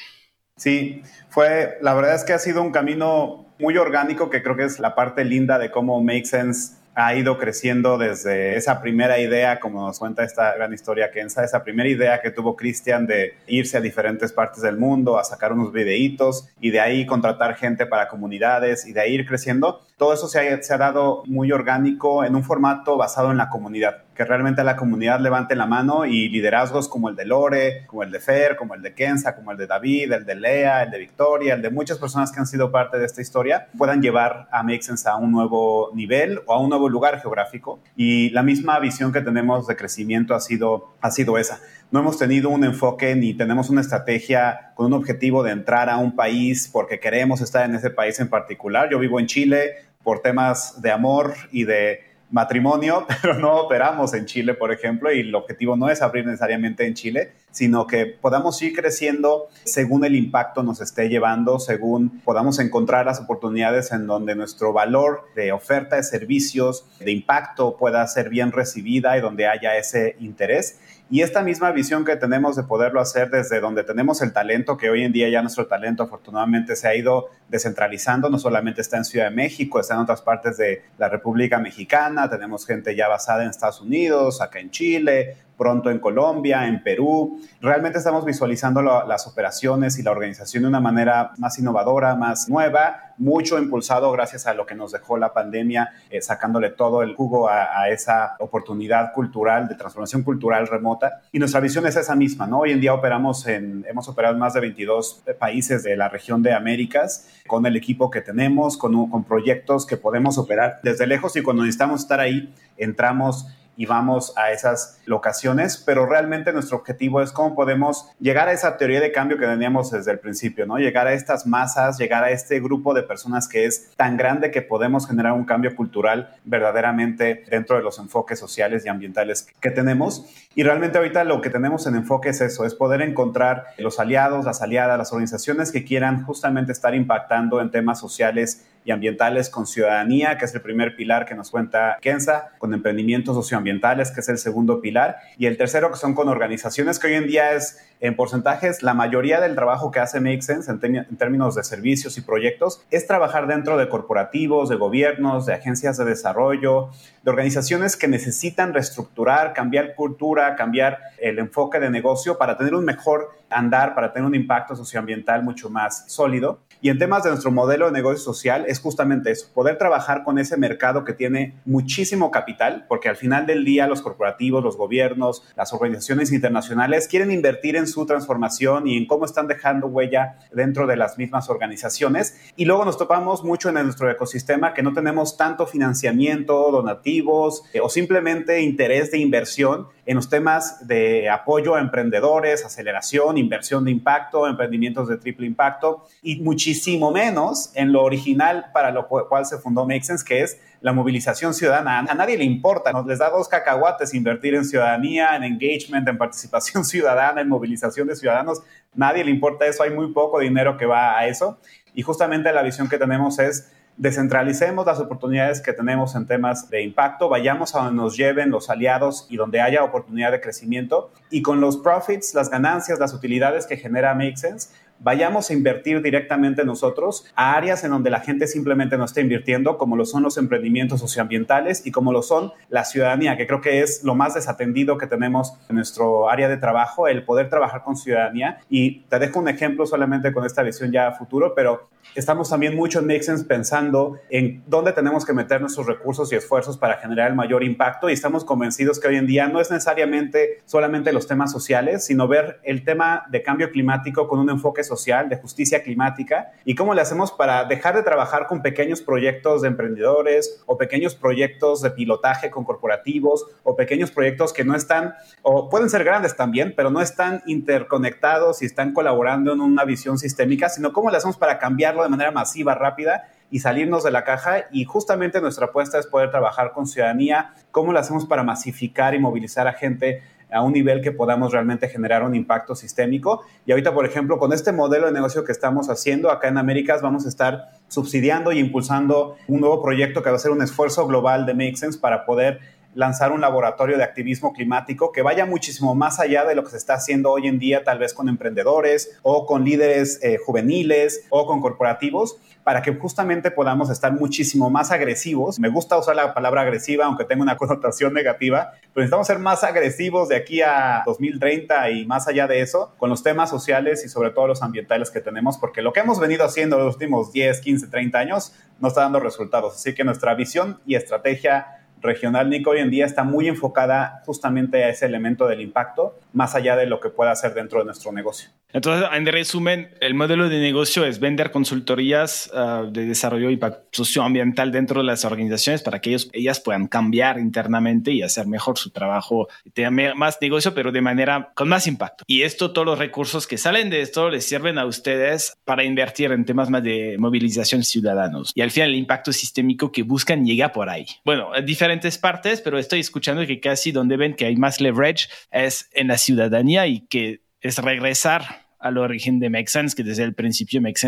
Sí, 0.59 1.01
fue, 1.31 1.79
la 1.81 1.95
verdad 1.95 2.15
es 2.15 2.25
que 2.25 2.35
ha 2.35 2.39
sido 2.39 2.61
un 2.61 2.73
camino 2.73 3.46
muy 3.59 3.77
orgánico 3.77 4.31
que 4.31 4.43
creo 4.43 4.57
que 4.57 4.65
es 4.65 4.79
la 4.79 4.95
parte 4.95 5.25
linda 5.25 5.59
de 5.59 5.71
cómo 5.71 6.03
Make 6.03 6.27
Sense 6.27 6.77
ha 6.99 7.15
ido 7.15 7.37
creciendo 7.37 7.99
desde 7.99 8.57
esa 8.57 8.81
primera 8.81 9.19
idea, 9.19 9.61
como 9.61 9.87
nos 9.87 9.99
cuenta 9.99 10.25
esta 10.25 10.55
gran 10.55 10.73
historia 10.73 11.11
Kenza, 11.11 11.45
esa 11.45 11.63
primera 11.63 11.91
idea 11.91 12.23
que 12.23 12.31
tuvo 12.31 12.57
Cristian 12.57 13.07
de 13.07 13.35
irse 13.47 13.77
a 13.77 13.83
diferentes 13.83 14.33
partes 14.33 14.63
del 14.63 14.79
mundo 14.79 15.19
a 15.19 15.25
sacar 15.25 15.53
unos 15.53 15.73
videitos 15.73 16.49
y 16.59 16.71
de 16.71 16.81
ahí 16.81 17.05
contratar 17.05 17.55
gente 17.57 17.85
para 17.85 18.09
comunidades 18.09 18.87
y 18.87 18.95
de 18.95 19.03
ahí 19.03 19.13
ir 19.13 19.27
creciendo. 19.27 19.83
Todo 19.99 20.15
eso 20.15 20.27
se 20.27 20.41
ha, 20.41 20.63
se 20.63 20.73
ha 20.73 20.79
dado 20.79 21.23
muy 21.27 21.53
orgánico 21.53 22.25
en 22.25 22.35
un 22.35 22.43
formato 22.43 22.97
basado 22.97 23.31
en 23.31 23.37
la 23.37 23.51
comunidad 23.51 24.06
que 24.17 24.25
realmente 24.25 24.65
la 24.65 24.77
comunidad 24.77 25.21
levante 25.21 25.55
la 25.55 25.67
mano 25.67 26.07
y 26.07 26.29
liderazgos 26.29 26.89
como 26.89 27.11
el 27.11 27.17
de 27.17 27.27
Lore, 27.27 27.87
como 27.87 28.03
el 28.03 28.11
de 28.11 28.19
Fer, 28.19 28.57
como 28.57 28.75
el 28.75 28.81
de 28.81 28.95
Kenza, 28.95 29.37
como 29.37 29.53
el 29.53 29.59
de 29.59 29.67
David, 29.67 30.13
el 30.13 30.25
de 30.25 30.35
Lea, 30.35 30.85
el 30.85 30.91
de 30.91 30.99
Victoria, 30.99 31.55
el 31.55 31.63
de 31.63 31.71
muchas 31.71 31.99
personas 31.99 32.33
que 32.33 32.41
han 32.41 32.47
sido 32.47 32.73
parte 32.73 32.99
de 32.99 33.05
esta 33.05 33.21
historia, 33.21 33.69
puedan 33.77 34.01
llevar 34.01 34.49
a 34.51 34.63
Make 34.63 34.87
a 35.05 35.17
un 35.17 35.33
nuevo 35.33 35.91
nivel 35.95 36.41
o 36.47 36.55
a 36.55 36.61
un 36.61 36.71
nuevo 36.71 36.89
lugar 36.89 37.21
geográfico. 37.21 37.81
Y 37.95 38.31
la 38.31 38.43
misma 38.43 38.79
visión 38.79 39.13
que 39.13 39.21
tenemos 39.21 39.67
de 39.67 39.77
crecimiento 39.77 40.35
ha 40.35 40.41
sido, 40.41 40.95
ha 41.01 41.11
sido 41.11 41.37
esa. 41.37 41.61
No 41.91 42.01
hemos 42.01 42.19
tenido 42.19 42.49
un 42.49 42.65
enfoque 42.65 43.15
ni 43.15 43.35
tenemos 43.35 43.69
una 43.69 43.81
estrategia 43.81 44.73
con 44.75 44.87
un 44.87 44.95
objetivo 44.95 45.43
de 45.43 45.53
entrar 45.53 45.91
a 45.91 45.99
un 45.99 46.17
país 46.17 46.69
porque 46.73 46.99
queremos 47.01 47.41
estar 47.43 47.69
en 47.69 47.75
ese 47.75 47.91
país 47.91 48.19
en 48.19 48.29
particular. 48.29 48.89
Yo 48.91 48.99
vivo 48.99 49.21
en 49.21 49.27
Chile 49.27 49.75
por 50.03 50.21
temas 50.21 50.81
de 50.81 50.91
amor 50.91 51.35
y 51.53 51.65
de 51.65 52.16
matrimonio, 52.31 53.07
pero 53.23 53.35
no 53.35 53.55
operamos 53.55 54.15
en 54.15 54.27
Chile, 54.27 54.55
por 54.55 54.73
ejemplo, 54.73 55.13
y 55.13 55.21
el 55.21 55.35
objetivo 55.35 55.77
no 55.77 55.89
es 55.89 56.03
abrir 56.03 56.27
necesariamente 56.27 56.87
en 56.87 56.95
Chile, 56.95 57.33
sino 57.57 57.87
que 57.87 58.05
podamos 58.05 58.61
ir 58.61 58.75
creciendo 58.75 59.49
según 59.65 60.05
el 60.05 60.15
impacto 60.15 60.63
nos 60.63 60.83
esté 60.83 61.09
llevando, 61.09 61.59
según 61.59 62.21
podamos 62.21 62.59
encontrar 62.59 63.07
las 63.07 63.19
oportunidades 63.19 63.93
en 63.93 64.07
donde 64.07 64.35
nuestro 64.35 64.75
valor 64.75 65.23
de 65.35 65.53
oferta 65.53 65.97
de 65.97 66.03
servicios, 66.03 66.85
de 66.99 67.13
impacto 67.13 67.79
pueda 67.79 68.07
ser 68.09 68.29
bien 68.29 68.53
recibida 68.53 69.17
y 69.17 69.23
donde 69.23 69.47
haya 69.47 69.75
ese 69.79 70.17
interés. 70.21 70.79
Y 71.09 71.23
esta 71.23 71.41
misma 71.41 71.71
visión 71.71 72.05
que 72.05 72.17
tenemos 72.17 72.57
de 72.57 72.65
poderlo 72.65 73.01
hacer 73.01 73.31
desde 73.31 73.61
donde 73.61 73.85
tenemos 73.85 74.21
el 74.23 74.33
talento, 74.33 74.77
que 74.77 74.91
hoy 74.91 75.05
en 75.05 75.13
día 75.13 75.29
ya 75.31 75.41
nuestro 75.41 75.67
talento 75.67 76.03
afortunadamente 76.03 76.75
se 76.75 76.89
ha 76.89 76.97
ido 76.97 77.31
descentralizando, 77.49 78.29
no 78.29 78.41
solamente 78.41 78.81
está 78.81 78.97
en 78.97 79.05
Ciudad 79.05 79.31
de 79.31 79.37
México, 79.37 79.79
está 79.79 79.95
en 79.95 80.01
otras 80.01 80.21
partes 80.21 80.57
de 80.57 80.83
la 80.99 81.09
República 81.09 81.61
Mexicana, 81.61 82.29
tenemos 82.29 82.67
gente 82.67 82.97
ya 82.97 83.07
basada 83.07 83.45
en 83.45 83.51
Estados 83.51 83.81
Unidos, 83.81 84.43
acá 84.43 84.59
en 84.59 84.71
Chile, 84.71 85.37
pronto 85.57 85.91
en 85.91 85.99
Colombia, 85.99 86.67
en 86.67 86.83
Perú. 86.83 87.41
Realmente 87.61 87.99
estamos 87.99 88.25
visualizando 88.25 88.83
las 88.83 89.27
operaciones 89.27 89.99
y 89.99 90.03
la 90.03 90.11
organización 90.11 90.65
de 90.65 90.69
una 90.69 90.81
manera 90.81 91.33
más 91.39 91.59
innovadora, 91.59 92.15
más 92.15 92.49
nueva, 92.49 93.15
mucho 93.19 93.59
impulsado 93.59 94.13
gracias 94.13 94.47
a 94.47 94.55
lo 94.55 94.67
que 94.67 94.75
nos 94.75 94.93
dejó 94.93 95.17
la 95.17 95.33
pandemia, 95.33 95.93
eh, 96.11 96.21
sacándole 96.21 96.71
todo 96.71 97.03
el 97.03 97.15
jugo 97.15 97.49
a, 97.49 97.89
esa 97.89 98.37
oportunidad 98.41 99.13
cultural, 99.13 99.69
de 99.69 99.75
transformación 99.75 100.23
cultural 100.23 100.67
remota. 100.67 101.23
Y 101.33 101.39
nuestra 101.39 101.61
visión 101.61 101.87
es 101.87 101.97
esa 101.97 102.15
misma, 102.15 102.47
¿no? 102.47 102.61
Hoy 102.61 102.73
en 102.73 102.81
día 102.81 102.93
operamos 102.93 103.47
en, 103.47 103.85
hemos 103.89 104.09
operado 104.09 104.37
más 104.37 104.55
de 104.55 104.61
22 104.61 105.23
países 105.39 105.83
de 105.83 105.97
la 105.97 106.09
región 106.09 106.43
de 106.43 106.53
Américas 106.53 107.29
con 107.47 107.65
el 107.65 107.77
equipo 107.77 108.11
que 108.11 108.21
tenemos, 108.21 108.77
con, 108.77 109.09
con 109.09 109.25
proyectos 109.25 109.87
que 109.87 109.97
podemos 109.97 110.37
operar 110.37 110.81
desde 110.83 111.07
lejos 111.07 111.37
y 111.37 111.43
cuando 111.43 111.63
necesitamos 111.63 112.01
estar 112.01 112.21
ahí, 112.21 112.53
entramos 112.77 113.47
y 113.77 113.87
vamos 113.87 114.33
a 114.37 114.53
esas 114.53 115.01
locaciones, 115.05 115.77
pero 115.77 116.07
realmente 116.07 116.53
nuestro 116.53 116.79
objetivo 116.79 117.21
es 117.21 117.33
cómo 117.33 117.55
podemos 117.55 118.11
llegar 118.19 118.49
a 118.49 118.53
esa 118.53 118.77
teoría 118.77 119.01
de 119.01 119.13
cambio 119.13 119.39
que 119.39 119.47
teníamos 119.47 119.91
desde 119.91 120.13
el 120.13 120.19
principio, 120.19 120.67
¿no? 120.67 120.79
Llegar 120.79 121.07
a 121.07 121.13
estas 121.13 121.47
masas, 121.47 121.99
llegar 121.99 122.25
a 122.25 122.31
este 122.31 122.61
grupo 122.61 122.95
de 122.95 123.03
personas 123.03 123.49
que 123.49 123.67
es 123.67 123.91
tan 123.97 124.17
grande 124.17 124.51
que 124.51 124.63
podemos 124.63 125.07
generar 125.07 125.33
un 125.33 125.45
cambio 125.45 125.75
cultural 125.77 126.35
verdaderamente 126.45 127.45
dentro 127.51 127.77
de 127.77 127.83
los 127.83 127.99
enfoques 127.99 128.39
sociales 128.39 128.85
y 128.85 128.89
ambientales 128.89 129.47
que 129.61 129.71
tenemos. 129.71 130.27
Y 130.55 130.63
realmente 130.63 130.99
ahorita 130.99 131.25
lo 131.25 131.41
que 131.41 131.51
tenemos 131.51 131.87
en 131.87 131.97
enfoque 131.97 132.31
es 132.31 132.41
eso, 132.41 132.65
es 132.65 132.75
poder 132.75 133.03
encontrar 133.03 133.67
los 133.79 134.01
aliados, 134.01 134.45
las 134.45 134.63
aliadas, 134.63 134.97
las 134.97 135.13
organizaciones 135.13 135.71
que 135.71 135.85
quieran 135.85 136.25
justamente 136.25 136.73
estar 136.73 136.95
impactando 136.95 137.61
en 137.61 137.71
temas 137.71 138.01
sociales 138.01 138.65
y 138.87 138.93
ambientales 138.93 139.51
con 139.51 139.67
ciudadanía, 139.67 140.39
que 140.39 140.45
es 140.45 140.55
el 140.55 140.63
primer 140.63 140.95
pilar 140.95 141.27
que 141.27 141.35
nos 141.35 141.51
cuenta 141.51 141.99
Kenza, 142.01 142.53
con 142.59 142.73
emprendimientos 142.73 143.35
socioambientales, 143.35 144.13
que 144.13 144.21
es 144.21 144.29
el 144.29 144.39
segundo 144.39 144.81
pilar, 144.81 145.17
y 145.37 145.47
el 145.47 145.59
tercero 145.59 145.91
que 145.91 145.99
son 145.99 146.15
con 146.15 146.29
organizaciones 146.29 147.01
que 147.01 147.09
hoy 147.09 147.15
en 147.15 147.27
día 147.27 147.53
es 147.53 147.79
en 148.01 148.15
porcentajes, 148.15 148.83
la 148.83 148.95
mayoría 148.95 149.41
del 149.41 149.55
trabajo 149.55 149.91
que 149.91 150.01
hace 150.01 150.21
Make 150.21 150.41
en 150.49 151.17
términos 151.17 151.55
de 151.55 151.65
servicios 151.65 152.19
y 152.19 152.21
proyectos 152.21 152.83
es 152.91 153.07
trabajar 153.07 153.47
dentro 153.47 153.79
de 153.79 153.89
corporativos, 153.89 154.69
de 154.69 154.77
gobiernos, 154.77 155.47
de 155.47 155.55
agencias 155.55 155.97
de 155.97 156.05
desarrollo, 156.05 156.91
de 157.23 157.31
organizaciones 157.31 157.97
que 157.97 158.07
necesitan 158.07 158.75
reestructurar, 158.75 159.55
cambiar 159.55 159.95
cultura, 159.95 160.55
cambiar 160.57 160.99
el 161.19 161.39
enfoque 161.39 161.81
de 161.81 161.89
negocio 161.91 162.37
para 162.37 162.59
tener 162.59 162.75
un 162.75 162.85
mejor 162.85 163.31
andar, 163.49 163.95
para 163.95 164.13
tener 164.13 164.27
un 164.27 164.35
impacto 164.35 164.77
socioambiental 164.77 165.43
mucho 165.43 165.71
más 165.71 166.05
sólido. 166.13 166.61
Y 166.87 166.89
en 166.89 167.01
temas 167.01 167.25
de 167.25 167.31
nuestro 167.31 167.51
modelo 167.51 167.87
de 167.87 167.91
negocio 167.91 168.23
social 168.23 168.65
es 168.69 168.79
justamente 168.79 169.33
eso, 169.33 169.49
poder 169.53 169.77
trabajar 169.77 170.23
con 170.23 170.39
ese 170.39 170.57
mercado 170.57 171.05
que 171.05 171.15
tiene 171.15 171.57
muchísimo 171.65 172.31
capital, 172.31 172.85
porque 172.89 173.09
al 173.09 173.17
final 173.17 173.45
del 173.45 173.65
día 173.65 173.89
los 173.89 174.03
corporativos, 174.03 174.63
los 174.63 174.77
gobiernos, 174.77 175.43
las 175.57 175.73
organizaciones 175.73 176.31
internacionales 176.31 177.09
quieren 177.09 177.33
invertir 177.33 177.75
en 177.75 177.89
su 177.89 178.07
transformación 178.07 178.87
y 178.87 178.99
en 178.99 179.09
cómo 179.09 179.25
están 179.25 179.49
dejando 179.49 179.89
huella 179.89 180.39
dentro 180.53 180.87
de 180.87 180.97
las 180.97 181.19
mismas 181.19 181.51
organizaciones. 181.51 182.39
Y 182.55 182.67
luego 182.67 182.85
nos 182.85 182.97
topamos 182.97 183.43
mucho 183.43 183.69
en 183.69 183.75
nuestro 183.83 184.09
ecosistema 184.09 184.73
que 184.73 184.85
no 184.85 184.93
tenemos 184.93 185.37
tanto 185.37 185.67
financiamiento, 185.67 186.71
donativos 186.71 187.65
eh, 187.73 187.81
o 187.81 187.89
simplemente 187.89 188.61
interés 188.61 189.11
de 189.11 189.19
inversión 189.19 189.89
en 190.07 190.15
los 190.15 190.29
temas 190.29 190.87
de 190.87 191.29
apoyo 191.29 191.75
a 191.75 191.81
emprendedores, 191.81 192.65
aceleración, 192.65 193.39
inversión 193.39 193.85
de 193.85 193.91
impacto, 193.91 194.47
emprendimientos 194.47 195.09
de 195.09 195.17
triple 195.17 195.49
impacto 195.49 196.05
y 196.23 196.37
muchísimo 196.37 196.76
menos 197.13 197.71
en 197.75 197.93
lo 197.93 198.03
original 198.03 198.67
para 198.73 198.91
lo 198.91 199.09
cual 199.09 199.47
se 199.47 199.59
fundó 199.59 199.87
Make 199.87 200.05
Sense, 200.05 200.25
que 200.25 200.43
es 200.43 200.59
la 200.81 200.93
movilización 200.93 201.55
ciudadana. 201.55 201.99
A 201.99 202.15
nadie 202.15 202.37
le 202.37 202.45
importa, 202.45 202.93
nos 202.93 203.07
les 203.07 203.19
da 203.19 203.31
dos 203.31 203.49
cacahuates 203.49 204.15
invertir 204.15 204.55
en 204.55 204.65
ciudadanía, 204.65 205.37
en 205.37 205.45
engagement, 205.45 206.07
en 206.09 206.19
participación 206.19 206.85
ciudadana, 206.87 207.41
en 207.41 207.49
movilización 207.49 208.09
de 208.09 208.17
ciudadanos. 208.17 208.63
Nadie 208.95 209.25
le 209.25 209.31
importa 209.31 209.67
eso, 209.67 209.83
hay 209.83 209.91
muy 209.91 210.13
poco 210.13 210.39
dinero 210.39 210.77
que 210.77 210.87
va 210.87 211.19
a 211.19 211.27
eso. 211.27 211.59
Y 211.95 212.03
justamente 212.03 212.53
la 212.53 212.63
visión 212.63 212.89
que 212.89 212.99
tenemos 212.99 213.39
es 213.39 213.73
descentralicemos 213.97 214.85
las 214.85 215.01
oportunidades 215.01 215.61
que 215.61 215.73
tenemos 215.73 216.15
en 216.15 216.27
temas 216.27 216.69
de 216.69 216.83
impacto, 216.83 217.29
vayamos 217.29 217.75
a 217.75 217.79
donde 217.79 217.95
nos 217.95 218.17
lleven 218.17 218.51
los 218.51 218.69
aliados 218.69 219.27
y 219.31 219.37
donde 219.37 219.61
haya 219.61 219.83
oportunidad 219.83 220.33
de 220.33 220.41
crecimiento 220.41 221.11
y 221.31 221.43
con 221.43 221.61
los 221.61 221.79
profits, 221.79 222.35
las 222.35 222.51
ganancias, 222.51 222.99
las 222.99 223.15
utilidades 223.15 223.67
que 223.67 223.77
genera 223.77 224.15
Make 224.15 224.37
Sense, 224.37 224.69
vayamos 224.99 225.51
a 225.51 225.53
invertir 225.53 226.03
directamente 226.03 226.65
nosotros 226.65 227.27
a 227.35 227.55
áreas 227.55 227.85
en 227.85 227.91
donde 227.91 228.11
la 228.11 228.21
gente 228.21 228.47
simplemente 228.47 228.97
no 228.97 229.05
está 229.05 229.21
invirtiendo, 229.21 229.79
como 229.79 229.97
lo 229.97 230.05
son 230.05 230.23
los 230.23 230.39
emprendimientos 230.39 231.01
socioambientales 231.01 231.87
y 231.87 231.91
como 231.91 232.13
lo 232.13 232.23
son 232.23 232.53
la 232.69 232.85
ciudadanía, 232.85 233.37
que 233.37 233.47
creo 233.47 233.61
que 233.61 233.83
es 233.83 234.03
lo 234.05 234.15
más 234.15 234.35
desatendido 234.35 234.99
que 234.99 235.07
tenemos 235.07 235.55
en 235.69 235.77
nuestro 235.77 236.31
área 236.31 236.49
de 236.49 236.57
trabajo, 236.57 237.09
el 237.09 237.25
poder 237.25 237.49
trabajar 237.49 237.83
con 237.83 237.97
ciudadanía. 237.97 238.61
Y 238.69 239.01
te 239.09 239.19
dejo 239.19 239.41
un 239.41 239.49
ejemplo 239.49 239.87
solamente 239.87 240.33
con 240.33 240.45
esta 240.45 240.63
visión 240.63 240.93
ya 240.93 241.09
a 241.09 241.13
futuro, 241.13 241.55
pero 241.55 241.89
estamos 242.15 242.49
también 242.49 242.75
mucho 242.75 243.01
en 243.01 243.07
Make 243.07 243.27
pensando 243.49 244.19
en 244.31 244.63
dónde 244.67 244.93
tenemos 244.93 245.25
que 245.25 245.33
meter 245.33 245.61
nuestros 245.61 245.87
recursos 245.87 246.33
y 246.33 246.37
esfuerzos 246.37 246.79
para 246.79 246.99
generar 246.99 247.31
el 247.31 247.37
mayor 247.37 247.65
impacto 247.65 248.09
y 248.09 248.13
estamos 248.13 248.45
convencidos 248.45 249.01
que 249.01 249.09
hoy 249.09 249.17
en 249.17 249.27
día 249.27 249.49
no 249.49 249.61
es 249.61 249.71
necesariamente 249.71 250.63
solamente 250.65 251.13
los 251.13 251.27
temas 251.27 251.51
sociales, 251.51 252.05
sino 252.07 252.29
ver 252.29 252.61
el 252.63 252.85
tema 252.85 253.25
de 253.31 253.43
cambio 253.43 253.71
climático 253.71 254.29
con 254.29 254.39
un 254.39 254.51
enfoque 254.51 254.85
social, 254.87 255.29
de 255.29 255.37
justicia 255.37 255.83
climática 255.83 256.53
y 256.65 256.75
cómo 256.75 256.95
le 256.95 257.01
hacemos 257.01 257.33
para 257.33 257.65
dejar 257.65 257.97
de 257.97 258.03
trabajar 258.03 258.47
con 258.47 258.63
pequeños 258.63 259.03
proyectos 259.03 259.63
de 259.63 259.69
emprendedores 259.69 260.63
o 260.67 260.77
pequeños 260.79 261.15
proyectos 261.15 261.83
de 261.83 261.91
pilotaje 261.91 262.51
con 262.51 262.65
corporativos 262.65 263.47
o 263.63 263.77
pequeños 263.77 264.11
proyectos 264.11 264.53
que 264.53 264.65
no 264.65 264.75
están, 264.75 265.15
o 265.43 265.69
pueden 265.69 265.91
ser 265.91 266.05
grandes 266.05 266.37
también, 266.37 266.75
pero 266.77 266.91
no 266.91 267.01
están 267.01 267.43
interconectados 267.47 268.63
y 268.63 268.67
están 268.67 268.93
colaborando 268.93 269.53
en 269.53 269.61
una 269.61 269.85
visión 269.85 270.19
sistémica, 270.19 270.69
sino 270.69 270.93
cómo 270.93 271.11
le 271.11 271.17
hacemos 271.17 271.37
para 271.37 271.59
cambiarlo 271.59 272.03
de 272.03 272.09
manera 272.09 272.31
masiva, 272.31 272.75
rápida 272.75 273.29
y 273.51 273.61
salirnos 273.61 274.05
de 274.05 274.11
la 274.11 274.25
caja. 274.25 274.67
Y 274.71 274.85
justamente 274.85 275.41
nuestra 275.41 275.67
apuesta 275.67 275.99
es 275.99 276.07
poder 276.07 276.31
trabajar 276.31 276.73
con 276.73 276.87
ciudadanía, 276.87 277.55
cómo 277.71 277.93
lo 277.93 277.99
hacemos 277.99 278.27
para 278.27 278.43
masificar 278.43 279.15
y 279.15 279.19
movilizar 279.19 279.69
a 279.69 279.73
gente 279.73 280.23
a 280.51 280.63
un 280.63 280.73
nivel 280.73 281.01
que 281.01 281.13
podamos 281.13 281.53
realmente 281.53 281.89
generar 281.89 282.23
un 282.23 282.35
impacto 282.35 282.75
sistémico. 282.75 283.43
Y 283.65 283.73
ahorita, 283.73 283.93
por 283.93 284.07
ejemplo, 284.07 284.39
con 284.39 284.53
este 284.53 284.73
modelo 284.73 285.07
de 285.07 285.13
negocio 285.13 285.45
que 285.45 285.53
estamos 285.53 285.91
haciendo 285.91 286.31
acá 286.31 286.49
en 286.49 286.59
Américas, 286.59 287.03
vamos 287.03 287.27
a 287.27 287.29
estar 287.29 287.71
subsidiando 287.89 288.53
y 288.53 288.59
impulsando 288.59 289.37
un 289.49 289.61
nuevo 289.61 289.83
proyecto 289.83 290.23
que 290.23 290.31
va 290.31 290.37
a 290.37 290.41
ser 290.41 290.53
un 290.53 290.63
esfuerzo 290.63 291.07
global 291.07 291.47
de 291.47 291.55
Make 291.55 291.77
Sense 291.77 291.99
para 291.99 292.25
poder 292.25 292.61
lanzar 292.97 293.31
un 293.31 293.43
laboratorio 293.43 293.99
de 293.99 294.05
activismo 294.05 294.55
climático 294.55 295.13
que 295.13 295.21
vaya 295.21 295.45
muchísimo 295.45 295.95
más 295.95 296.19
allá 296.19 296.47
de 296.47 296.55
lo 296.55 296.65
que 296.65 296.71
se 296.71 296.79
está 296.79 296.95
haciendo 296.95 297.31
hoy 297.31 297.47
en 297.47 297.59
día, 297.59 297.85
tal 297.85 297.99
vez 297.99 298.15
con 298.15 298.29
emprendedores 298.29 299.19
o 299.23 299.45
con 299.45 299.65
líderes 299.65 300.19
eh, 300.23 300.39
juveniles 300.39 301.27
o 301.29 301.47
con 301.47 301.61
corporativos, 301.61 302.39
para 302.67 302.83
que 302.83 302.93
justamente 302.93 303.53
podamos 303.53 303.91
estar 303.91 304.13
muchísimo 304.13 304.69
más 304.71 304.91
agresivos. 304.91 305.61
Me 305.61 305.69
gusta 305.69 305.97
usar 305.97 306.17
la 306.17 306.35
palabra 306.35 306.63
agresiva, 306.63 307.05
aunque 307.05 307.25
tenga 307.25 307.45
una 307.45 307.57
connotación 307.57 308.13
negativa, 308.13 308.73
pero 308.93 309.03
necesitamos 309.03 309.29
ser 309.29 309.39
más 309.39 309.63
agresivos 309.63 310.29
de 310.29 310.35
aquí 310.35 310.63
a 310.63 311.05
2030 311.07 311.91
y 311.91 312.07
más 312.07 312.27
allá 312.27 312.49
de 312.49 312.61
eso, 312.61 312.93
con 312.99 313.09
los 313.09 313.23
temas 313.23 313.51
sociales 313.51 314.05
y 314.05 314.09
sobre 314.09 314.31
todo 314.31 314.49
los 314.49 314.65
ambientales 314.65 315.13
que 315.13 315.21
tenemos, 315.21 315.59
porque 315.59 315.81
lo 315.81 315.93
que 315.93 316.01
hemos 316.01 316.19
venido 316.19 316.45
haciendo 316.45 316.77
los 316.77 316.95
últimos 316.95 317.33
10, 317.33 317.61
15, 317.61 317.87
30 317.87 318.19
años 318.19 318.53
no 318.81 318.89
está 318.89 319.03
dando 319.03 319.21
resultados. 319.21 319.77
Así 319.77 319.95
que 319.95 320.03
nuestra 320.03 320.35
visión 320.35 320.81
y 320.87 320.97
estrategia 320.97 321.85
regional 322.01 322.51
Nico 322.51 322.71
hoy 322.71 322.81
en 322.81 322.91
día 322.91 323.07
está 323.07 323.23
muy 323.23 323.47
enfocada 323.47 324.23
justamente 324.27 324.83
a 324.83 324.89
ese 324.89 325.07
elemento 325.07 325.47
del 325.47 325.61
impacto, 325.61 326.19
más 326.37 326.55
allá 326.55 326.77
de 326.77 326.87
lo 326.87 327.01
que 327.01 327.09
pueda 327.09 327.31
hacer 327.31 327.55
dentro 327.55 327.79
de 327.79 327.87
nuestro 327.87 328.13
negocio. 328.13 328.51
Entonces, 328.73 329.09
en 329.11 329.25
resumen, 329.25 329.89
el 330.01 330.13
modelo 330.13 330.51
de 330.51 330.61
negocio 330.61 331.07
es 331.07 331.19
vender 331.19 331.51
consultorías 331.51 332.51
ah, 332.53 332.85
de 332.87 333.07
desarrollo 333.07 333.49
socioambiental 333.91 334.71
dentro 334.71 335.01
de 335.01 335.07
las 335.07 335.25
organizaciones 335.25 335.83
para 335.83 336.01
que 336.01 336.11
ellos, 336.11 336.29
ellas 336.35 336.61
puedan 336.61 336.87
cambiar 336.87 337.39
internamente 337.39 338.11
y 338.11 338.21
hacer 338.21 338.47
mejor 338.47 338.77
su 338.77 338.91
trabajo, 338.91 339.49
tener 339.73 340.15
más 340.15 340.37
negocio, 340.43 340.75
pero 340.75 340.93
de 340.93 341.01
manera 341.01 341.53
con 341.55 341.69
más 341.71 341.87
impacto. 341.87 342.25
Y 342.27 342.43
esto, 342.43 342.73
todos 342.73 342.87
los 342.87 342.99
recursos 342.99 343.47
que 343.47 343.57
salen 343.57 343.89
de 343.89 344.03
esto 344.03 344.29
les 344.29 344.47
sirven 344.47 344.77
a 344.77 344.85
ustedes 344.85 345.57
para 345.65 345.83
invertir 345.85 346.33
en 346.33 346.45
temas 346.45 346.69
más 346.69 346.83
de 346.83 347.17
movilización 347.19 347.83
ciudadanos. 347.83 348.53
Y 348.55 348.61
al 348.61 348.71
final, 348.71 348.91
el 348.91 348.97
impacto 348.97 349.33
sistémico 349.33 349.91
que 349.91 350.03
buscan 350.03 350.45
llega 350.45 350.73
por 350.73 350.91
ahí. 350.91 351.07
Bueno, 351.25 351.51
diferentes 351.65 352.19
partes, 352.19 352.61
pero 352.61 352.79
estoy 352.79 353.01
escuchando 353.01 353.47
que 353.47 353.59
casi 353.59 353.91
donde 353.91 354.19
ven 354.19 354.35
que 354.35 354.45
hay 354.45 354.57
más 354.57 354.83
leverage 354.83 355.29
es 355.51 355.89
en 355.95 356.09
la 356.09 356.19
ciudadanía 356.27 356.87
y 356.87 357.07
que 357.07 357.41
es 357.61 357.79
regresar 357.79 358.67
al 358.79 358.99
origen 358.99 359.41
de 359.41 359.51
Make 359.51 359.73
que 359.97 360.03
desde 360.03 360.23
el 360.23 360.35
principio 360.35 360.81
Make 360.81 361.01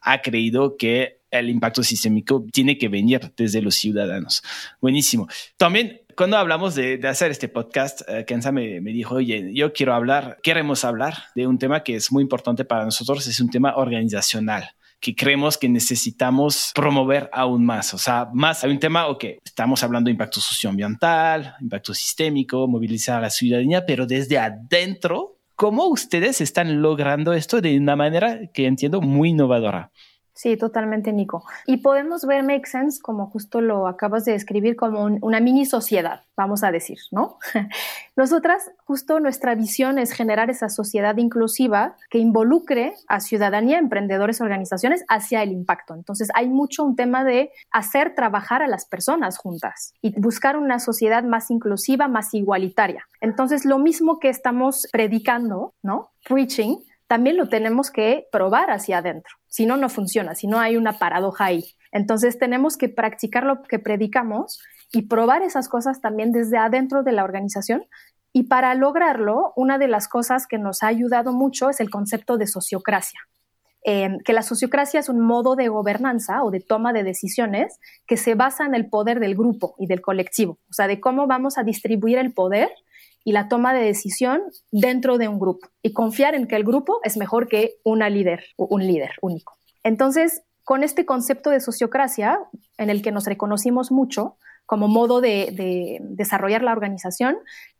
ha 0.00 0.20
creído 0.20 0.76
que 0.76 1.20
el 1.30 1.48
impacto 1.48 1.82
sistémico 1.82 2.44
tiene 2.52 2.76
que 2.76 2.88
venir 2.88 3.32
desde 3.36 3.62
los 3.62 3.76
ciudadanos. 3.76 4.42
Buenísimo. 4.80 5.28
También 5.56 6.00
cuando 6.16 6.36
hablamos 6.36 6.74
de, 6.74 7.00
hacer 7.08 7.30
este 7.30 7.48
podcast, 7.48 8.02
eh, 8.08 8.24
Kenza 8.26 8.52
me, 8.52 8.80
me, 8.80 8.92
dijo, 8.92 9.14
oye, 9.14 9.50
yo 9.54 9.72
quiero 9.72 9.94
hablar, 9.94 10.38
queremos 10.42 10.84
hablar 10.84 11.14
de 11.34 11.46
un 11.46 11.58
tema 11.58 11.82
que 11.82 11.96
es 11.96 12.12
muy 12.12 12.22
importante 12.22 12.64
para 12.64 12.84
nosotros, 12.84 13.26
es 13.26 13.40
un 13.40 13.50
tema 13.50 13.76
organizacional 13.76 14.74
que 15.02 15.16
creemos 15.16 15.58
que 15.58 15.68
necesitamos 15.68 16.70
promover 16.76 17.28
aún 17.32 17.66
más. 17.66 17.92
O 17.92 17.98
sea, 17.98 18.28
más 18.32 18.62
hay 18.62 18.70
un 18.70 18.78
tema, 18.78 19.08
ok, 19.08 19.24
estamos 19.44 19.82
hablando 19.82 20.06
de 20.06 20.12
impacto 20.12 20.40
socioambiental, 20.40 21.56
impacto 21.60 21.92
sistémico, 21.92 22.68
movilizar 22.68 23.18
a 23.18 23.22
la 23.22 23.30
ciudadanía, 23.30 23.84
pero 23.84 24.06
desde 24.06 24.38
adentro, 24.38 25.38
¿cómo 25.56 25.88
ustedes 25.88 26.40
están 26.40 26.80
logrando 26.80 27.32
esto 27.32 27.60
de 27.60 27.76
una 27.76 27.96
manera 27.96 28.46
que 28.54 28.66
entiendo 28.66 29.00
muy 29.00 29.30
innovadora? 29.30 29.90
Sí, 30.34 30.56
totalmente, 30.56 31.12
Nico. 31.12 31.44
Y 31.66 31.78
podemos 31.78 32.24
ver 32.24 32.42
Make 32.42 32.66
Sense, 32.66 33.00
como 33.02 33.26
justo 33.26 33.60
lo 33.60 33.86
acabas 33.86 34.24
de 34.24 34.32
describir, 34.32 34.76
como 34.76 35.04
una 35.20 35.40
mini 35.40 35.66
sociedad, 35.66 36.22
vamos 36.36 36.64
a 36.64 36.72
decir, 36.72 36.98
¿no? 37.10 37.38
Nosotras, 38.16 38.70
justo 38.84 39.20
nuestra 39.20 39.54
visión 39.54 39.98
es 39.98 40.12
generar 40.12 40.48
esa 40.48 40.70
sociedad 40.70 41.18
inclusiva 41.18 41.96
que 42.08 42.18
involucre 42.18 42.94
a 43.08 43.20
ciudadanía, 43.20 43.78
emprendedores, 43.78 44.40
organizaciones 44.40 45.04
hacia 45.08 45.42
el 45.42 45.52
impacto. 45.52 45.94
Entonces, 45.94 46.28
hay 46.34 46.48
mucho 46.48 46.82
un 46.82 46.96
tema 46.96 47.24
de 47.24 47.50
hacer 47.70 48.14
trabajar 48.14 48.62
a 48.62 48.68
las 48.68 48.86
personas 48.86 49.36
juntas 49.36 49.92
y 50.00 50.18
buscar 50.18 50.56
una 50.56 50.78
sociedad 50.78 51.24
más 51.24 51.50
inclusiva, 51.50 52.08
más 52.08 52.32
igualitaria. 52.32 53.06
Entonces, 53.20 53.66
lo 53.66 53.78
mismo 53.78 54.18
que 54.18 54.30
estamos 54.30 54.86
predicando, 54.90 55.74
¿no? 55.82 56.10
Preaching, 56.26 56.76
también 57.12 57.36
lo 57.36 57.46
tenemos 57.46 57.90
que 57.90 58.26
probar 58.32 58.70
hacia 58.70 58.96
adentro. 58.96 59.36
Si 59.46 59.66
no, 59.66 59.76
no 59.76 59.90
funciona, 59.90 60.34
si 60.34 60.46
no 60.46 60.58
hay 60.58 60.78
una 60.78 60.94
paradoja 60.94 61.44
ahí. 61.44 61.62
Entonces 61.90 62.38
tenemos 62.38 62.78
que 62.78 62.88
practicar 62.88 63.44
lo 63.44 63.62
que 63.64 63.78
predicamos 63.78 64.62
y 64.90 65.02
probar 65.08 65.42
esas 65.42 65.68
cosas 65.68 66.00
también 66.00 66.32
desde 66.32 66.56
adentro 66.56 67.02
de 67.02 67.12
la 67.12 67.22
organización. 67.22 67.84
Y 68.32 68.44
para 68.44 68.74
lograrlo, 68.74 69.52
una 69.56 69.76
de 69.76 69.88
las 69.88 70.08
cosas 70.08 70.46
que 70.46 70.56
nos 70.56 70.82
ha 70.82 70.86
ayudado 70.86 71.34
mucho 71.34 71.68
es 71.68 71.80
el 71.80 71.90
concepto 71.90 72.38
de 72.38 72.46
sociocracia. 72.46 73.20
Eh, 73.84 74.08
que 74.24 74.32
la 74.32 74.42
sociocracia 74.42 74.98
es 74.98 75.10
un 75.10 75.20
modo 75.20 75.54
de 75.54 75.68
gobernanza 75.68 76.42
o 76.42 76.50
de 76.50 76.60
toma 76.60 76.94
de 76.94 77.02
decisiones 77.02 77.78
que 78.06 78.16
se 78.16 78.34
basa 78.34 78.64
en 78.64 78.74
el 78.74 78.88
poder 78.88 79.20
del 79.20 79.34
grupo 79.34 79.74
y 79.78 79.86
del 79.86 80.00
colectivo, 80.00 80.60
o 80.70 80.72
sea, 80.72 80.86
de 80.86 80.98
cómo 80.98 81.26
vamos 81.26 81.58
a 81.58 81.62
distribuir 81.62 82.16
el 82.16 82.32
poder 82.32 82.70
y 83.24 83.32
la 83.32 83.48
toma 83.48 83.72
de 83.72 83.84
decisión 83.84 84.42
dentro 84.70 85.18
de 85.18 85.28
un 85.28 85.38
grupo 85.38 85.68
y 85.82 85.92
confiar 85.92 86.34
en 86.34 86.46
que 86.46 86.56
el 86.56 86.64
grupo 86.64 87.00
es 87.04 87.16
mejor 87.16 87.48
que 87.48 87.76
una 87.84 88.10
líder 88.10 88.44
o 88.56 88.66
un 88.66 88.86
líder 88.86 89.12
único. 89.20 89.56
Entonces, 89.82 90.42
con 90.64 90.82
este 90.82 91.04
concepto 91.04 91.50
de 91.50 91.60
sociocracia, 91.60 92.38
en 92.78 92.90
el 92.90 93.02
que 93.02 93.12
nos 93.12 93.26
reconocimos 93.26 93.90
mucho 93.90 94.36
como 94.66 94.88
modo 94.88 95.20
de, 95.20 95.98
desarrollar 96.00 96.62
la 96.62 96.72
organización, 96.72 97.36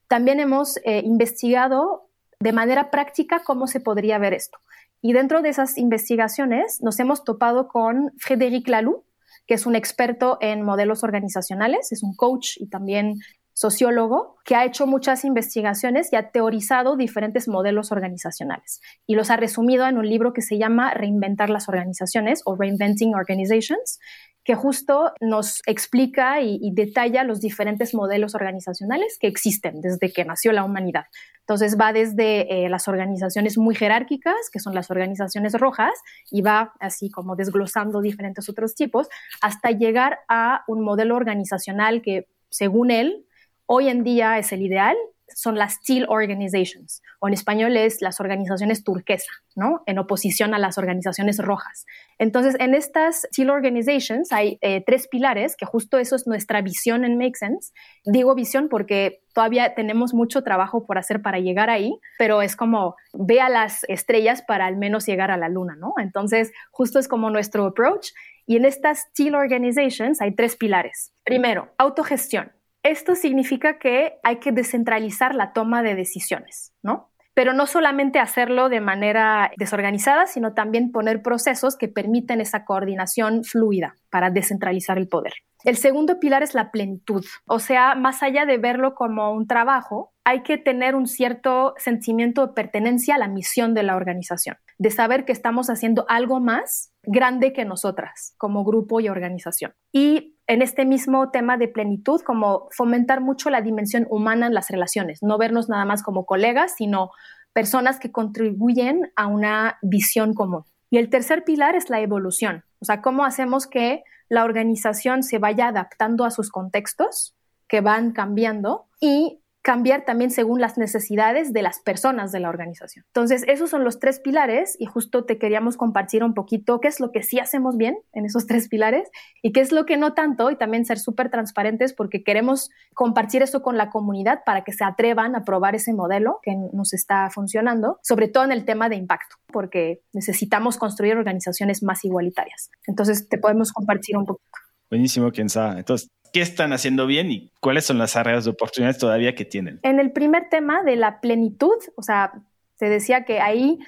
también 0.09 0.41
hemos 0.41 0.79
eh, 0.85 1.01
investigado 1.05 2.09
de 2.41 2.53
manera 2.53 2.91
práctica 2.91 3.43
cómo 3.45 3.67
se 3.67 3.81
podría 3.81 4.19
ver 4.19 4.35
esto. 4.35 4.59
Y 5.01 5.13
dentro 5.13 5.43
de 5.43 5.49
esas 5.49 5.79
investigaciones 5.79 6.81
nos 6.81 6.99
hemos 7.01 7.25
topado 7.25 7.69
con 7.69 8.13
Frédéric 8.19 8.69
Laloux, 8.69 9.05
que 9.47 9.55
es 9.55 9.67
un 9.67 9.75
experto 9.75 10.39
en 10.41 10.63
modelos 10.63 11.03
organizacionales, 11.03 11.93
es 11.93 12.03
un 12.03 12.15
coach 12.15 12.57
y 12.59 12.69
también 12.69 13.19
sociólogo 13.55 14.37
que 14.45 14.57
ha 14.57 14.65
hecho 14.65 14.87
muchas 14.87 15.25
investigaciones 15.25 16.13
y 16.13 16.17
ha 16.17 16.31
teorizado 16.31 16.97
diferentes 16.97 17.49
modelos 17.49 17.93
organizacionales 17.93 18.81
y 19.07 19.15
los 19.15 19.31
ha 19.31 19.37
resumido 19.37 19.87
en 19.87 19.99
un 19.99 20.09
libro 20.09 20.33
que 20.33 20.43
se 20.43 20.59
llama 20.59 20.95
Reinventar 20.95 21.51
las 21.51 21.69
organizaciones 21.69 22.43
o 22.45 22.57
Reinventing 22.57 23.15
Organizations, 23.15 23.99
que 24.45 24.55
justo 24.55 25.13
nos 25.21 25.61
explica 25.67 26.41
y, 26.41 26.73
detalla 26.73 27.23
los 27.23 27.41
diferentes 27.41 27.95
modelos 27.95 28.35
organizacionales 28.35 29.17
que 29.21 29.29
existen 29.29 29.81
desde 29.81 30.13
que 30.13 30.25
nació 30.25 30.53
la 30.53 30.65
humanidad. 30.65 31.05
Entonces 31.41 31.77
va 31.81 31.93
desde 31.93 32.65
eh, 32.65 32.69
las 32.69 32.89
organizaciones 32.89 33.57
muy 33.57 33.75
jerárquicas, 33.75 34.51
que 34.53 34.59
son 34.59 34.75
las 34.75 34.91
organizaciones 34.91 35.55
rojas, 35.55 35.93
y 36.31 36.43
va 36.43 36.73
así 36.81 37.09
como 37.09 37.37
desglosando 37.37 38.01
diferentes 38.01 38.49
otros 38.49 38.75
tipos, 38.75 39.09
hasta 39.41 39.71
llegar 39.71 40.21
a 40.29 40.65
un 40.67 40.83
modelo 40.83 41.15
organizacional 41.15 42.03
que, 42.03 42.27
según 42.49 42.91
él, 42.91 43.27
hoy 43.67 43.89
en 43.89 44.05
día 44.05 44.39
es 44.39 44.53
el 44.53 44.63
ideal, 44.63 44.97
son 45.35 45.57
las 45.57 45.75
Steel 45.75 46.07
Organizations, 46.09 47.03
o 47.21 47.29
en 47.29 47.35
español 47.35 47.77
es 47.77 48.01
las 48.01 48.21
organizaciones 48.21 48.85
turquesa, 48.85 49.31
¿no? 49.55 49.83
En 49.87 49.99
oposición 49.99 50.55
a 50.55 50.59
las 50.59 50.79
organizaciones 50.79 51.39
rojas. 51.39 51.87
Entonces, 52.19 52.57
en 52.59 52.75
estas 52.75 53.23
Steel 53.33 53.51
Organizations 53.51 54.33
hay 54.33 54.59
eh, 54.61 54.83
tres 54.85 55.09
pilares, 55.09 55.57
que 55.57 55.67
justo 55.67 55.99
eso 55.99 56.17
es 56.17 56.27
nuestra 56.27 56.61
visión 56.63 57.05
en 57.05 57.19
Make 57.19 57.37
Sense. 57.37 57.73
Digo 58.05 58.35
visión 58.35 58.69
porque 58.69 59.23
todavía 59.35 59.75
tenemos 59.75 60.15
mucho 60.15 60.43
trabajo 60.43 60.87
por 60.87 60.99
hacer 60.99 61.23
para 61.23 61.39
llegar 61.39 61.71
ahí, 61.71 61.99
pero 62.19 62.43
es 62.43 62.57
como 62.57 62.97
ve 63.13 63.41
a 63.41 63.49
las 63.49 63.85
estrellas 63.89 64.43
para 64.43 64.67
al 64.67 64.77
menos 64.77 65.07
llegar 65.07 65.31
a 65.31 65.37
la 65.37 65.49
luna, 65.49 65.77
¿no? 65.77 65.95
Entonces, 65.99 66.53
justo 66.71 66.99
es 66.99 67.09
como 67.09 67.31
nuestro 67.31 67.67
approach. 67.67 68.11
Y 68.45 68.57
en 68.57 68.65
estas 68.65 69.03
Steel 69.11 69.37
Organizations 69.37 70.21
hay 70.21 70.35
tres 70.35 70.57
pilares. 70.57 71.13
Primero, 71.25 71.73
autogestión 71.79 72.51
esto 72.83 73.15
significa 73.15 73.79
que 73.79 74.15
hay 74.23 74.37
que 74.37 74.53
descentralizar 74.53 75.35
la 75.35 75.53
toma 75.53 75.83
de 75.83 75.95
decisiones, 75.95 76.73
¿no? 76.83 77.11
Pero 77.35 77.55
no 77.55 77.67
solamente 77.67 78.19
hacerlo 78.19 78.69
de 78.69 78.83
manera 78.83 79.51
desorganizada, 79.57 80.27
sino 80.27 80.53
también 80.53 80.93
poner 80.93 81.23
procesos 81.23 81.77
que 81.77 81.89
permiten 81.89 82.43
esa 82.43 82.65
coordinación 82.67 83.43
fluida 83.45 83.97
para 84.11 84.29
descentralizar 84.29 84.99
el 84.99 85.09
poder. 85.09 85.33
El 85.65 85.77
segundo 85.77 86.19
pilar 86.19 86.43
es 86.43 86.55
la 86.55 86.71
plenitud, 86.73 87.25
o 87.47 87.59
sea, 87.61 87.95
más 87.95 88.23
allá 88.23 88.45
de 88.47 88.59
verlo 88.59 88.95
como 88.95 89.33
un 89.33 89.47
trabajo, 89.47 90.13
hay 90.25 90.43
que 90.43 90.59
tener 90.59 90.95
un 90.97 91.07
cierto 91.07 91.75
sentimiento 91.79 92.47
de 92.47 92.53
pertenencia 92.53 93.15
a 93.15 93.19
la 93.19 93.29
misión 93.29 93.73
de 93.73 93.85
la 93.85 93.97
organización, 93.97 94.57
de 94.79 94.91
saber 94.91 95.25
que 95.25 95.33
estamos 95.33 95.71
haciendo 95.71 96.05
algo 96.09 96.41
más 96.41 96.93
grande 97.05 97.53
que 97.53 97.65
nosotras 97.65 98.35
como 98.39 98.65
grupo 98.65 99.01
y 99.01 99.09
organización. 99.09 99.73
Y 99.93 100.32
en 100.47 100.63
este 100.63 100.85
mismo 100.85 101.31
tema 101.31 101.57
de 101.57 101.69
plenitud, 101.69 102.21
como 102.23 102.69
fomentar 102.71 103.21
mucho 103.21 103.51
la 103.51 103.63
dimensión 103.63 104.07
humana 104.11 104.47
en 104.47 104.55
las 104.55 104.69
relaciones, 104.71 105.23
no 105.23 105.39
vernos 105.39 105.69
nada 105.69 105.85
más 105.85 106.03
como 106.03 106.27
colegas, 106.27 106.75
sino 106.77 107.11
personas 107.53 107.99
que 107.99 108.11
contribuyen 108.11 109.13
a 109.17 109.27
una 109.27 109.79
visión 109.83 110.35
común. 110.35 110.65
Y 110.91 110.99
el 110.99 111.11
tercer 111.11 111.45
pilar 111.45 111.75
es 111.75 111.91
la 111.91 112.01
evolución, 112.01 112.65
o 112.81 112.85
sea, 112.85 113.01
cómo 113.01 113.25
hacemos 113.25 113.67
que 113.67 114.03
la 114.29 114.45
organización 114.45 115.23
se 115.23 115.39
vaya 115.39 115.69
adaptando 115.69 116.25
a 116.25 116.31
sus 116.31 116.51
contextos 116.51 117.35
que 117.69 117.81
van 117.81 118.13
cambiando 118.13 118.87
y 119.01 119.42
cambiar 119.63 120.05
también 120.05 120.33
según 120.33 120.61
las 120.61 120.77
necesidades 120.77 121.53
de 121.53 121.63
las 121.63 121.79
personas 121.81 122.33
de 122.33 122.41
la 122.41 122.49
organización. 122.49 123.05
Entonces, 123.07 123.45
esos 123.47 123.71
son 123.71 123.85
los 123.85 124.01
tres 124.01 124.19
pilares 124.19 124.77
y 124.79 124.87
justo 124.87 125.25
te 125.25 125.39
queríamos 125.39 125.77
compartir 125.77 126.25
un 126.25 126.35
poquito 126.35 126.81
qué 126.81 126.89
es 126.89 126.99
lo 126.99 127.13
que 127.13 127.23
sí 127.23 127.39
hacemos 127.39 127.77
bien 127.77 127.97
en 128.13 128.27
esos 128.27 128.47
tres 128.47 128.69
pilares 128.69 129.09
y 129.41 129.53
qué 129.53 129.61
es 129.61 129.71
lo 129.71 129.87
que 129.87 129.97
no 129.97 130.15
tanto 130.15 130.51
y 130.51 130.57
también 130.57 130.85
ser 130.85 130.99
súper 130.99 131.31
transparentes 131.31 131.93
porque 131.93 132.25
queremos 132.25 132.71
compartir 132.95 133.43
eso 133.43 133.63
con 133.63 133.77
la 133.77 133.89
comunidad 133.89 134.41
para 134.45 134.65
que 134.65 134.73
se 134.73 134.85
atrevan 134.85 135.37
a 135.37 135.45
probar 135.45 135.77
ese 135.77 135.95
modelo 135.95 136.41
que 136.43 136.57
nos 136.73 136.93
está 136.93 137.31
funcionando, 137.31 138.01
sobre 138.03 138.27
todo 138.27 138.45
en 138.45 138.53
el 138.53 138.65
tema 138.65 138.89
de 138.89 138.97
impacto, 138.97 139.37
porque 139.47 140.03
necesitamos 140.13 140.77
construir 140.77 141.17
organizaciones 141.17 141.85
más 141.85 142.05
igualitarias. 142.05 142.71
Entonces, 142.89 143.29
te 143.29 143.39
podemos 143.39 143.73
compartir 143.73 144.17
un 144.17 144.27
poquito. 144.27 144.51
Buenísimo, 144.91 145.31
Kenza. 145.31 145.79
Entonces, 145.79 146.11
qué 146.33 146.41
están 146.41 146.73
haciendo 146.73 147.07
bien 147.07 147.31
y 147.31 147.51
cuáles 147.61 147.85
son 147.85 147.99
las 147.99 148.17
áreas 148.17 148.45
de 148.45 148.51
oportunidades 148.51 148.99
todavía 148.99 149.35
que 149.35 149.45
tienen. 149.45 149.81
En 149.83 150.01
el 150.01 150.13
primer 150.13 150.49
tema 150.49 150.83
de 150.83 150.97
la 150.97 151.21
plenitud, 151.21 151.77
o 151.97 152.03
sea, 152.03 152.33
se 152.77 152.89
decía 152.89 153.25
que 153.25 153.41
ahí 153.41 153.79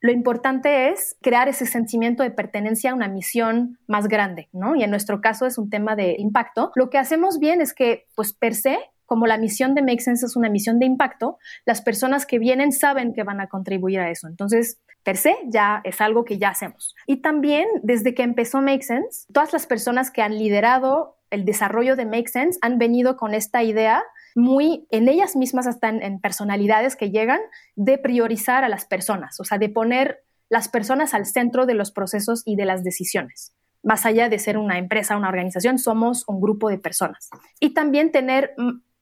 lo 0.00 0.12
importante 0.12 0.90
es 0.90 1.16
crear 1.22 1.48
ese 1.48 1.64
sentimiento 1.64 2.22
de 2.22 2.30
pertenencia 2.30 2.90
a 2.90 2.94
una 2.94 3.08
misión 3.08 3.78
más 3.86 4.06
grande, 4.06 4.50
¿no? 4.52 4.76
Y 4.76 4.82
en 4.82 4.90
nuestro 4.90 5.22
caso 5.22 5.46
es 5.46 5.56
un 5.56 5.70
tema 5.70 5.96
de 5.96 6.16
impacto. 6.18 6.72
Lo 6.74 6.90
que 6.90 6.98
hacemos 6.98 7.38
bien 7.38 7.62
es 7.62 7.72
que, 7.72 8.06
pues, 8.14 8.34
per 8.34 8.54
se, 8.54 8.76
como 9.06 9.26
la 9.26 9.38
misión 9.38 9.74
de 9.74 9.80
Make 9.80 10.00
Sense 10.00 10.26
es 10.26 10.36
una 10.36 10.50
misión 10.50 10.78
de 10.78 10.84
impacto, 10.84 11.38
las 11.64 11.80
personas 11.80 12.26
que 12.26 12.38
vienen 12.38 12.72
saben 12.72 13.14
que 13.14 13.22
van 13.22 13.40
a 13.40 13.48
contribuir 13.48 13.98
a 14.00 14.10
eso. 14.10 14.28
Entonces, 14.28 14.78
per 15.04 15.16
se 15.16 15.36
ya 15.46 15.80
es 15.84 16.02
algo 16.02 16.26
que 16.26 16.36
ya 16.36 16.50
hacemos. 16.50 16.94
Y 17.06 17.22
también 17.22 17.66
desde 17.82 18.14
que 18.14 18.24
empezó 18.24 18.60
Make 18.60 18.82
Sense, 18.82 19.26
todas 19.32 19.54
las 19.54 19.66
personas 19.66 20.10
que 20.10 20.20
han 20.20 20.36
liderado 20.36 21.13
el 21.30 21.44
desarrollo 21.44 21.96
de 21.96 22.06
Make 22.06 22.28
Sense 22.28 22.58
han 22.62 22.78
venido 22.78 23.16
con 23.16 23.34
esta 23.34 23.62
idea 23.62 24.02
muy 24.34 24.86
en 24.90 25.08
ellas 25.08 25.36
mismas, 25.36 25.66
hasta 25.66 25.88
en, 25.88 26.20
personalidades 26.20 26.96
que 26.96 27.10
llegan, 27.10 27.40
de 27.76 27.98
priorizar 27.98 28.64
a 28.64 28.68
las 28.68 28.84
personas, 28.84 29.38
o 29.40 29.44
sea, 29.44 29.58
de 29.58 29.68
poner 29.68 30.24
las 30.48 30.68
personas 30.68 31.14
al 31.14 31.26
centro 31.26 31.66
de 31.66 31.74
los 31.74 31.90
procesos 31.90 32.42
y 32.44 32.56
de 32.56 32.64
las 32.64 32.84
decisiones. 32.84 33.54
Más 33.82 34.06
allá 34.06 34.28
de 34.28 34.38
ser 34.38 34.58
una 34.58 34.78
empresa, 34.78 35.16
una 35.16 35.28
organización, 35.28 35.78
somos 35.78 36.24
un 36.26 36.40
grupo 36.40 36.68
de 36.68 36.78
personas. 36.78 37.30
Y 37.60 37.74
también 37.74 38.12
tener 38.12 38.54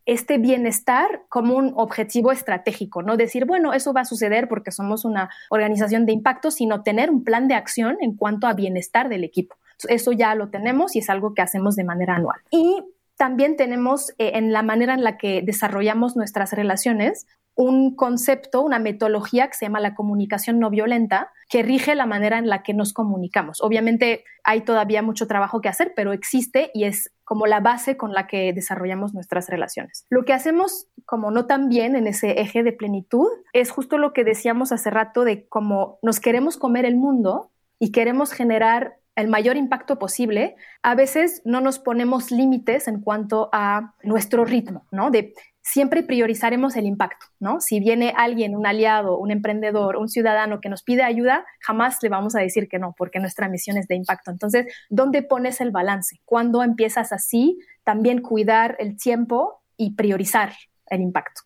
este 0.04 0.38
bienestar 0.38 1.22
como 1.28 1.56
un 1.56 1.72
objetivo 1.76 2.32
estratégico, 2.32 3.02
no 3.02 3.16
decir, 3.16 3.44
bueno, 3.44 3.72
eso 3.72 3.92
va 3.92 4.00
a 4.00 4.04
suceder 4.04 4.48
porque 4.48 4.72
somos 4.72 5.04
una 5.04 5.30
organización 5.48 6.06
de 6.06 6.12
impacto, 6.12 6.50
sino 6.50 6.82
tener 6.82 7.10
un 7.10 7.22
plan 7.22 7.46
de 7.46 7.54
acción 7.54 7.96
en 8.00 8.16
cuanto 8.16 8.46
a 8.46 8.54
bienestar 8.54 9.08
del 9.08 9.22
equipo. 9.22 9.54
Eso 9.88 10.12
ya 10.12 10.34
lo 10.34 10.50
tenemos 10.50 10.96
y 10.96 11.00
es 11.00 11.10
algo 11.10 11.34
que 11.34 11.42
hacemos 11.42 11.76
de 11.76 11.84
manera 11.84 12.16
anual. 12.16 12.40
Y 12.50 12.82
también 13.16 13.56
tenemos 13.56 14.10
eh, 14.18 14.32
en 14.34 14.52
la 14.52 14.62
manera 14.62 14.94
en 14.94 15.04
la 15.04 15.16
que 15.16 15.42
desarrollamos 15.42 16.16
nuestras 16.16 16.52
relaciones 16.52 17.26
un 17.54 17.94
concepto, 17.94 18.62
una 18.62 18.78
metodología 18.78 19.46
que 19.48 19.54
se 19.54 19.66
llama 19.66 19.80
la 19.80 19.94
comunicación 19.94 20.58
no 20.58 20.70
violenta, 20.70 21.30
que 21.48 21.62
rige 21.62 21.94
la 21.94 22.06
manera 22.06 22.38
en 22.38 22.48
la 22.48 22.62
que 22.62 22.72
nos 22.72 22.92
comunicamos. 22.92 23.60
Obviamente 23.60 24.24
hay 24.42 24.62
todavía 24.62 25.02
mucho 25.02 25.26
trabajo 25.26 25.60
que 25.60 25.68
hacer, 25.68 25.92
pero 25.94 26.12
existe 26.12 26.70
y 26.72 26.84
es 26.84 27.12
como 27.24 27.46
la 27.46 27.60
base 27.60 27.96
con 27.96 28.12
la 28.12 28.26
que 28.26 28.52
desarrollamos 28.52 29.12
nuestras 29.12 29.48
relaciones. 29.48 30.06
Lo 30.08 30.24
que 30.24 30.32
hacemos 30.32 30.86
como 31.04 31.30
no 31.30 31.46
tan 31.46 31.68
bien 31.68 31.94
en 31.94 32.06
ese 32.06 32.40
eje 32.40 32.62
de 32.62 32.72
plenitud 32.72 33.28
es 33.52 33.70
justo 33.70 33.98
lo 33.98 34.12
que 34.12 34.24
decíamos 34.24 34.72
hace 34.72 34.90
rato 34.90 35.24
de 35.24 35.46
cómo 35.48 35.98
nos 36.02 36.20
queremos 36.20 36.56
comer 36.56 36.86
el 36.86 36.96
mundo 36.96 37.50
y 37.78 37.92
queremos 37.92 38.32
generar 38.32 38.96
el 39.14 39.28
mayor 39.28 39.56
impacto 39.56 39.98
posible, 39.98 40.56
a 40.82 40.94
veces 40.94 41.42
no 41.44 41.60
nos 41.60 41.78
ponemos 41.78 42.30
límites 42.30 42.88
en 42.88 43.00
cuanto 43.00 43.50
a 43.52 43.94
nuestro 44.02 44.44
ritmo, 44.44 44.86
¿no? 44.90 45.10
De 45.10 45.34
siempre 45.60 46.02
priorizaremos 46.02 46.76
el 46.76 46.86
impacto, 46.86 47.26
¿no? 47.38 47.60
Si 47.60 47.78
viene 47.78 48.12
alguien, 48.16 48.56
un 48.56 48.66
aliado, 48.66 49.18
un 49.18 49.30
emprendedor, 49.30 49.96
un 49.96 50.08
ciudadano 50.08 50.60
que 50.60 50.68
nos 50.68 50.82
pide 50.82 51.02
ayuda, 51.02 51.44
jamás 51.60 52.02
le 52.02 52.08
vamos 52.08 52.34
a 52.34 52.40
decir 52.40 52.68
que 52.68 52.78
no, 52.78 52.94
porque 52.96 53.20
nuestra 53.20 53.48
misión 53.48 53.76
es 53.76 53.86
de 53.86 53.94
impacto. 53.94 54.30
Entonces, 54.30 54.66
¿dónde 54.90 55.22
pones 55.22 55.60
el 55.60 55.70
balance? 55.70 56.20
¿Cuándo 56.24 56.62
empiezas 56.62 57.12
así? 57.12 57.58
También 57.84 58.22
cuidar 58.22 58.76
el 58.80 58.96
tiempo 58.96 59.62
y 59.76 59.94
priorizar 59.94 60.52
el 60.86 61.00
impacto. 61.00 61.42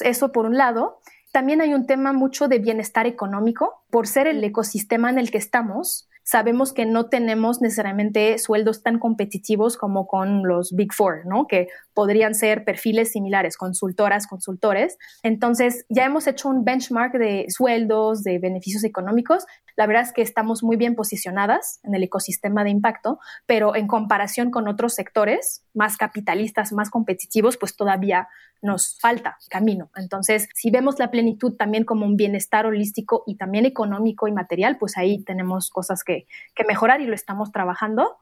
Eso 0.00 0.32
por 0.32 0.46
un 0.46 0.56
lado. 0.56 1.00
También 1.32 1.60
hay 1.60 1.74
un 1.74 1.86
tema 1.86 2.12
mucho 2.12 2.48
de 2.48 2.58
bienestar 2.58 3.06
económico. 3.06 3.84
Por 3.90 4.06
ser 4.06 4.26
el 4.26 4.42
ecosistema 4.42 5.10
en 5.10 5.18
el 5.18 5.30
que 5.30 5.38
estamos, 5.38 6.07
sabemos 6.28 6.74
que 6.74 6.84
no 6.84 7.08
tenemos 7.08 7.62
necesariamente 7.62 8.36
sueldos 8.36 8.82
tan 8.82 8.98
competitivos 8.98 9.78
como 9.78 10.06
con 10.06 10.46
los 10.46 10.74
Big 10.76 10.92
Four, 10.92 11.24
¿no? 11.24 11.46
Que 11.46 11.68
podrían 11.94 12.34
ser 12.34 12.64
perfiles 12.64 13.12
similares, 13.12 13.56
consultoras, 13.56 14.26
consultores. 14.26 14.98
Entonces, 15.22 15.86
ya 15.88 16.04
hemos 16.04 16.26
hecho 16.26 16.50
un 16.50 16.64
benchmark 16.64 17.14
de 17.14 17.46
sueldos, 17.48 18.24
de 18.24 18.38
beneficios 18.38 18.84
económicos. 18.84 19.46
La 19.78 19.86
verdad 19.86 20.02
es 20.02 20.12
que 20.12 20.22
estamos 20.22 20.64
muy 20.64 20.76
bien 20.76 20.96
posicionadas 20.96 21.78
en 21.84 21.94
el 21.94 22.02
ecosistema 22.02 22.64
de 22.64 22.70
impacto, 22.70 23.20
pero 23.46 23.76
en 23.76 23.86
comparación 23.86 24.50
con 24.50 24.66
otros 24.66 24.92
sectores 24.92 25.64
más 25.72 25.96
capitalistas, 25.96 26.72
más 26.72 26.90
competitivos, 26.90 27.56
pues 27.56 27.76
todavía 27.76 28.26
nos 28.60 28.98
falta 28.98 29.38
camino. 29.48 29.88
Entonces, 29.94 30.48
si 30.52 30.72
vemos 30.72 30.98
la 30.98 31.12
plenitud 31.12 31.54
también 31.54 31.84
como 31.84 32.06
un 32.06 32.16
bienestar 32.16 32.66
holístico 32.66 33.22
y 33.24 33.36
también 33.36 33.66
económico 33.66 34.26
y 34.26 34.32
material, 34.32 34.78
pues 34.78 34.96
ahí 34.96 35.22
tenemos 35.22 35.70
cosas 35.70 36.02
que, 36.02 36.26
mejorar 36.66 37.00
y 37.00 37.06
lo 37.06 37.14
estamos 37.14 37.52
trabajando. 37.52 38.16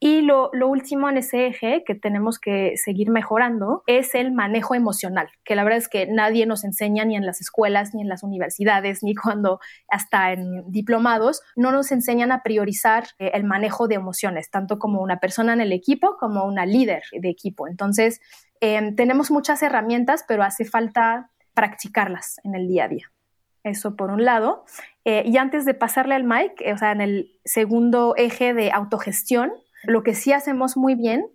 Y 0.00 0.22
lo, 0.22 0.50
último 0.52 1.08
en 1.08 1.16
ese 1.16 1.46
eje 1.46 1.82
que 1.84 1.94
tenemos 1.94 2.38
que 2.38 2.74
seguir 2.76 3.10
mejorando 3.10 3.82
es 3.86 4.14
el 4.14 4.32
manejo 4.32 4.74
emocional, 4.74 5.28
que 5.44 5.56
la 5.56 5.64
verdad 5.64 5.78
es 5.78 5.88
que 5.88 6.06
nadie 6.06 6.46
nos 6.46 6.64
enseña 6.64 7.04
ni 7.04 7.16
en 7.16 7.26
las 7.26 7.40
escuelas, 7.40 7.94
ni 7.94 8.02
en 8.02 8.08
las 8.08 8.22
universidades, 8.22 9.02
ni 9.02 9.14
cuando 9.14 9.58
hasta 9.88 10.32
en 10.32 10.70
diplomados, 10.70 11.42
no 11.56 11.72
nos 11.72 11.90
enseñan 11.90 12.30
a 12.32 12.42
priorizar 12.42 13.08
eh, 13.18 13.32
el 13.34 13.44
manejo 13.44 13.88
de 13.88 13.96
emociones, 13.96 14.50
tanto 14.50 14.78
como 14.78 15.02
una 15.02 15.18
persona 15.18 15.52
en 15.52 15.60
el 15.60 15.72
equipo 15.72 16.16
como 16.18 16.44
una 16.44 16.64
líder 16.64 17.02
de 17.12 17.28
equipo. 17.28 17.66
Entonces, 17.66 18.20
Em, 18.60 18.96
tenemos 18.96 19.30
muchas 19.30 19.62
herramientas, 19.62 20.24
pero 20.26 20.42
hace 20.42 20.64
falta 20.64 21.30
practicarlas 21.54 22.40
en 22.44 22.54
el 22.54 22.66
día 22.66 22.84
a 22.84 22.88
día. 22.88 23.12
Eso 23.62 23.96
por 23.96 24.10
un 24.10 24.24
lado. 24.24 24.64
Eh, 25.04 25.22
y 25.26 25.36
antes 25.36 25.64
de 25.64 25.74
pasarle 25.74 26.14
al 26.14 26.24
mic, 26.24 26.60
eh, 26.60 26.72
o 26.72 26.78
sea, 26.78 26.92
en 26.92 27.00
el 27.00 27.38
segundo 27.44 28.14
eje 28.16 28.54
de 28.54 28.70
autogestión, 28.70 29.52
lo 29.84 30.02
que 30.02 30.14
sí 30.14 30.32
hacemos 30.32 30.76
muy 30.76 30.94
bien, 30.94 31.26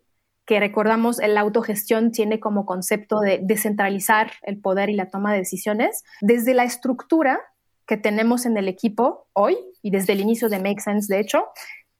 que 0.46 0.60
recordamos, 0.60 1.20
la 1.20 1.42
autogestión 1.42 2.12
tiene 2.12 2.40
como 2.40 2.66
concepto 2.66 3.20
de 3.22 3.40
descentralizar 3.42 4.32
el 4.42 4.60
poder 4.60 4.90
y 4.90 4.96
la 4.96 5.10
toma 5.10 5.32
de 5.32 5.40
decisiones, 5.40 6.04
desde 6.22 6.54
la 6.54 6.66
estructura 6.66 7.40
que 7.86 7.98
tenemos 7.98 8.46
en 8.46 8.58
el 8.58 8.68
equipo 8.68 9.28
hoy 9.34 9.58
y 9.82 9.92
desde 9.92 10.14
el 10.14 10.22
inicio 10.22 10.50
de 10.50 10.60
Make 10.60 10.82
Sense, 10.82 11.14
de 11.14 11.22
hecho, 11.22 11.46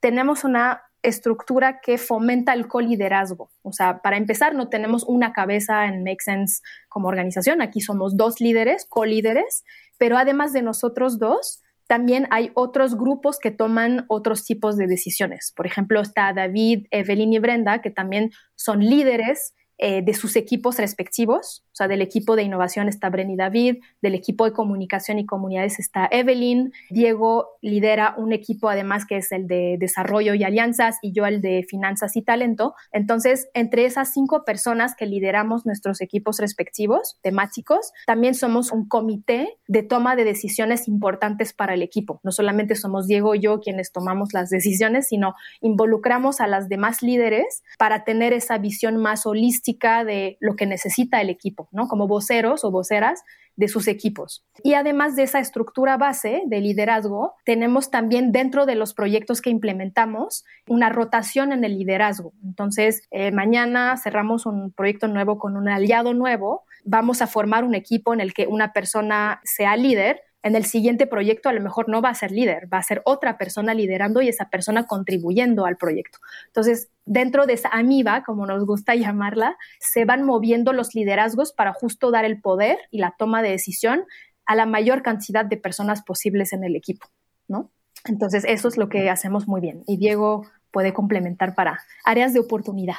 tenemos 0.00 0.44
una 0.44 0.82
estructura 1.02 1.80
que 1.80 1.98
fomenta 1.98 2.54
el 2.54 2.66
coliderazgo. 2.66 3.50
O 3.62 3.72
sea, 3.72 4.00
para 4.00 4.16
empezar, 4.16 4.54
no 4.54 4.68
tenemos 4.68 5.04
una 5.04 5.32
cabeza 5.32 5.84
en 5.86 6.02
Make 6.02 6.22
Sense 6.22 6.62
como 6.88 7.08
organización. 7.08 7.60
Aquí 7.60 7.80
somos 7.80 8.16
dos 8.16 8.40
líderes, 8.40 8.86
colíderes, 8.86 9.64
pero 9.98 10.16
además 10.16 10.52
de 10.52 10.62
nosotros 10.62 11.18
dos, 11.18 11.62
también 11.86 12.26
hay 12.30 12.50
otros 12.54 12.96
grupos 12.96 13.38
que 13.38 13.50
toman 13.50 14.06
otros 14.08 14.44
tipos 14.44 14.76
de 14.76 14.86
decisiones. 14.86 15.52
Por 15.54 15.66
ejemplo, 15.66 16.00
está 16.00 16.32
David, 16.32 16.86
Evelyn 16.90 17.32
y 17.32 17.38
Brenda, 17.38 17.82
que 17.82 17.90
también 17.90 18.30
son 18.54 18.80
líderes 18.80 19.54
eh, 19.78 20.02
de 20.02 20.14
sus 20.14 20.36
equipos 20.36 20.78
respectivos. 20.78 21.64
O 21.72 21.76
sea, 21.76 21.88
del 21.88 22.00
equipo 22.00 22.36
de 22.36 22.44
innovación 22.44 22.88
está 22.88 23.10
Brenny 23.10 23.34
David, 23.34 23.78
del 24.00 24.14
equipo 24.14 24.44
de 24.44 24.52
comunicación 24.52 25.18
y 25.18 25.26
comunidades 25.26 25.80
está 25.80 26.08
Evelyn. 26.12 26.72
Diego 26.90 27.48
lidera 27.60 28.14
un 28.16 28.32
equipo 28.32 28.68
además 28.68 29.04
que 29.04 29.16
es 29.16 29.32
el 29.32 29.48
de 29.48 29.76
desarrollo 29.80 30.34
y 30.34 30.44
alianzas 30.44 30.98
y 31.02 31.12
yo 31.12 31.26
el 31.26 31.40
de 31.40 31.66
finanzas 31.68 32.16
y 32.16 32.22
talento. 32.22 32.74
Entonces, 32.92 33.48
entre 33.52 33.84
esas 33.84 34.12
cinco 34.12 34.44
personas 34.44 34.94
que 34.94 35.06
lideramos 35.06 35.66
nuestros 35.66 36.00
equipos 36.00 36.38
respectivos 36.38 37.18
temáticos, 37.22 37.92
también 38.06 38.34
somos 38.34 38.70
un 38.70 38.86
comité 38.86 39.58
de 39.66 39.82
toma 39.82 40.14
de 40.14 40.22
decisiones 40.22 40.86
importantes 40.86 41.52
para 41.52 41.74
el 41.74 41.82
equipo. 41.82 42.20
No 42.22 42.30
solamente 42.30 42.76
somos 42.76 43.08
Diego 43.08 43.34
y 43.34 43.40
yo 43.40 43.60
quienes 43.60 43.90
tomamos 43.90 44.32
las 44.32 44.50
decisiones, 44.50 45.08
sino 45.08 45.34
involucramos 45.60 46.40
a 46.40 46.46
las 46.46 46.68
demás 46.68 47.02
líderes 47.02 47.64
para 47.76 48.04
tener 48.04 48.32
esa 48.32 48.58
visión 48.58 48.96
más 48.98 49.26
holística 49.26 49.64
de 49.78 50.36
lo 50.40 50.56
que 50.56 50.66
necesita 50.66 51.20
el 51.20 51.30
equipo, 51.30 51.68
¿no? 51.72 51.88
Como 51.88 52.06
voceros 52.06 52.64
o 52.64 52.70
voceras 52.70 53.22
de 53.56 53.68
sus 53.68 53.86
equipos. 53.86 54.44
Y 54.62 54.74
además 54.74 55.16
de 55.16 55.22
esa 55.22 55.38
estructura 55.38 55.96
base 55.96 56.42
de 56.46 56.60
liderazgo, 56.60 57.34
tenemos 57.44 57.90
también 57.90 58.32
dentro 58.32 58.66
de 58.66 58.74
los 58.74 58.94
proyectos 58.94 59.40
que 59.40 59.50
implementamos 59.50 60.44
una 60.66 60.88
rotación 60.88 61.52
en 61.52 61.64
el 61.64 61.78
liderazgo. 61.78 62.32
Entonces, 62.42 63.02
eh, 63.10 63.30
mañana 63.30 63.96
cerramos 63.96 64.46
un 64.46 64.72
proyecto 64.72 65.06
nuevo 65.08 65.38
con 65.38 65.56
un 65.56 65.68
aliado 65.68 66.14
nuevo, 66.14 66.64
vamos 66.84 67.22
a 67.22 67.26
formar 67.26 67.64
un 67.64 67.74
equipo 67.74 68.12
en 68.12 68.20
el 68.20 68.34
que 68.34 68.46
una 68.46 68.72
persona 68.72 69.40
sea 69.44 69.76
líder, 69.76 70.20
en 70.44 70.54
el 70.56 70.66
siguiente 70.66 71.06
proyecto 71.06 71.48
a 71.48 71.54
lo 71.54 71.62
mejor 71.62 71.88
no 71.88 72.02
va 72.02 72.10
a 72.10 72.14
ser 72.14 72.30
líder, 72.30 72.72
va 72.72 72.76
a 72.76 72.82
ser 72.82 73.00
otra 73.06 73.38
persona 73.38 73.72
liderando 73.72 74.20
y 74.20 74.28
esa 74.28 74.50
persona 74.50 74.86
contribuyendo 74.86 75.64
al 75.64 75.78
proyecto. 75.78 76.18
Entonces, 76.48 76.90
dentro 77.06 77.46
de 77.46 77.54
esa 77.54 77.70
amiba, 77.70 78.22
como 78.24 78.46
nos 78.46 78.64
gusta 78.66 78.94
llamarla, 78.94 79.56
se 79.80 80.04
van 80.04 80.22
moviendo 80.22 80.74
los 80.74 80.94
liderazgos 80.94 81.52
para 81.52 81.72
justo 81.72 82.10
dar 82.10 82.26
el 82.26 82.42
poder 82.42 82.76
y 82.90 82.98
la 82.98 83.14
toma 83.18 83.42
de 83.42 83.50
decisión 83.50 84.04
a 84.44 84.54
la 84.54 84.66
mayor 84.66 85.02
cantidad 85.02 85.46
de 85.46 85.56
personas 85.56 86.02
posibles 86.02 86.52
en 86.52 86.62
el 86.62 86.76
equipo, 86.76 87.06
¿no? 87.48 87.70
Entonces, 88.04 88.44
eso 88.46 88.68
es 88.68 88.76
lo 88.76 88.90
que 88.90 89.08
hacemos 89.08 89.48
muy 89.48 89.62
bien. 89.62 89.82
Y 89.86 89.96
Diego 89.96 90.46
puede 90.70 90.92
complementar 90.92 91.54
para 91.54 91.80
áreas 92.04 92.34
de 92.34 92.40
oportunidad. 92.40 92.96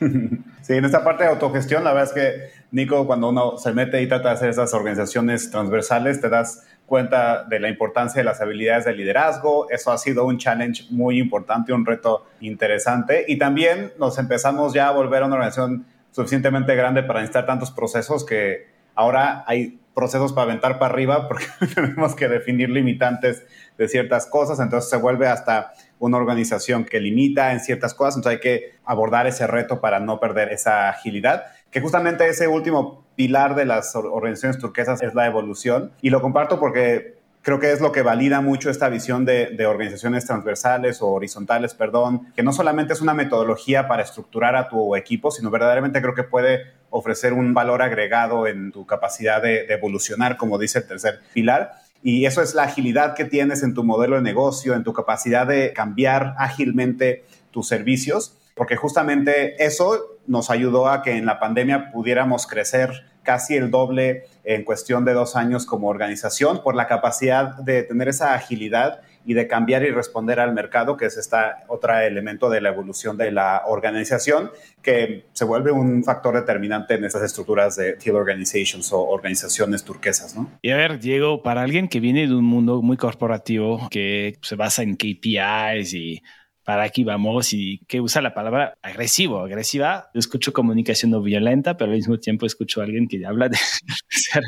Sí, 0.60 0.74
en 0.74 0.84
esta 0.84 1.02
parte 1.02 1.24
de 1.24 1.30
autogestión, 1.30 1.82
la 1.84 1.94
verdad 1.94 2.08
es 2.08 2.14
que, 2.14 2.50
Nico, 2.72 3.06
cuando 3.06 3.30
uno 3.30 3.56
se 3.56 3.72
mete 3.72 4.02
y 4.02 4.08
trata 4.08 4.30
de 4.30 4.34
hacer 4.34 4.50
esas 4.50 4.74
organizaciones 4.74 5.50
transversales, 5.50 6.20
te 6.20 6.28
das 6.28 6.66
cuenta 6.88 7.44
de 7.44 7.60
la 7.60 7.68
importancia 7.68 8.18
de 8.20 8.24
las 8.24 8.40
habilidades 8.40 8.86
de 8.86 8.94
liderazgo. 8.94 9.70
Eso 9.70 9.92
ha 9.92 9.98
sido 9.98 10.24
un 10.24 10.38
challenge 10.38 10.86
muy 10.90 11.20
importante, 11.20 11.72
un 11.72 11.86
reto 11.86 12.26
interesante. 12.40 13.26
Y 13.28 13.38
también 13.38 13.92
nos 13.98 14.18
empezamos 14.18 14.72
ya 14.72 14.88
a 14.88 14.90
volver 14.90 15.22
a 15.22 15.26
una 15.26 15.36
organización 15.36 15.86
suficientemente 16.10 16.74
grande 16.74 17.02
para 17.02 17.20
necesitar 17.20 17.46
tantos 17.46 17.70
procesos 17.70 18.24
que 18.24 18.66
ahora 18.94 19.44
hay 19.46 19.78
procesos 19.94 20.32
para 20.32 20.44
aventar 20.44 20.78
para 20.78 20.92
arriba 20.92 21.28
porque 21.28 21.44
tenemos 21.74 22.14
que 22.14 22.28
definir 22.28 22.70
limitantes 22.70 23.44
de 23.76 23.88
ciertas 23.88 24.26
cosas. 24.26 24.58
Entonces 24.58 24.88
se 24.88 24.96
vuelve 24.96 25.28
hasta 25.28 25.72
una 25.98 26.16
organización 26.16 26.84
que 26.84 27.00
limita 27.00 27.52
en 27.52 27.60
ciertas 27.60 27.94
cosas. 27.94 28.16
Entonces 28.16 28.38
hay 28.38 28.42
que 28.42 28.74
abordar 28.84 29.26
ese 29.26 29.46
reto 29.46 29.80
para 29.80 30.00
no 30.00 30.18
perder 30.20 30.52
esa 30.52 30.88
agilidad 30.88 31.44
que 31.70 31.80
justamente 31.80 32.28
ese 32.28 32.48
último 32.48 33.04
pilar 33.16 33.54
de 33.54 33.64
las 33.64 33.94
organizaciones 33.96 34.58
turquesas 34.58 35.02
es 35.02 35.14
la 35.14 35.26
evolución. 35.26 35.92
Y 36.00 36.10
lo 36.10 36.22
comparto 36.22 36.60
porque 36.60 37.18
creo 37.42 37.58
que 37.58 37.72
es 37.72 37.80
lo 37.80 37.92
que 37.92 38.02
valida 38.02 38.40
mucho 38.40 38.70
esta 38.70 38.88
visión 38.88 39.24
de, 39.24 39.66
organizaciones 39.66 40.24
transversales 40.24 41.02
o 41.02 41.08
horizontales, 41.08 41.74
perdón, 41.74 42.32
que 42.36 42.42
no 42.42 42.52
solamente 42.52 42.92
es 42.92 43.00
una 43.00 43.14
metodología 43.14 43.88
para 43.88 44.02
estructurar 44.02 44.56
a 44.56 44.68
tu 44.68 44.94
equipo, 44.96 45.30
sino 45.30 45.50
verdaderamente 45.50 46.00
creo 46.00 46.14
que 46.14 46.22
puede 46.22 46.74
ofrecer 46.90 47.32
un 47.32 47.52
valor 47.54 47.82
agregado 47.82 48.46
en 48.46 48.72
tu 48.72 48.86
capacidad 48.86 49.42
de, 49.42 49.66
de 49.66 49.74
evolucionar, 49.74 50.36
como 50.36 50.58
dice 50.58 50.78
el 50.78 50.86
tercer 50.86 51.20
pilar. 51.34 51.72
Y 52.02 52.24
eso 52.26 52.40
es 52.40 52.54
la 52.54 52.62
agilidad 52.62 53.14
que 53.14 53.24
tienes 53.24 53.62
en 53.64 53.74
tu 53.74 53.82
modelo 53.82 54.16
de 54.16 54.22
negocio, 54.22 54.74
en 54.74 54.84
tu 54.84 54.92
capacidad 54.92 55.46
de 55.46 55.72
cambiar 55.72 56.34
ágilmente 56.38 57.24
tus 57.50 57.66
servicios 57.66 58.37
porque 58.58 58.76
justamente 58.76 59.64
eso 59.64 60.18
nos 60.26 60.50
ayudó 60.50 60.88
a 60.88 61.02
que 61.02 61.16
en 61.16 61.24
la 61.24 61.40
pandemia 61.40 61.90
pudiéramos 61.90 62.46
crecer 62.46 63.06
casi 63.22 63.56
el 63.56 63.70
doble 63.70 64.24
en 64.44 64.64
cuestión 64.64 65.04
de 65.04 65.12
dos 65.12 65.36
años 65.36 65.64
como 65.64 65.88
organización 65.88 66.62
por 66.62 66.74
la 66.74 66.86
capacidad 66.86 67.56
de 67.58 67.82
tener 67.82 68.08
esa 68.08 68.34
agilidad 68.34 69.00
y 69.28 69.34
de 69.34 69.46
cambiar 69.46 69.82
y 69.82 69.90
responder 69.90 70.40
al 70.40 70.54
mercado, 70.54 70.96
que 70.96 71.04
es 71.04 71.18
este 71.18 71.36
otro 71.66 71.94
elemento 71.98 72.48
de 72.48 72.62
la 72.62 72.70
evolución 72.70 73.18
de 73.18 73.30
la 73.30 73.64
organización, 73.66 74.50
que 74.80 75.26
se 75.34 75.44
vuelve 75.44 75.70
un 75.70 76.02
factor 76.02 76.34
determinante 76.34 76.94
en 76.94 77.04
estas 77.04 77.22
estructuras 77.22 77.76
de 77.76 77.92
teal 77.92 78.16
organizations 78.16 78.90
o 78.90 79.02
organizaciones 79.02 79.84
turquesas. 79.84 80.34
¿no? 80.34 80.50
Y 80.62 80.70
a 80.70 80.76
ver, 80.78 80.98
Diego, 80.98 81.42
para 81.42 81.60
alguien 81.60 81.88
que 81.88 82.00
viene 82.00 82.26
de 82.26 82.34
un 82.34 82.46
mundo 82.46 82.80
muy 82.80 82.96
corporativo, 82.96 83.88
que 83.90 84.38
se 84.40 84.56
basa 84.56 84.82
en 84.82 84.96
KPIs 84.96 85.92
y 85.92 86.22
para 86.68 86.82
aquí 86.82 87.02
vamos 87.02 87.54
y 87.54 87.78
que 87.88 87.98
usa 87.98 88.20
la 88.20 88.34
palabra 88.34 88.76
agresivo, 88.82 89.40
agresiva. 89.40 90.10
Yo 90.12 90.18
escucho 90.18 90.52
comunicación 90.52 91.10
no 91.10 91.22
violenta, 91.22 91.78
pero 91.78 91.92
al 91.92 91.96
mismo 91.96 92.18
tiempo 92.18 92.44
escucho 92.44 92.82
a 92.82 92.84
alguien 92.84 93.08
que 93.08 93.24
habla 93.24 93.48
de 93.48 93.56
ser. 94.10 94.42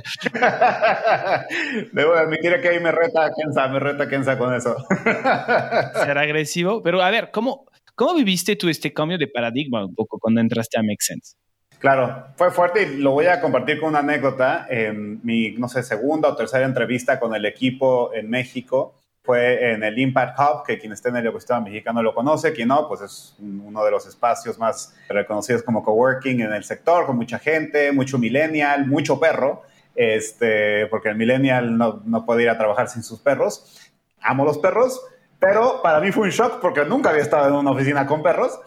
Debo 1.93 2.13
admitir 2.13 2.61
que 2.61 2.69
ahí 2.69 2.79
me 2.79 2.93
reta 2.93 3.31
Kenza, 3.35 3.69
me 3.69 3.79
reta 3.79 4.07
Kenza 4.07 4.37
con 4.37 4.55
eso. 4.55 4.77
ser 6.05 6.19
agresivo, 6.19 6.83
pero 6.83 7.01
a 7.01 7.11
ver, 7.11 7.31
¿cómo, 7.33 7.65
¿cómo 7.95 8.13
viviste 8.13 8.55
tú 8.55 8.69
este 8.69 8.93
cambio 8.93 9.17
de 9.17 9.27
paradigma 9.27 9.87
un 9.87 9.95
poco 9.95 10.19
cuando 10.19 10.43
entraste 10.43 10.79
a 10.79 10.83
Make 10.83 10.97
Sense? 11.01 11.37
Claro, 11.79 12.27
fue 12.37 12.51
fuerte 12.51 12.83
y 12.83 12.97
lo 12.99 13.13
voy 13.13 13.25
a 13.25 13.41
compartir 13.41 13.81
con 13.81 13.89
una 13.89 14.01
anécdota. 14.01 14.67
En 14.69 15.21
mi, 15.23 15.53
no 15.53 15.69
sé, 15.69 15.83
segunda 15.83 16.29
o 16.29 16.37
tercera 16.37 16.67
entrevista 16.67 17.19
con 17.19 17.35
el 17.35 17.47
equipo 17.47 18.13
en 18.13 18.29
México, 18.29 19.00
fue 19.23 19.73
en 19.73 19.83
el 19.85 19.99
Impact 19.99 20.39
Hub, 20.39 20.65
que 20.67 20.79
quien 20.79 20.93
esté 20.93 21.11
en 21.11 21.17
el 21.17 21.27
ecosistema 21.27 21.61
mexicano 21.61 22.03
lo 22.03 22.15
conoce, 22.15 22.53
quien 22.53 22.69
no, 22.69 22.89
pues 22.89 23.03
es 23.03 23.37
uno 23.39 23.85
de 23.85 23.91
los 23.91 24.07
espacios 24.07 24.59
más 24.59 24.97
reconocidos 25.09 25.63
como 25.63 25.83
coworking 25.83 26.41
en 26.41 26.53
el 26.53 26.65
sector, 26.65 27.07
con 27.07 27.17
mucha 27.17 27.39
gente, 27.39 27.93
mucho 27.93 28.19
millennial, 28.19 28.87
mucho 28.87 29.21
perro, 29.21 29.63
este, 29.95 30.87
porque 30.87 31.11
el 31.11 31.17
millennial 31.17 31.77
no, 31.77 32.03
no 32.05 32.25
puede 32.25 32.45
ir 32.45 32.51
a 32.51 32.57
trabajar 32.57 32.89
sin 32.89 33.03
sus 33.03 33.21
perros. 33.21 33.93
Amo 34.23 34.45
los 34.45 34.59
perros, 34.59 35.01
pero 35.39 35.83
para 35.83 36.01
mí 36.01 36.13
fue 36.13 36.25
un 36.25 36.31
shock 36.31 36.61
porque 36.61 36.85
nunca 36.85 37.11
había 37.11 37.23
estado 37.23 37.49
en 37.49 37.55
una 37.55 37.73
oficina 37.73 38.07
con 38.07 38.23
perros. 38.23 38.59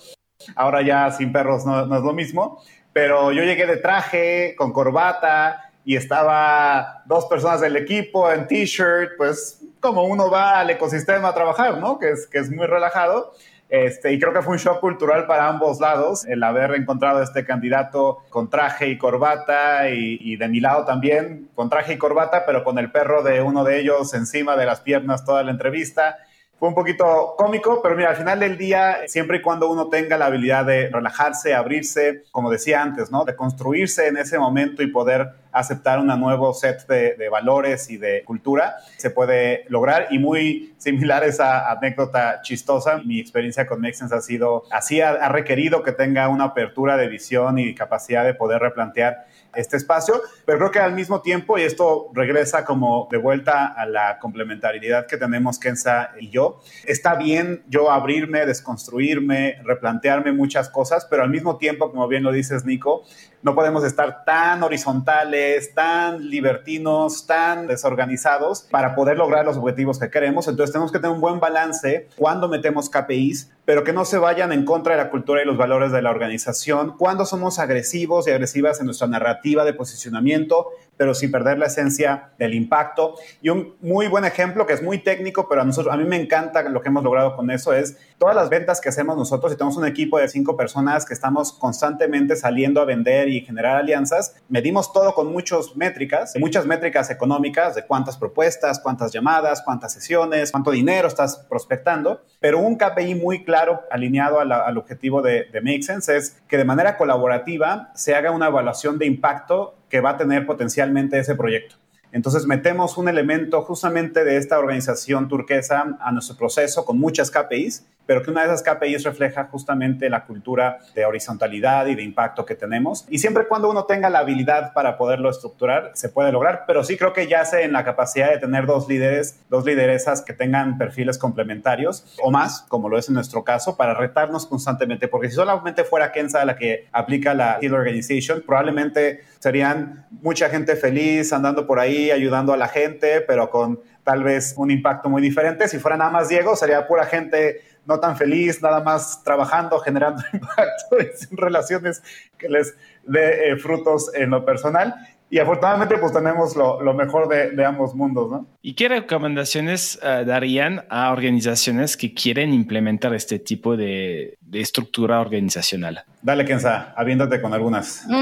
Ahora 0.56 0.82
ya 0.82 1.10
sin 1.12 1.32
perros 1.32 1.66
no, 1.66 1.86
no 1.88 1.98
es 1.98 2.04
lo 2.04 2.14
mismo, 2.14 2.62
pero 2.92 3.32
yo 3.32 3.44
llegué 3.44 3.66
de 3.66 3.78
traje, 3.78 4.56
con 4.56 4.72
corbata, 4.72 5.73
y 5.86 5.96
estaba 5.96 7.04
dos 7.06 7.26
personas 7.26 7.62
del 7.62 7.76
equipo 7.76 8.32
en 8.32 8.48
t-shirt, 8.48 9.12
pues 9.18 9.62
como 9.80 10.06
uno 10.06 10.30
va 10.30 10.60
al 10.60 10.70
ecosistema 10.70 11.30
a 11.30 11.34
trabajar, 11.34 11.78
¿no? 11.78 12.00
Que 12.00 12.12
es, 12.12 12.28
que 12.28 12.40
es 12.40 12.50
muy 12.50 12.66
relajado. 12.68 13.34
Este, 13.70 14.14
y 14.14 14.20
creo 14.20 14.34
que 14.34 14.42
fue 14.42 14.54
un 14.54 14.60
shock 14.60 14.80
cultural 14.80 15.26
para 15.26 15.48
ambos 15.48 15.80
lados 15.80 16.26
el 16.26 16.44
haber 16.44 16.76
encontrado 16.76 17.24
este 17.24 17.44
candidato 17.44 18.20
con 18.30 18.50
traje 18.50 18.88
y 18.88 18.98
corbata 18.98 19.90
y, 19.90 20.20
y, 20.22 20.36
de 20.36 20.48
mi 20.48 20.60
lado 20.60 20.86
también 20.86 21.50
con 21.56 21.70
traje 21.70 21.94
y 21.94 21.98
corbata, 21.98 22.46
pero 22.46 22.64
con 22.64 22.78
el 22.78 22.92
perro 22.92 23.24
de 23.24 23.42
uno 23.42 23.64
de 23.64 23.80
ellos 23.80 24.14
encima 24.14 24.56
de 24.56 24.68
las 24.68 24.82
piernas 24.82 25.26
toda 25.26 25.44
la 25.44 25.52
entrevista. 25.52 26.18
Un 26.64 26.74
poquito 26.74 27.36
cómico, 27.38 27.82
pero 27.84 27.94
mira, 27.94 28.12
al 28.12 28.16
final 28.16 28.40
del 28.40 28.58
día, 28.58 29.00
siempre 29.08 29.40
y 29.40 29.42
cuando 29.42 29.70
uno 29.70 29.90
tenga 29.90 30.18
la 30.18 30.28
habilidad 30.28 30.64
de 30.64 30.88
relajarse, 30.88 31.54
abrirse, 31.54 32.24
como 32.32 32.50
decía 32.50 32.82
antes, 32.82 33.12
¿no? 33.12 33.26
De 33.26 33.36
construirse 33.36 34.08
en 34.08 34.16
ese 34.16 34.40
momento 34.40 34.82
y 34.82 34.88
poder 34.88 35.28
aceptar 35.52 36.00
un 36.00 36.08
nuevo 36.08 36.54
set 36.54 36.88
de, 36.88 37.28
valores 37.28 37.90
y 37.90 37.98
de 37.98 38.24
cultura, 38.24 38.78
se 38.96 39.10
puede 39.10 39.66
lograr. 39.68 40.08
Y 40.12 40.20
muy 40.20 40.74
similar 40.78 41.24
a 41.24 41.26
esa 41.26 41.70
anécdota 41.70 42.40
chistosa, 42.42 43.00
mi 43.00 43.20
experiencia 43.20 43.68
con 43.68 43.82
Mexens 43.82 44.14
ha 44.14 44.22
sido 44.22 44.64
así, 44.72 45.02
ha 45.02 45.28
requerido 45.28 45.84
que 45.84 45.92
tenga 45.92 46.30
una 46.30 46.46
apertura 46.46 46.96
de 46.96 47.10
visión 47.10 47.60
y 47.60 47.76
capacidad 47.76 48.24
de 48.24 48.36
poder 48.36 48.62
replantear 48.62 49.26
este 49.56 49.78
espacio, 49.78 50.22
pero 50.46 50.58
creo 50.58 50.72
que 50.72 50.80
al 50.80 50.94
mismo 50.94 51.22
tiempo, 51.22 51.58
y 51.58 51.64
esto 51.64 52.10
regresa 52.14 52.66
como 52.66 53.08
de 53.12 53.18
vuelta 53.18 53.68
a 53.68 53.86
la 53.86 54.20
complementariedad 54.20 55.08
que 55.08 55.18
tenemos 55.18 55.60
Kenza 55.60 56.12
y 56.20 56.30
yo, 56.30 56.62
está 56.86 57.16
bien 57.16 57.64
yo 57.68 57.92
abrirme, 57.92 58.46
desconstruirme, 58.46 59.62
replantearme 59.64 60.32
muchas 60.32 60.70
cosas, 60.70 61.06
pero 61.10 61.24
al 61.24 61.30
mismo 61.30 61.58
tiempo, 61.58 61.92
como 61.92 62.08
bien 62.08 62.24
lo 62.24 62.32
dices, 62.32 62.66
Nico, 62.66 63.04
no 63.44 63.56
podemos 63.56 63.84
estar 63.84 64.24
tan 64.24 64.64
horizontales, 64.64 65.74
tan 65.74 66.30
libertinos, 66.30 67.28
tan 67.28 67.68
desorganizados 67.68 68.64
para 68.72 68.96
poder 68.96 69.18
lograr 69.18 69.44
los 69.46 69.58
objetivos 69.58 70.00
que 70.00 70.10
queremos. 70.10 70.48
Entonces 70.48 70.72
tenemos 70.72 70.94
que 70.94 71.00
tener 71.00 71.12
un 71.12 71.20
buen 71.20 71.42
balance 71.42 72.08
cuando 72.16 72.48
metemos 72.48 72.90
KPIs, 72.90 73.52
pero 73.66 73.84
que 73.84 73.94
no 73.94 74.06
se 74.06 74.18
vayan 74.18 74.52
en 74.52 74.66
contra 74.66 74.96
de 74.96 75.04
la 75.04 75.10
cultura 75.10 75.42
y 75.42 75.46
los 75.46 75.58
valores 75.58 75.92
de 75.92 76.02
la 76.02 76.10
organización, 76.10 76.98
cuando 76.98 77.26
somos 77.26 77.60
agresivos 77.60 78.28
y 78.28 78.32
agresivas 78.32 78.80
en 78.80 78.88
nuestra 78.88 79.08
narrativa 79.08 79.64
de 79.64 79.74
posicionamiento, 79.74 80.70
pero 80.98 81.14
sin 81.14 81.32
perder 81.32 81.58
la 81.58 81.68
esencia 81.68 82.32
del 82.38 82.54
impacto. 82.54 83.16
Y 83.42 83.50
un 83.50 83.76
muy 83.82 84.08
buen 84.08 84.26
ejemplo 84.26 84.66
que 84.66 84.74
es 84.74 84.84
muy 84.84 85.00
técnico, 85.00 85.48
pero 85.50 85.62
a 85.62 85.66
nosotros, 85.66 85.94
a 85.94 85.98
mí 85.98 86.06
me 86.06 86.18
encanta 86.18 86.64
lo 86.64 86.82
que 86.82 86.90
hemos 86.90 87.04
logrado 87.04 87.36
con 87.36 87.50
eso, 87.52 87.74
es 87.74 87.98
todas 88.18 88.36
las 88.36 88.50
ventas 88.50 88.80
que 88.80 88.90
hacemos 88.90 89.18
nosotros 89.18 89.52
y 89.52 89.56
tenemos 89.56 89.78
un 89.78 89.86
equipo 89.86 90.18
de 90.18 90.28
cinco 90.28 90.56
personas 90.56 91.06
que 91.06 91.14
estamos 91.14 91.52
constantemente 91.52 92.36
saliendo 92.36 92.82
a 92.82 92.86
vender 92.86 93.30
y 93.30 93.42
generar 93.42 93.78
alianzas, 93.78 94.36
medimos 94.50 94.94
todo 94.94 95.14
con 95.14 95.32
muchas 95.32 95.76
métricas, 95.76 96.34
muchas 96.40 96.66
métricas 96.66 97.10
económicas 97.10 97.76
de 97.76 97.86
cuántas 97.86 98.18
propuestas, 98.18 98.80
cuántas 98.80 99.12
llamadas, 99.12 99.62
cuántas 99.62 99.94
sesiones, 99.94 100.52
cuánto 100.52 100.72
dinero 100.72 101.08
estás 101.08 101.38
prospectando, 101.50 102.22
pero 102.40 102.60
un 102.60 102.78
KPI 102.78 103.16
muy 103.16 103.44
claro 103.44 103.82
alineado 103.92 104.40
a 104.40 104.46
la, 104.46 104.60
al 104.60 104.78
objetivo 104.78 105.22
de, 105.22 105.46
de 105.52 105.62
Make 105.62 105.84
Sense 105.84 106.16
es 106.16 106.42
que 106.48 106.58
de 106.58 106.66
manera 106.66 106.98
colaborativa 106.98 107.92
se 107.96 108.16
haga 108.16 108.32
una 108.32 108.48
evaluación 108.48 108.98
de 108.98 109.06
impacto 109.06 109.76
que 109.94 110.02
va 110.02 110.10
a 110.10 110.18
tener 110.18 110.48
potencialmente 110.48 111.20
ese 111.20 111.36
proyecto. 111.36 111.76
Entonces 112.12 112.48
metemos 112.48 112.98
un 112.98 113.10
elemento 113.10 113.62
justamente 113.62 114.24
de 114.24 114.38
esta 114.38 114.58
organización 114.58 115.28
turquesa 115.28 116.00
a 116.00 116.12
nuestro 116.12 116.36
proceso 116.36 116.84
con 116.84 116.98
muchas 116.98 117.30
KPIs, 117.30 117.86
pero 118.06 118.22
que 118.22 118.32
una 118.32 118.46
de 118.46 118.54
esas 118.54 118.64
KPIs 118.64 119.04
refleja 119.04 119.46
justamente 119.46 120.10
la 120.10 120.26
cultura 120.26 120.80
de 120.96 121.06
horizontalidad 121.06 121.88
y 121.88 121.96
de 121.96 122.04
impacto 122.04 122.46
que 122.46 122.56
tenemos. 122.56 123.06
Y 123.10 123.20
siempre 123.20 123.48
cuando 123.48 123.70
uno 123.70 123.86
tenga 123.86 124.10
la 124.10 124.20
habilidad 124.20 124.74
para 124.74 124.98
poderlo 124.98 125.30
estructurar, 125.30 125.92
se 125.94 126.10
puede 126.10 126.32
lograr, 126.32 126.64
pero 126.68 126.84
sí 126.84 126.98
creo 126.98 127.14
que 127.14 127.28
yace 127.28 127.64
en 127.64 127.74
la 127.74 127.84
capacidad 127.84 128.30
de 128.30 128.38
tener 128.38 128.66
dos 128.66 128.88
líderes, 128.88 129.40
dos 129.50 129.66
lideresas 129.66 130.22
que 130.22 130.34
tengan 130.34 130.78
perfiles 130.78 131.18
complementarios 131.18 132.18
o 132.22 132.32
más, 132.32 132.66
como 132.68 132.90
lo 132.90 132.98
es 132.98 133.08
en 133.08 133.16
nuestro 133.16 133.44
caso, 133.44 133.78
para 133.78 133.94
retarnos 133.94 134.46
constantemente, 134.46 135.08
porque 135.08 135.30
si 135.30 135.36
solamente 135.36 135.84
fuera 135.84 136.12
Kenza 136.12 136.44
la 136.46 136.56
que 136.56 136.88
aplica 136.92 137.34
la 137.34 137.60
Teal 137.60 137.74
Organization, 137.74 138.44
probablemente 138.46 139.22
serían 139.40 140.06
mucha 140.22 140.50
gente 140.50 140.76
feliz 140.76 141.34
andando 141.34 141.68
por 141.68 141.80
ahí 141.80 142.12
ayudando 142.12 142.54
a 142.54 142.58
la 142.58 142.68
gente, 142.68 143.22
pero 143.22 143.50
con 143.50 143.80
tal 144.04 144.24
vez 144.24 144.54
un 144.58 144.72
impacto 144.72 145.10
muy 145.10 145.22
diferente. 145.22 145.68
Si 145.68 145.80
fuera 145.80 145.98
nada 145.98 146.12
más 146.12 146.30
Diego, 146.30 146.56
sería 146.56 146.88
pura 146.88 147.06
gente 147.06 147.62
no 147.86 148.00
tan 148.00 148.16
feliz, 148.16 148.62
nada 148.62 148.82
más 148.82 149.24
trabajando, 149.24 149.80
generando 149.80 150.22
impacto 150.34 151.00
en 151.00 151.38
relaciones 151.38 152.02
que 152.38 152.50
les 152.50 152.76
dé 153.06 153.52
eh, 153.52 153.58
frutos 153.58 154.14
en 154.14 154.30
lo 154.30 154.46
personal. 154.46 154.96
Y 155.30 155.40
afortunadamente 155.40 155.98
pues 155.98 156.14
tenemos 156.14 156.56
lo, 156.56 156.80
lo 156.84 156.94
mejor 156.94 157.28
de, 157.28 157.52
de, 157.52 157.66
ambos 157.66 157.96
mundos, 157.96 158.30
¿no? 158.30 158.46
¿Y 158.62 158.76
qué 158.76 158.88
recomendaciones 158.88 160.00
uh, 160.04 160.24
darían 160.26 160.86
a 160.90 161.12
organizaciones 161.12 161.98
que 161.98 162.14
quieren 162.14 162.54
implementar 162.54 163.16
este 163.16 163.40
tipo 163.40 163.76
de, 163.76 164.38
de 164.42 164.62
estructura 164.62 165.20
organizacional? 165.20 166.04
Dale, 166.22 166.46
Kenza, 166.46 166.94
habiéndote 166.96 167.42
con 167.42 167.52
algunas. 167.52 168.06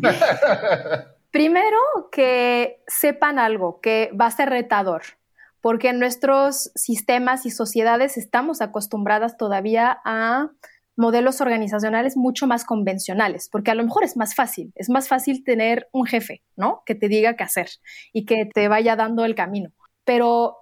Primero, 1.34 1.78
que 2.12 2.80
sepan 2.86 3.40
algo, 3.40 3.80
que 3.80 4.08
va 4.12 4.26
a 4.26 4.30
ser 4.30 4.50
retador, 4.50 5.02
porque 5.60 5.88
en 5.88 5.98
nuestros 5.98 6.70
sistemas 6.76 7.44
y 7.44 7.50
sociedades 7.50 8.16
estamos 8.16 8.60
acostumbradas 8.60 9.36
todavía 9.36 9.98
a 10.04 10.52
modelos 10.94 11.40
organizacionales 11.40 12.16
mucho 12.16 12.46
más 12.46 12.64
convencionales, 12.64 13.48
porque 13.50 13.72
a 13.72 13.74
lo 13.74 13.82
mejor 13.82 14.04
es 14.04 14.16
más 14.16 14.36
fácil, 14.36 14.70
es 14.76 14.88
más 14.88 15.08
fácil 15.08 15.42
tener 15.42 15.88
un 15.90 16.06
jefe, 16.06 16.44
¿no? 16.54 16.84
Que 16.86 16.94
te 16.94 17.08
diga 17.08 17.34
qué 17.34 17.42
hacer 17.42 17.68
y 18.12 18.26
que 18.26 18.46
te 18.46 18.68
vaya 18.68 18.94
dando 18.94 19.24
el 19.24 19.34
camino. 19.34 19.72
Pero 20.04 20.58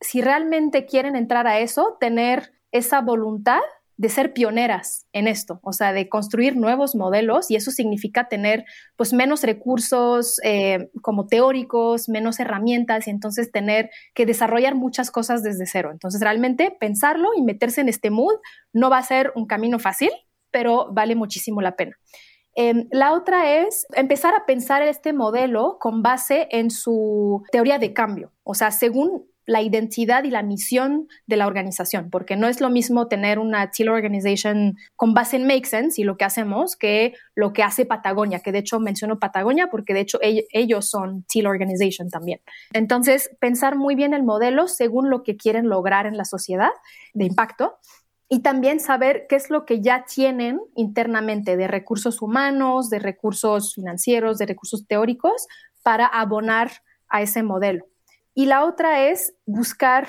si 0.00 0.22
realmente 0.22 0.86
quieren 0.86 1.16
entrar 1.16 1.46
a 1.46 1.58
eso, 1.58 1.98
tener 2.00 2.54
esa 2.72 3.02
voluntad 3.02 3.60
de 3.96 4.08
ser 4.08 4.32
pioneras 4.32 5.06
en 5.12 5.28
esto, 5.28 5.60
o 5.62 5.72
sea, 5.72 5.92
de 5.92 6.08
construir 6.08 6.56
nuevos 6.56 6.94
modelos 6.94 7.50
y 7.50 7.56
eso 7.56 7.70
significa 7.70 8.28
tener 8.28 8.64
pues 8.96 9.12
menos 9.12 9.42
recursos 9.42 10.40
eh, 10.42 10.90
como 11.00 11.26
teóricos, 11.26 12.08
menos 12.08 12.40
herramientas 12.40 13.06
y 13.06 13.10
entonces 13.10 13.52
tener 13.52 13.90
que 14.14 14.26
desarrollar 14.26 14.74
muchas 14.74 15.10
cosas 15.10 15.42
desde 15.42 15.66
cero. 15.66 15.90
Entonces 15.92 16.20
realmente 16.20 16.76
pensarlo 16.78 17.30
y 17.36 17.42
meterse 17.42 17.80
en 17.80 17.88
este 17.88 18.10
mood 18.10 18.34
no 18.72 18.90
va 18.90 18.98
a 18.98 19.02
ser 19.02 19.32
un 19.36 19.46
camino 19.46 19.78
fácil, 19.78 20.10
pero 20.50 20.88
vale 20.92 21.14
muchísimo 21.14 21.60
la 21.60 21.76
pena. 21.76 21.96
Eh, 22.56 22.86
la 22.90 23.12
otra 23.12 23.58
es 23.58 23.86
empezar 23.94 24.34
a 24.34 24.46
pensar 24.46 24.82
este 24.82 25.12
modelo 25.12 25.78
con 25.80 26.02
base 26.02 26.46
en 26.50 26.70
su 26.70 27.42
teoría 27.50 27.78
de 27.78 27.92
cambio, 27.92 28.32
o 28.44 28.54
sea, 28.54 28.70
según 28.70 29.26
la 29.46 29.62
identidad 29.62 30.24
y 30.24 30.30
la 30.30 30.42
misión 30.42 31.08
de 31.26 31.36
la 31.36 31.46
organización, 31.46 32.10
porque 32.10 32.36
no 32.36 32.48
es 32.48 32.60
lo 32.60 32.70
mismo 32.70 33.08
tener 33.08 33.38
una 33.38 33.70
Teal 33.70 33.90
Organization 33.90 34.76
con 34.96 35.14
base 35.14 35.36
en 35.36 35.46
Make 35.46 35.66
Sense 35.66 36.00
y 36.00 36.04
lo 36.04 36.16
que 36.16 36.24
hacemos 36.24 36.76
que 36.76 37.14
lo 37.34 37.52
que 37.52 37.62
hace 37.62 37.86
Patagonia, 37.86 38.40
que 38.40 38.52
de 38.52 38.58
hecho 38.58 38.80
menciono 38.80 39.18
Patagonia 39.18 39.68
porque 39.70 39.94
de 39.94 40.00
hecho 40.00 40.18
ellos 40.22 40.88
son 40.88 41.24
Teal 41.24 41.46
Organization 41.46 42.08
también. 42.10 42.40
Entonces, 42.72 43.30
pensar 43.38 43.76
muy 43.76 43.94
bien 43.94 44.14
el 44.14 44.22
modelo 44.22 44.68
según 44.68 45.10
lo 45.10 45.22
que 45.22 45.36
quieren 45.36 45.68
lograr 45.68 46.06
en 46.06 46.16
la 46.16 46.24
sociedad 46.24 46.70
de 47.12 47.26
impacto 47.26 47.78
y 48.28 48.40
también 48.40 48.80
saber 48.80 49.26
qué 49.28 49.36
es 49.36 49.50
lo 49.50 49.64
que 49.64 49.80
ya 49.80 50.04
tienen 50.06 50.60
internamente 50.74 51.56
de 51.56 51.68
recursos 51.68 52.22
humanos, 52.22 52.90
de 52.90 52.98
recursos 52.98 53.74
financieros, 53.74 54.38
de 54.38 54.46
recursos 54.46 54.86
teóricos 54.86 55.46
para 55.82 56.06
abonar 56.06 56.70
a 57.08 57.22
ese 57.22 57.42
modelo. 57.42 57.86
Y 58.34 58.46
la 58.46 58.64
otra 58.64 59.08
es 59.08 59.34
buscar 59.46 60.08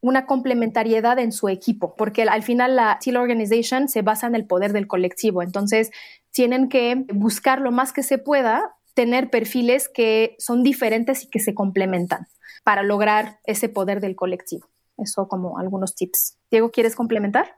una 0.00 0.26
complementariedad 0.26 1.18
en 1.18 1.32
su 1.32 1.48
equipo, 1.48 1.94
porque 1.96 2.22
al 2.22 2.42
final 2.42 2.76
la 2.76 2.98
Teal 3.02 3.16
Organization 3.16 3.88
se 3.88 4.02
basa 4.02 4.26
en 4.26 4.34
el 4.34 4.46
poder 4.46 4.72
del 4.72 4.86
colectivo. 4.86 5.42
Entonces, 5.42 5.90
tienen 6.30 6.68
que 6.68 7.04
buscar 7.12 7.60
lo 7.60 7.72
más 7.72 7.92
que 7.92 8.02
se 8.02 8.18
pueda 8.18 8.76
tener 8.94 9.30
perfiles 9.30 9.88
que 9.88 10.36
son 10.38 10.62
diferentes 10.62 11.24
y 11.24 11.28
que 11.28 11.40
se 11.40 11.54
complementan 11.54 12.26
para 12.64 12.82
lograr 12.82 13.38
ese 13.44 13.68
poder 13.68 14.00
del 14.00 14.16
colectivo. 14.16 14.68
Eso 14.96 15.28
como 15.28 15.58
algunos 15.58 15.94
tips. 15.94 16.36
Diego, 16.50 16.70
¿quieres 16.70 16.96
complementar? 16.96 17.56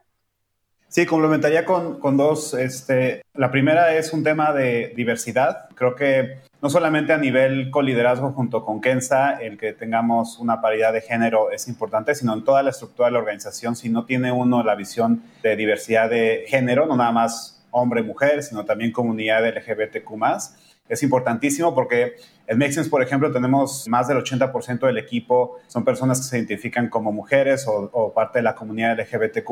Sí, 0.87 1.05
complementaría 1.05 1.65
con, 1.65 1.99
con, 1.99 2.17
dos. 2.17 2.53
Este, 2.53 3.21
la 3.33 3.49
primera 3.49 3.95
es 3.95 4.13
un 4.13 4.23
tema 4.23 4.51
de 4.51 4.93
diversidad. 4.95 5.69
Creo 5.75 5.95
que 5.95 6.39
no 6.61 6.69
solamente 6.69 7.11
a 7.11 7.17
nivel 7.17 7.71
coliderazgo 7.71 8.31
junto 8.31 8.63
con 8.63 8.81
Kenza, 8.81 9.31
el 9.41 9.57
que 9.57 9.73
tengamos 9.73 10.37
una 10.37 10.61
paridad 10.61 10.93
de 10.93 11.01
género 11.01 11.49
es 11.51 11.67
importante, 11.67 12.13
sino 12.13 12.33
en 12.33 12.43
toda 12.43 12.61
la 12.61 12.69
estructura 12.69 13.07
de 13.07 13.13
la 13.13 13.19
organización. 13.19 13.75
Si 13.75 13.89
no 13.89 14.05
tiene 14.05 14.31
uno 14.31 14.63
la 14.63 14.75
visión 14.75 15.23
de 15.41 15.55
diversidad 15.55 16.09
de 16.09 16.45
género, 16.47 16.85
no 16.85 16.95
nada 16.95 17.11
más 17.11 17.65
hombre-mujer, 17.71 18.43
sino 18.43 18.63
también 18.63 18.91
comunidad 18.91 19.43
LGBTQ 19.47 20.15
es 20.91 21.03
importantísimo 21.03 21.73
porque 21.73 22.15
en 22.47 22.57
Make 22.57 22.83
por 22.89 23.01
ejemplo, 23.01 23.31
tenemos 23.31 23.87
más 23.87 24.09
del 24.09 24.17
80% 24.17 24.85
del 24.85 24.97
equipo 24.97 25.59
son 25.67 25.85
personas 25.85 26.19
que 26.19 26.25
se 26.25 26.37
identifican 26.37 26.89
como 26.89 27.13
mujeres 27.13 27.65
o, 27.65 28.11
parte 28.13 28.39
de 28.39 28.43
la 28.43 28.55
comunidad 28.55 28.99
LGBTQ+. 28.99 29.49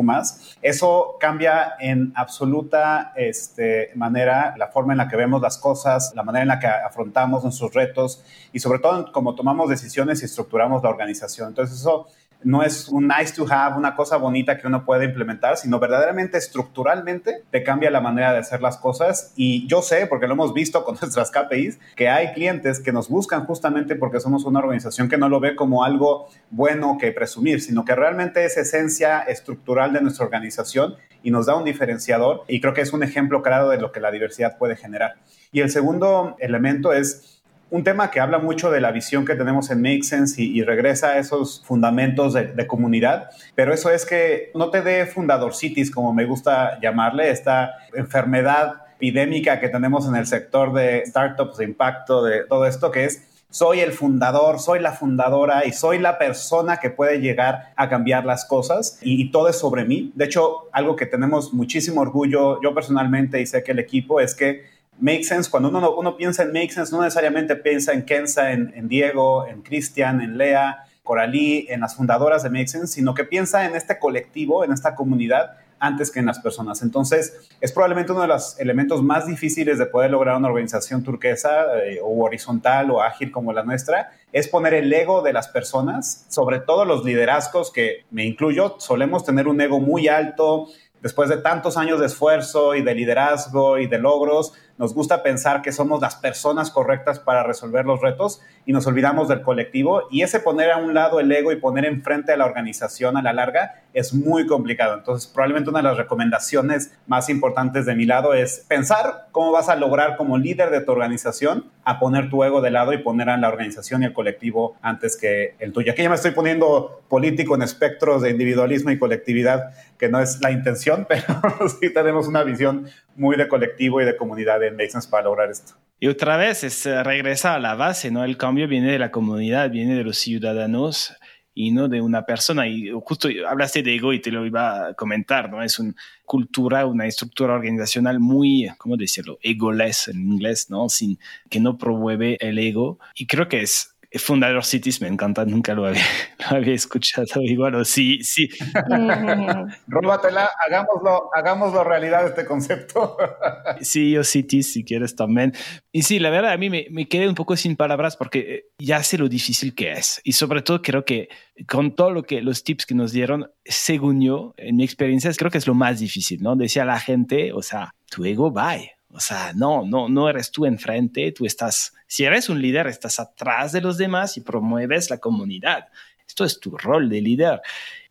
Eso 0.61 1.15
cambia 1.17 1.75
en 1.79 2.11
absoluta 2.13 3.13
este, 3.15 3.91
manera 3.95 4.53
la 4.57 4.67
forma 4.67 4.91
en 4.91 4.97
la 4.97 5.07
que 5.07 5.15
vemos 5.15 5.41
las 5.41 5.57
cosas, 5.57 6.11
la 6.13 6.23
manera 6.23 6.41
en 6.41 6.49
la 6.49 6.59
que 6.59 6.67
afrontamos 6.67 7.41
nuestros 7.43 7.73
retos 7.73 8.21
y 8.51 8.59
sobre 8.59 8.79
todo 8.79 9.09
cómo 9.13 9.33
tomamos 9.33 9.69
decisiones 9.69 10.21
y 10.21 10.25
estructuramos 10.25 10.83
la 10.83 10.89
organización. 10.89 11.47
Entonces 11.47 11.79
eso 11.79 12.07
no 12.41 12.63
es 12.63 12.87
un 12.87 13.07
nice 13.07 13.33
to 13.35 13.45
have, 13.51 13.77
una 13.77 13.95
cosa 13.95 14.17
bonita 14.17 14.57
que 14.57 14.67
uno 14.67 14.85
puede 14.85 15.05
implementar, 15.05 15.57
sino 15.57 15.79
verdaderamente 15.79 16.37
estructuralmente 16.37 17.43
te 17.51 17.63
cambia 17.63 17.91
la 17.91 17.99
manera 17.99 18.31
de 18.31 18.39
hacer 18.39 18.61
las 18.61 18.77
cosas. 18.77 19.33
Y 19.35 19.67
yo 19.67 19.81
sé, 19.81 20.07
porque 20.07 20.27
lo 20.27 20.33
hemos 20.33 20.53
visto 20.53 20.83
con 20.83 20.95
nuestras 21.01 21.31
KPIs, 21.31 21.79
que 21.95 22.07
hay 22.09 22.33
clientes 22.33 22.79
que 22.79 22.93
nos 22.93 23.09
buscan 23.09 23.45
justamente 23.45 23.95
porque 23.95 24.19
somos 24.19 24.45
una 24.45 24.59
organización 24.59 25.09
que 25.09 25.17
no 25.17 25.27
lo 25.27 25.39
ve 25.39 25.55
como 25.55 25.83
algo 25.83 26.29
bueno 26.49 26.97
que 26.99 27.11
presumir, 27.11 27.61
sino 27.61 27.83
que 27.83 27.95
realmente 27.95 28.45
es 28.45 28.57
esencia 28.57 29.19
estructural 29.19 29.91
de 29.93 30.01
nuestra 30.01 30.25
organización 30.25 30.95
y 31.21 31.31
nos 31.31 31.45
da 31.45 31.55
un 31.55 31.65
diferenciador. 31.65 32.43
Y 32.47 32.61
creo 32.61 32.73
que 32.73 32.81
es 32.81 32.93
un 32.93 33.03
ejemplo 33.03 33.41
claro 33.41 33.69
de 33.69 33.77
lo 33.77 33.91
que 33.91 33.99
la 33.99 34.11
diversidad 34.11 34.57
puede 34.57 34.75
generar. 34.77 35.15
Y 35.51 35.61
el 35.61 35.69
segundo 35.69 36.35
elemento 36.39 36.93
es 36.93 37.38
un 37.71 37.83
tema 37.83 38.09
que 38.09 38.19
habla 38.19 38.39
mucho 38.39 38.71
de 38.71 38.81
la 38.81 38.91
visión 38.91 39.25
que 39.25 39.35
tenemos 39.35 39.69
en 39.69 39.81
Make 39.81 40.01
y, 40.37 40.63
regresa 40.63 41.09
a 41.09 41.19
esos 41.19 41.63
fundamentos 41.65 42.33
de, 42.33 42.67
comunidad, 42.67 43.29
pero 43.55 43.73
eso 43.73 43.89
es 43.89 44.05
que 44.05 44.51
no 44.55 44.69
te 44.69 44.81
dé 44.81 45.05
fundadorcitis, 45.05 45.91
como 45.91 46.13
me 46.13 46.25
gusta 46.25 46.79
llamarle, 46.79 47.29
esta 47.29 47.73
enfermedad 47.93 48.83
epidémica 48.95 49.59
que 49.59 49.69
tenemos 49.69 50.07
en 50.07 50.15
el 50.15 50.27
sector 50.27 50.73
de 50.73 51.03
startups 51.05 51.57
de 51.57 51.65
impacto, 51.65 52.23
de 52.23 52.43
todo 52.45 52.65
esto, 52.65 52.91
que 52.91 53.05
es 53.05 53.25
soy 53.51 53.79
el 53.79 53.93
fundador, 53.93 54.59
soy 54.59 54.79
la 54.79 54.91
fundadora 54.91 55.65
y 55.65 55.71
soy 55.71 55.97
la 55.97 56.19
persona 56.19 56.77
que 56.77 56.91
puede 56.91 57.19
llegar 57.19 57.73
a 57.75 57.89
cambiar 57.89 58.23
las 58.23 58.45
cosas 58.45 58.99
y, 59.01 59.19
y, 59.19 59.31
todo 59.31 59.49
es 59.49 59.57
sobre 59.57 59.85
mí. 59.85 60.11
De 60.13 60.25
hecho, 60.25 60.69
algo 60.71 60.95
que 60.95 61.07
tenemos 61.07 61.51
muchísimo 61.51 62.01
orgullo, 62.01 62.61
yo 62.61 62.75
personalmente 62.75 63.41
y 63.41 63.47
sé 63.47 63.63
que 63.63 63.71
el 63.71 63.79
equipo, 63.79 64.19
es 64.19 64.35
que 64.35 64.78
Make 64.99 65.23
Sense, 65.23 65.49
cuando 65.49 65.69
uno, 65.69 65.95
uno 65.95 66.17
piensa 66.17 66.43
en 66.43 66.51
Make 66.51 66.71
Sense, 66.71 66.91
no 66.91 67.01
necesariamente 67.01 67.55
piensa 67.55 67.93
en 67.93 68.03
Kenza, 68.03 68.51
en, 68.51 68.87
Diego, 68.87 69.47
en 69.47 69.61
Cristian, 69.61 70.21
en 70.21 70.37
Lea, 70.37 70.85
Coralí, 71.03 71.65
en 71.69 71.79
las 71.81 71.95
fundadoras 71.95 72.43
de 72.43 72.49
Make 72.49 72.67
Sense, 72.67 72.87
sino 72.87 73.13
que 73.13 73.23
piensa 73.23 73.65
en 73.65 73.75
este 73.75 73.97
colectivo, 73.97 74.63
en 74.63 74.73
esta 74.73 74.95
comunidad, 74.95 75.57
antes 75.79 76.11
que 76.11 76.19
en 76.19 76.25
las 76.25 76.39
personas. 76.39 76.81
Entonces, 76.81 77.49
es 77.61 77.71
probablemente 77.71 78.11
uno 78.11 78.21
de 78.21 78.27
los 78.27 78.59
elementos 78.59 79.01
más 79.01 79.25
difíciles 79.25 79.77
de 79.77 79.85
poder 79.85 80.11
lograr 80.11 80.35
una 80.35 80.49
organización 80.49 81.03
turquesa 81.03 81.77
eh, 81.81 81.99
o 82.03 82.23
horizontal 82.25 82.91
o 82.91 83.01
ágil 83.01 83.31
como 83.31 83.53
la 83.53 83.63
nuestra, 83.63 84.11
es 84.33 84.49
poner 84.49 84.73
el 84.73 84.91
ego 84.91 85.21
de 85.21 85.31
las 85.31 85.47
personas, 85.47 86.25
sobre 86.27 86.59
todo 86.59 86.83
los 86.83 87.05
liderazgos, 87.05 87.71
que 87.71 88.05
me 88.11 88.25
incluyo, 88.25 88.75
solemos 88.79 89.23
tener 89.23 89.47
un 89.47 89.61
ego 89.61 89.79
muy 89.79 90.09
alto, 90.09 90.67
después 91.01 91.29
de 91.29 91.37
tantos 91.37 91.77
años 91.77 91.99
de 91.99 92.07
esfuerzo 92.07 92.75
y 92.75 92.81
de 92.81 92.93
liderazgo 92.93 93.77
y 93.77 93.87
de 93.87 93.99
logros, 93.99 94.53
nos 94.79 94.93
gusta 94.93 95.21
pensar 95.23 95.61
que 95.61 95.73
somos 95.73 95.99
las 95.99 96.15
personas 96.15 96.71
correctas 96.71 97.19
para 97.19 97.43
resolver 97.43 97.85
los 97.85 97.99
retos 97.99 98.41
y 98.65 98.71
nos 98.71 98.87
olvidamos 98.87 99.27
del 99.27 99.41
colectivo. 99.41 100.03
Y 100.09 100.21
ese 100.21 100.39
poner 100.39 100.71
a 100.71 100.77
un 100.77 100.93
lado 100.93 101.19
el 101.19 101.29
ego 101.29 101.51
y 101.51 101.57
poner 101.57 101.83
enfrente 101.83 102.31
a 102.31 102.37
la 102.37 102.45
organización 102.45 103.17
a 103.17 103.21
la 103.21 103.33
larga 103.33 103.83
es 103.93 104.13
muy 104.13 104.47
complicado. 104.47 104.97
Entonces, 104.97 105.27
probablemente 105.27 105.69
una 105.69 105.79
de 105.79 105.83
las 105.83 105.97
recomendaciones 105.97 106.93
más 107.07 107.29
importantes 107.29 107.85
de 107.85 107.93
mi 107.93 108.05
lado 108.05 108.33
es 108.33 108.65
pensar 108.69 109.27
cómo 109.31 109.51
vas 109.51 109.67
a 109.67 109.75
lograr 109.75 110.15
como 110.15 110.37
líder 110.37 110.69
de 110.69 110.79
tu 110.79 110.93
organización 110.93 111.65
a 111.83 111.99
poner 111.99 112.29
tu 112.29 112.43
ego 112.45 112.61
de 112.61 112.71
lado 112.71 112.93
y 112.93 112.99
poner 112.99 113.29
a 113.29 113.37
la 113.37 113.49
organización 113.49 114.03
y 114.03 114.05
el 114.05 114.13
colectivo 114.13 114.77
antes 114.81 115.17
que 115.17 115.55
el 115.59 115.73
tuyo. 115.73 115.91
Aquí 115.91 116.03
ya 116.03 116.09
me 116.09 116.15
estoy 116.15 116.31
poniendo 116.31 117.01
político 117.09 117.55
en 117.55 117.63
espectros 117.63 118.21
de 118.21 118.29
individualismo 118.29 118.91
y 118.91 118.99
colectividad, 118.99 119.73
que 119.97 120.07
no 120.07 120.21
es 120.21 120.39
la 120.39 120.51
intención, 120.51 121.05
pero 121.09 121.25
sí 121.67 121.91
tenemos 121.93 122.27
una 122.27 122.43
visión 122.43 122.87
muy 123.15 123.35
de 123.35 123.47
colectivo 123.47 124.01
y 124.01 124.05
de 124.05 124.15
comunidad 124.15 124.63
en 124.69 124.77
para 125.09 125.23
lograr 125.23 125.49
esto. 125.51 125.73
Y 125.99 126.07
otra 126.07 126.37
vez 126.37 126.63
es 126.63 126.85
eh, 126.85 127.03
regresa 127.03 127.55
a 127.55 127.59
la 127.59 127.75
base, 127.75 128.09
¿no? 128.09 128.23
El 128.23 128.37
cambio 128.37 128.67
viene 128.67 128.91
de 128.91 128.99
la 128.99 129.11
comunidad, 129.11 129.69
viene 129.69 129.95
de 129.95 130.03
los 130.03 130.17
ciudadanos 130.17 131.13
y 131.53 131.71
no 131.71 131.89
de 131.89 131.99
una 131.99 132.25
persona. 132.25 132.67
Y 132.67 132.89
justo 133.03 133.27
hablaste 133.47 133.83
de 133.83 133.95
ego 133.95 134.13
y 134.13 134.21
te 134.21 134.31
lo 134.31 134.45
iba 134.45 134.87
a 134.87 134.93
comentar, 134.93 135.51
¿no? 135.51 135.61
Es 135.61 135.77
una 135.77 135.93
cultura, 136.23 136.85
una 136.85 137.05
estructura 137.05 137.53
organizacional 137.53 138.21
muy, 138.21 138.69
¿cómo 138.77 138.95
decirlo? 138.95 139.39
Egoless 139.41 140.07
en 140.07 140.21
inglés, 140.21 140.69
¿no? 140.69 140.87
Sin, 140.87 141.19
que 141.49 141.59
no 141.59 141.77
promueve 141.77 142.37
el 142.39 142.59
ego. 142.59 142.99
Y 143.13 143.27
creo 143.27 143.49
que 143.49 143.61
es 143.61 143.95
Fundador 144.17 144.65
Cities 144.65 145.01
me 145.01 145.07
encanta, 145.07 145.45
nunca 145.45 145.75
lo 145.75 145.85
había, 145.85 146.01
había 146.49 146.73
escuchado 146.73 147.41
igual, 147.43 147.75
o 147.75 147.85
sí, 147.85 148.19
sí. 148.23 148.49
Róbatela, 149.87 150.49
hagámoslo, 150.65 151.29
hagámoslo 151.33 151.83
realidad 151.83 152.25
este 152.25 152.45
concepto. 152.45 153.17
sí, 153.81 154.11
yo 154.11 154.23
Cities, 154.23 154.73
si 154.73 154.83
quieres 154.83 155.15
también. 155.15 155.53
Y 155.91 156.01
sí, 156.01 156.17
la 156.17 156.31
verdad, 156.31 156.53
a 156.53 156.57
mí 156.57 156.69
me, 156.69 156.87
me 156.89 157.07
quedé 157.07 157.27
un 157.27 157.35
poco 157.35 157.55
sin 157.55 157.75
palabras 157.75 158.17
porque 158.17 158.39
eh, 158.39 158.65
ya 158.79 159.03
sé 159.03 159.19
lo 159.19 159.29
difícil 159.29 159.75
que 159.75 159.91
es. 159.91 160.21
Y 160.23 160.31
sobre 160.31 160.63
todo 160.63 160.81
creo 160.81 161.05
que 161.05 161.29
con 161.67 161.95
todo 161.95 162.09
lo 162.09 162.23
que 162.23 162.41
los 162.41 162.63
tips 162.63 162.87
que 162.87 162.95
nos 162.95 163.11
dieron, 163.11 163.51
según 163.63 164.21
yo, 164.21 164.55
en 164.57 164.77
mi 164.77 164.83
experiencia, 164.83 165.31
creo 165.37 165.51
que 165.51 165.59
es 165.59 165.67
lo 165.67 165.75
más 165.75 165.99
difícil, 165.99 166.41
¿no? 166.41 166.55
Decía 166.55 166.83
la 166.83 166.99
gente, 166.99 167.53
o 167.53 167.61
sea, 167.61 167.93
tu 168.09 168.25
ego, 168.25 168.49
bye 168.49 168.98
o 169.11 169.19
sea, 169.19 169.53
no, 169.55 169.83
no, 169.85 170.07
no 170.07 170.29
eres 170.29 170.51
tú 170.51 170.65
enfrente, 170.65 171.31
tú 171.31 171.45
estás, 171.45 171.93
si 172.07 172.25
eres 172.25 172.49
un 172.49 172.61
líder, 172.61 172.87
estás 172.87 173.19
atrás 173.19 173.71
de 173.71 173.81
los 173.81 173.97
demás 173.97 174.37
y 174.37 174.41
promueves 174.41 175.09
la 175.09 175.17
comunidad. 175.17 175.87
Esto 176.27 176.45
es 176.45 176.59
tu 176.59 176.77
rol 176.77 177.09
de 177.09 177.21
líder. 177.21 177.61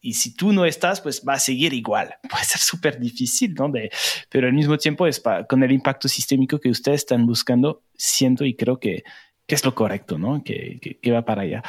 Y 0.01 0.15
si 0.15 0.35
tú 0.35 0.53
no 0.53 0.65
estás, 0.65 1.01
pues 1.01 1.23
va 1.27 1.35
a 1.35 1.39
seguir 1.39 1.73
igual. 1.73 2.17
Puede 2.29 2.45
ser 2.45 2.61
súper 2.61 2.99
difícil, 2.99 3.55
¿no? 3.55 3.69
De, 3.69 3.91
pero 4.29 4.49
al 4.49 4.53
mismo 4.53 4.77
tiempo 4.77 5.07
es 5.07 5.23
con 5.49 5.63
el 5.63 5.73
impacto 5.73 6.09
sistémico 6.09 6.59
que 6.59 6.71
ustedes 6.71 7.03
están 7.03 7.27
buscando, 7.27 7.83
siento 7.97 8.45
y 8.45 8.55
creo 8.55 8.81
que, 8.81 9.05
que 9.47 9.55
es 9.55 9.65
lo 9.65 9.75
correcto, 9.75 10.19
¿no? 10.19 10.43
Que, 10.43 10.79
que, 10.83 10.99
que 10.99 11.11
va 11.13 11.25
para 11.25 11.43
allá. 11.43 11.63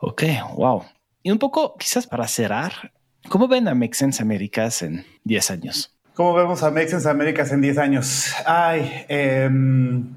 Ok, 0.00 0.22
wow. 0.54 0.84
Y 1.22 1.30
un 1.30 1.38
poco, 1.38 1.76
quizás 1.76 2.06
para 2.06 2.28
cerrar, 2.28 2.92
¿cómo 3.28 3.48
ven 3.48 3.68
a 3.68 3.74
Make 3.74 3.94
Sense 3.94 4.22
Américas 4.22 4.82
en 4.82 5.06
10 5.24 5.50
años? 5.50 5.99
¿Cómo 6.14 6.34
vemos 6.34 6.62
a 6.64 6.70
Make 6.70 6.96
Américas 7.08 7.52
en 7.52 7.60
10 7.60 7.78
años? 7.78 8.34
Ay, 8.44 9.04
em, 9.08 10.12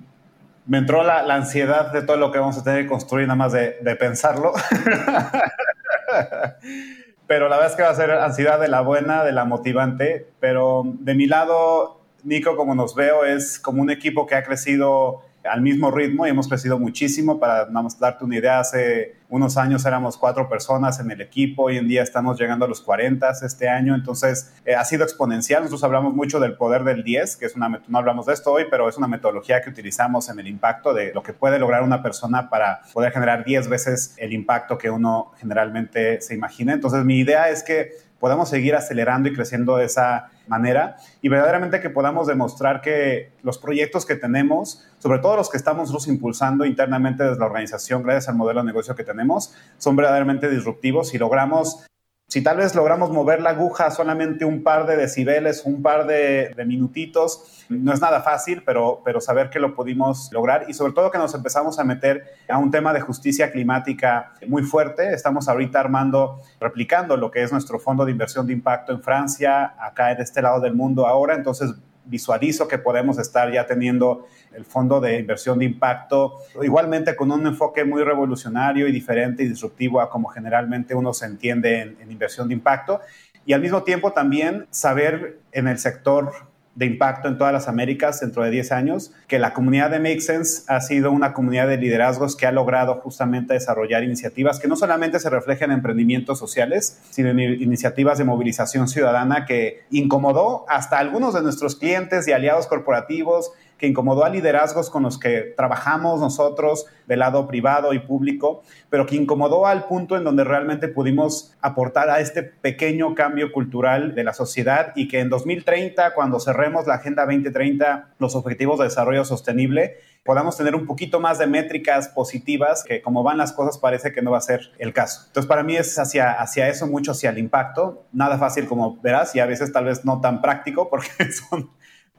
me 0.65 0.79
entró 0.79 1.03
la, 1.03 1.19
ansiedad 1.33 1.91
de 1.91 2.01
todo 2.01 2.17
lo 2.17 2.31
que 2.31 2.39
vamos 2.39 2.57
a 2.57 2.63
tener 2.63 2.83
que 2.83 2.89
construir, 2.89 3.27
nada 3.27 3.35
más 3.35 3.53
de, 3.53 3.95
pensarlo. 3.99 4.53
pero 7.27 7.47
la 7.47 7.57
verdad 7.57 7.71
es 7.71 7.77
que 7.77 7.83
va 7.83 7.89
a 7.89 7.95
ser 7.95 8.11
ansiedad 8.11 8.59
de 8.59 8.69
la 8.69 8.81
buena, 8.81 9.23
de 9.23 9.33
la 9.33 9.45
motivante. 9.45 10.27
Pero 10.39 10.83
de 10.85 11.13
mi 11.13 11.27
lado, 11.27 12.01
Nico, 12.23 12.55
como 12.55 12.73
nos 12.73 12.95
veo, 12.95 13.23
es 13.23 13.59
como 13.59 13.81
un 13.81 13.91
equipo 13.91 14.25
que 14.25 14.35
ha 14.35 14.43
crecido 14.43 15.21
al 15.43 15.61
mismo 15.61 15.91
ritmo 15.91 16.25
y 16.25 16.29
hemos 16.29 16.47
crecido 16.47 16.79
muchísimo. 16.79 17.39
Para 17.39 17.67
darte 17.99 18.25
una 18.25 18.37
idea, 18.37 18.59
hace 18.59 19.15
unos 19.29 19.57
años 19.57 19.85
éramos 19.85 20.17
cuatro 20.17 20.47
personas 20.47 20.99
en 20.99 21.09
el 21.09 21.19
equipo, 21.21 21.63
hoy 21.63 21.77
en 21.77 21.87
día 21.87 22.03
estamos 22.03 22.39
llegando 22.39 22.65
a 22.65 22.67
los 22.67 22.81
40 22.81 23.31
este 23.43 23.67
año, 23.67 23.95
entonces 23.95 24.53
eh, 24.65 24.75
ha 24.75 24.85
sido 24.85 25.03
exponencial. 25.03 25.63
Nosotros 25.63 25.83
hablamos 25.83 26.13
mucho 26.13 26.39
del 26.39 26.55
poder 26.55 26.83
del 26.83 27.03
10, 27.03 27.37
que 27.37 27.45
es 27.47 27.55
una, 27.55 27.81
no 27.87 27.97
hablamos 27.97 28.27
de 28.27 28.33
esto 28.33 28.51
hoy, 28.51 28.65
pero 28.69 28.87
es 28.87 28.97
una 28.97 29.07
metodología 29.07 29.61
que 29.61 29.69
utilizamos 29.69 30.29
en 30.29 30.39
el 30.39 30.47
impacto 30.47 30.93
de 30.93 31.13
lo 31.13 31.23
que 31.23 31.33
puede 31.33 31.59
lograr 31.59 31.83
una 31.83 32.03
persona 32.03 32.49
para 32.49 32.81
poder 32.93 33.11
generar 33.11 33.43
10 33.43 33.69
veces 33.69 34.15
el 34.17 34.33
impacto 34.33 34.77
que 34.77 34.89
uno 34.89 35.31
generalmente 35.37 36.21
se 36.21 36.35
imagina. 36.35 36.73
Entonces 36.73 37.03
mi 37.03 37.17
idea 37.17 37.49
es 37.49 37.63
que 37.63 38.12
podamos 38.23 38.47
seguir 38.47 38.73
acelerando 38.73 39.27
y 39.27 39.33
creciendo 39.33 39.75
de 39.75 39.83
esa 39.83 40.29
manera 40.47 40.95
y 41.21 41.27
verdaderamente 41.27 41.81
que 41.81 41.89
podamos 41.89 42.25
demostrar 42.25 42.79
que 42.79 43.33
los 43.43 43.57
proyectos 43.57 44.05
que 44.05 44.15
tenemos, 44.15 44.87
sobre 44.99 45.19
todo 45.19 45.35
los 45.35 45.49
que 45.49 45.57
estamos 45.57 46.07
impulsando 46.07 46.63
internamente 46.63 47.25
desde 47.25 47.37
la 47.37 47.47
organización, 47.47 48.01
gracias 48.01 48.29
al 48.29 48.35
modelo 48.35 48.61
de 48.61 48.67
negocio 48.67 48.95
que 48.95 49.03
tenemos, 49.03 49.53
son 49.77 49.97
verdaderamente 49.97 50.49
disruptivos 50.49 51.13
y 51.13 51.17
logramos 51.17 51.85
si 52.27 52.41
tal 52.41 52.57
vez 52.57 52.73
logramos 52.73 53.11
mover 53.11 53.41
la 53.41 53.51
aguja 53.51 53.91
solamente 53.91 54.43
un 54.43 54.63
par 54.63 54.87
de 54.87 54.97
decibeles, 54.97 55.63
un 55.65 55.83
par 55.83 56.07
de, 56.07 56.51
minutitos, 56.65 57.65
no 57.69 57.93
es 57.93 58.01
nada 58.01 58.21
fácil, 58.21 58.63
pero, 58.65 59.01
pero 59.05 59.21
saber 59.21 59.51
que 59.51 59.59
lo 59.59 59.75
pudimos 59.75 60.31
lograr 60.31 60.65
y 60.67 60.73
sobre 60.73 60.93
todo 60.93 61.11
que 61.11 61.19
nos 61.19 61.35
empezamos 61.35 61.77
a 61.77 61.83
meter 61.83 62.23
a 62.49 62.57
un 62.57 62.71
tema 62.71 62.91
de 62.91 63.01
justicia 63.01 63.51
climática 63.51 64.33
muy 64.47 64.63
fuerte. 64.63 65.13
Estamos 65.13 65.47
ahorita 65.47 65.79
armando, 65.79 66.39
replicando 66.59 67.17
lo 67.17 67.29
que 67.29 67.43
es 67.43 67.51
nuestro 67.51 67.77
fondo 67.77 68.03
de 68.03 68.11
inversión 68.11 68.47
de 68.47 68.53
impacto 68.53 68.93
en 68.93 69.03
Francia, 69.03 69.75
acá 69.79 70.11
en 70.11 70.19
este 70.19 70.41
lado 70.41 70.59
del 70.59 70.73
mundo 70.73 71.05
ahora. 71.05 71.35
Entonces 71.35 71.75
visualizo 72.05 72.67
que 72.67 72.77
podemos 72.77 73.17
estar 73.17 73.51
ya 73.51 73.65
teniendo 73.65 74.27
el 74.53 74.65
fondo 74.65 74.99
de 74.99 75.19
inversión 75.19 75.59
de 75.59 75.65
impacto, 75.65 76.39
igualmente 76.61 77.15
con 77.15 77.31
un 77.31 77.45
enfoque 77.47 77.85
muy 77.85 78.03
revolucionario 78.03 78.87
y 78.87 78.91
diferente 78.91 79.43
y 79.43 79.47
disruptivo 79.47 80.01
a 80.01 80.09
como 80.09 80.27
generalmente 80.27 80.95
uno 80.95 81.13
se 81.13 81.25
entiende 81.25 81.81
en, 81.81 81.97
en 82.01 82.11
inversión 82.11 82.47
de 82.47 82.53
impacto. 82.53 83.01
Y 83.45 83.53
al 83.53 83.61
mismo 83.61 83.83
tiempo 83.83 84.13
también 84.13 84.67
saber 84.69 85.39
en 85.51 85.67
el 85.67 85.77
sector 85.77 86.52
de 86.75 86.85
impacto 86.87 87.27
en 87.27 87.37
todas 87.37 87.53
las 87.53 87.67
Américas 87.67 88.19
dentro 88.19 88.43
de 88.43 88.49
10 88.49 88.71
años, 88.71 89.11
que 89.27 89.37
la 89.37 89.53
comunidad 89.53 89.91
de 89.91 89.99
Make 89.99 90.23
ha 90.67 90.81
sido 90.81 91.11
una 91.11 91.33
comunidad 91.33 91.67
de 91.67 91.77
liderazgos 91.77 92.35
que 92.35 92.47
ha 92.47 92.51
logrado 92.51 92.95
justamente 92.95 93.53
desarrollar 93.53 94.03
iniciativas 94.03 94.59
que 94.59 94.67
no 94.67 94.75
solamente 94.75 95.19
se 95.19 95.29
reflejan 95.29 95.71
en 95.71 95.77
emprendimientos 95.77 96.39
sociales, 96.39 96.99
sino 97.11 97.29
en 97.29 97.39
iniciativas 97.39 98.17
de 98.17 98.23
movilización 98.23 98.87
ciudadana 98.87 99.45
que 99.45 99.83
incomodó 99.91 100.65
hasta 100.67 100.97
algunos 100.97 101.33
de 101.33 101.43
nuestros 101.43 101.75
clientes 101.75 102.27
y 102.27 102.31
aliados 102.31 102.67
corporativos 102.67 103.51
que 103.83 103.87
incomodó 103.87 104.23
a 104.23 104.29
liderazgos 104.29 104.89
con 104.89 105.03
los 105.03 105.19
que 105.19 105.53
trabajamos 105.57 106.21
nosotros 106.21 106.85
del 107.05 107.19
lado 107.19 107.47
privado 107.47 107.91
y 107.91 107.99
público, 107.99 108.63
pero 108.89 109.05
que 109.05 109.17
incomodó 109.17 109.67
al 109.67 109.87
punto 109.87 110.15
en 110.15 110.23
donde 110.23 110.45
realmente 110.45 110.87
pudimos 110.87 111.53
aportar 111.59 112.09
a 112.09 112.21
este 112.21 112.43
pequeño 112.43 113.13
cambio 113.13 113.51
cultural 113.51 114.15
de 114.15 114.23
la 114.23 114.31
sociedad 114.31 114.93
y 114.95 115.09
que 115.09 115.19
en 115.19 115.27
2030, 115.27 116.13
cuando 116.13 116.39
cerremos 116.39 116.87
la 116.87 116.93
Agenda 116.93 117.25
2030, 117.25 118.13
los 118.19 118.35
Objetivos 118.35 118.79
de 118.79 118.85
Desarrollo 118.85 119.25
Sostenible, 119.25 119.97
podamos 120.23 120.55
tener 120.55 120.75
un 120.75 120.85
poquito 120.85 121.19
más 121.19 121.37
de 121.37 121.47
métricas 121.47 122.07
positivas, 122.07 122.85
que 122.85 123.01
como 123.01 123.21
van 123.21 123.37
las 123.37 123.51
cosas 123.51 123.77
parece 123.77 124.13
que 124.13 124.21
no 124.21 124.31
va 124.31 124.37
a 124.37 124.41
ser 124.41 124.71
el 124.79 124.93
caso. 124.93 125.23
Entonces, 125.27 125.49
para 125.49 125.63
mí 125.63 125.75
es 125.75 125.99
hacia, 125.99 126.31
hacia 126.31 126.69
eso, 126.69 126.87
mucho 126.87 127.11
hacia 127.11 127.31
el 127.31 127.37
impacto. 127.37 128.05
Nada 128.13 128.37
fácil 128.37 128.65
como 128.65 129.01
verás 129.01 129.35
y 129.35 129.41
a 129.41 129.45
veces 129.45 129.73
tal 129.73 129.83
vez 129.83 130.05
no 130.05 130.21
tan 130.21 130.41
práctico 130.41 130.89
porque 130.89 131.09
son 131.49 131.69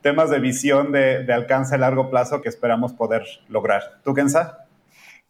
temas 0.05 0.29
de 0.29 0.39
visión 0.39 0.93
de, 0.93 1.27
alcance 1.33 1.75
a 1.75 1.79
largo 1.79 2.11
plazo 2.11 2.43
que 2.43 2.51
esperamos 2.51 2.93
poder 2.93 3.23
lograr. 3.49 4.03
¿Tú, 4.05 4.13
Kenza? 4.13 4.67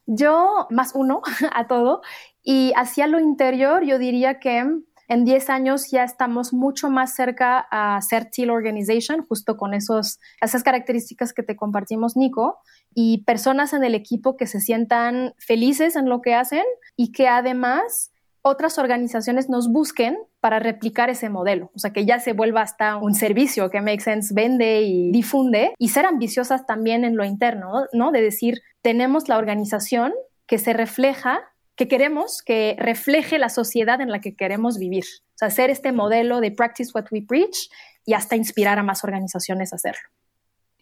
Yo 0.04 0.66
más 0.68 0.92
uno 0.96 1.22
a 1.54 1.68
todo. 1.68 2.02
Y 2.42 2.72
hacia 2.76 3.06
lo 3.06 3.20
interior, 3.20 3.84
yo 3.84 3.98
diría 4.00 4.40
que 4.40 4.66
en 5.06 5.24
10 5.24 5.50
años 5.50 5.92
ya 5.92 6.02
estamos 6.02 6.52
mucho 6.52 6.90
más 6.90 7.14
cerca 7.14 7.66
a 7.70 8.00
ser 8.00 8.30
Teal 8.30 8.50
Organization, 8.50 9.24
justo 9.24 9.56
con 9.56 9.74
esos, 9.74 10.18
esas 10.40 10.64
características 10.64 11.32
que 11.32 11.44
te 11.44 11.54
compartimos, 11.54 12.16
Nico, 12.16 12.58
y 12.92 13.22
personas 13.24 13.74
en 13.74 13.84
el 13.84 13.94
equipo 13.94 14.36
que 14.36 14.48
se 14.48 14.60
sientan 14.60 15.34
felices 15.38 15.94
en 15.94 16.08
lo 16.08 16.20
que 16.20 16.34
hacen 16.34 16.64
y 16.96 17.12
que 17.12 17.28
además 17.28 18.10
otras 18.46 18.78
organizaciones 18.78 19.48
nos 19.48 19.72
busquen 19.72 20.18
para 20.40 20.58
replicar 20.58 21.08
ese 21.08 21.30
modelo, 21.30 21.70
o 21.74 21.78
sea, 21.78 21.94
que 21.94 22.04
ya 22.04 22.20
se 22.20 22.34
vuelva 22.34 22.60
hasta 22.60 22.96
un 22.96 23.14
servicio 23.14 23.70
que 23.70 23.80
Make 23.80 24.00
Sense 24.00 24.34
vende 24.34 24.82
y 24.82 25.10
difunde 25.10 25.72
y 25.78 25.88
ser 25.88 26.04
ambiciosas 26.04 26.66
también 26.66 27.04
en 27.04 27.16
lo 27.16 27.24
interno, 27.24 27.86
¿no? 27.94 28.12
De 28.12 28.20
decir, 28.20 28.60
tenemos 28.82 29.28
la 29.30 29.38
organización 29.38 30.12
que 30.46 30.58
se 30.58 30.74
refleja, 30.74 31.40
que 31.74 31.88
queremos 31.88 32.42
que 32.42 32.76
refleje 32.78 33.38
la 33.38 33.48
sociedad 33.48 34.02
en 34.02 34.10
la 34.10 34.20
que 34.20 34.36
queremos 34.36 34.78
vivir, 34.78 35.04
o 35.04 35.38
sea, 35.38 35.48
hacer 35.48 35.70
este 35.70 35.92
modelo 35.92 36.42
de 36.42 36.50
practice 36.50 36.90
what 36.94 37.06
we 37.10 37.22
preach 37.26 37.70
y 38.04 38.12
hasta 38.12 38.36
inspirar 38.36 38.78
a 38.78 38.82
más 38.82 39.04
organizaciones 39.04 39.72
a 39.72 39.76
hacerlo. 39.76 40.06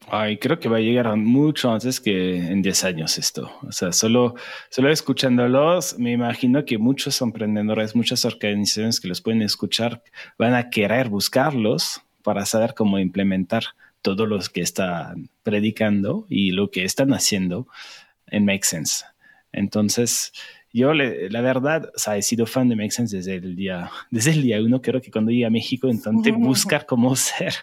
Ay, 0.08 0.36
creo 0.36 0.58
que 0.58 0.68
va 0.68 0.76
a 0.76 0.80
llegar 0.80 1.16
mucho 1.16 1.72
antes 1.72 2.00
que 2.00 2.36
en 2.36 2.60
10 2.60 2.84
años 2.84 3.18
esto. 3.18 3.50
O 3.62 3.72
sea, 3.72 3.92
solo, 3.92 4.34
solo 4.68 4.90
escuchándolos, 4.90 5.98
me 5.98 6.12
imagino 6.12 6.64
que 6.64 6.78
muchos 6.78 7.20
emprendedores, 7.22 7.96
muchas 7.96 8.24
organizaciones 8.24 9.00
que 9.00 9.08
los 9.08 9.20
pueden 9.20 9.42
escuchar 9.42 10.02
van 10.38 10.54
a 10.54 10.70
querer 10.70 11.08
buscarlos 11.08 12.02
para 12.22 12.44
saber 12.46 12.74
cómo 12.74 12.98
implementar 12.98 13.64
todo 14.02 14.26
lo 14.26 14.38
que 14.40 14.60
están 14.60 15.30
predicando 15.42 16.26
y 16.28 16.50
lo 16.50 16.70
que 16.70 16.84
están 16.84 17.12
haciendo 17.14 17.66
en 18.26 18.44
Make 18.44 18.64
Sense. 18.64 19.04
Entonces, 19.52 20.32
yo 20.72 20.94
la 20.94 21.40
verdad, 21.40 21.90
o 21.94 21.98
sea, 21.98 22.16
he 22.16 22.22
sido 22.22 22.46
fan 22.46 22.68
de 22.68 22.76
Make 22.76 22.90
Sense 22.90 23.16
desde 23.16 23.36
el 23.36 23.54
día, 23.54 23.90
desde 24.10 24.32
el 24.32 24.42
día 24.42 24.60
uno. 24.62 24.80
Creo 24.80 25.00
que 25.00 25.10
cuando 25.10 25.30
llegué 25.30 25.46
a 25.46 25.50
México, 25.50 25.88
entonces 25.88 26.34
buscar 26.38 26.86
cómo 26.86 27.14
ser 27.14 27.54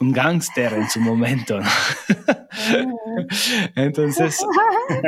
un 0.00 0.12
gángster 0.12 0.72
en 0.74 0.88
su 0.88 1.00
momento. 1.00 1.60
¿no? 1.60 1.68
Entonces, 3.76 4.38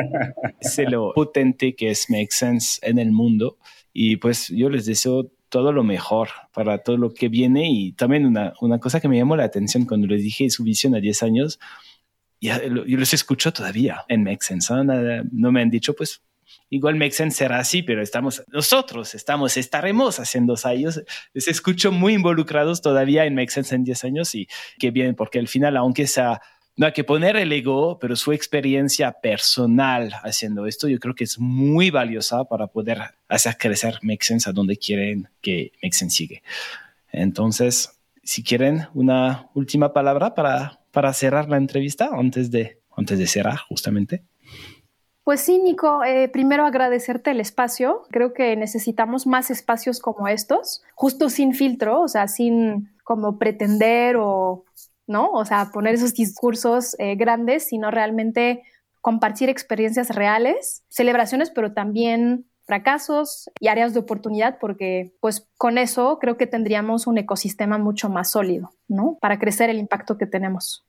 sé 0.60 0.84
lo 0.84 1.12
potente 1.14 1.74
que 1.74 1.90
es 1.90 2.10
Make 2.10 2.28
Sense 2.30 2.78
en 2.82 2.98
el 2.98 3.12
mundo 3.12 3.58
y 3.92 4.16
pues 4.16 4.48
yo 4.48 4.70
les 4.70 4.86
deseo 4.86 5.30
todo 5.48 5.72
lo 5.72 5.82
mejor 5.82 6.28
para 6.52 6.78
todo 6.78 6.96
lo 6.96 7.12
que 7.12 7.28
viene 7.28 7.70
y 7.70 7.92
también 7.92 8.26
una, 8.26 8.52
una 8.60 8.78
cosa 8.78 9.00
que 9.00 9.08
me 9.08 9.16
llamó 9.16 9.36
la 9.36 9.44
atención 9.44 9.86
cuando 9.86 10.06
les 10.06 10.22
dije 10.22 10.50
su 10.50 10.62
visión 10.62 10.94
a 10.94 11.00
10 11.00 11.22
años, 11.22 11.58
ya, 12.40 12.62
yo 12.62 12.96
los 12.98 13.14
escucho 13.14 13.52
todavía 13.52 14.04
en 14.08 14.22
Make 14.22 14.42
Sense. 14.42 14.72
no 15.32 15.52
me 15.52 15.62
han 15.62 15.70
dicho 15.70 15.94
pues 15.94 16.22
igual 16.70 16.96
Make 16.96 17.12
Sense 17.12 17.36
será 17.36 17.58
así, 17.58 17.82
pero 17.82 18.02
estamos, 18.02 18.42
nosotros 18.48 19.14
estamos, 19.14 19.56
estaremos 19.56 20.20
haciendo 20.20 20.54
ellos. 20.70 21.02
Les 21.32 21.48
escucho 21.48 21.92
muy 21.92 22.14
involucrados 22.14 22.82
todavía 22.82 23.24
en 23.24 23.34
Make 23.34 23.50
Sense 23.50 23.74
en 23.74 23.84
10 23.84 24.04
años 24.04 24.34
y 24.34 24.48
qué 24.78 24.90
bien, 24.90 25.14
porque 25.14 25.38
al 25.38 25.48
final, 25.48 25.76
aunque 25.76 26.06
sea, 26.06 26.40
no 26.76 26.86
hay 26.86 26.92
que 26.92 27.04
poner 27.04 27.36
el 27.36 27.52
ego, 27.52 27.98
pero 27.98 28.14
su 28.14 28.32
experiencia 28.32 29.12
personal 29.12 30.12
haciendo 30.22 30.66
esto, 30.66 30.88
yo 30.88 30.98
creo 30.98 31.14
que 31.14 31.24
es 31.24 31.38
muy 31.38 31.90
valiosa 31.90 32.44
para 32.44 32.68
poder 32.68 33.00
hacer 33.28 33.56
crecer 33.58 33.98
Make 34.02 34.24
Sense 34.24 34.48
a 34.48 34.52
donde 34.52 34.76
quieren 34.76 35.28
que 35.40 35.72
Make 35.82 35.94
Sense 35.94 36.16
sigue. 36.16 36.42
Entonces, 37.10 37.98
si 38.22 38.42
quieren 38.42 38.86
una 38.94 39.48
última 39.54 39.92
palabra 39.92 40.34
para, 40.34 40.80
para 40.92 41.12
cerrar 41.14 41.48
la 41.48 41.56
entrevista 41.56 42.10
antes 42.12 42.50
de, 42.50 42.78
antes 42.96 43.18
de 43.18 43.26
cerrar 43.26 43.58
justamente. 43.68 44.24
Pues 45.28 45.42
sí, 45.42 45.58
Nico, 45.58 46.04
eh, 46.04 46.30
primero 46.30 46.64
agradecerte 46.64 47.32
el 47.32 47.40
espacio. 47.40 48.04
Creo 48.10 48.32
que 48.32 48.56
necesitamos 48.56 49.26
más 49.26 49.50
espacios 49.50 50.00
como 50.00 50.26
estos, 50.26 50.82
justo 50.94 51.28
sin 51.28 51.52
filtro, 51.52 52.00
o 52.00 52.08
sea, 52.08 52.28
sin 52.28 52.88
como 53.04 53.36
pretender 53.36 54.16
o, 54.16 54.64
¿no? 55.06 55.30
O 55.32 55.44
sea, 55.44 55.68
poner 55.70 55.96
esos 55.96 56.14
discursos 56.14 56.96
eh, 56.98 57.14
grandes, 57.16 57.64
sino 57.64 57.90
realmente 57.90 58.62
compartir 59.02 59.50
experiencias 59.50 60.08
reales, 60.16 60.82
celebraciones, 60.88 61.50
pero 61.50 61.74
también 61.74 62.46
fracasos 62.64 63.50
y 63.60 63.68
áreas 63.68 63.92
de 63.92 64.00
oportunidad, 64.00 64.56
porque 64.58 65.12
pues 65.20 65.46
con 65.58 65.76
eso 65.76 66.18
creo 66.22 66.38
que 66.38 66.46
tendríamos 66.46 67.06
un 67.06 67.18
ecosistema 67.18 67.76
mucho 67.76 68.08
más 68.08 68.30
sólido, 68.30 68.70
¿no? 68.88 69.18
Para 69.20 69.38
crecer 69.38 69.68
el 69.68 69.76
impacto 69.76 70.16
que 70.16 70.24
tenemos. 70.24 70.86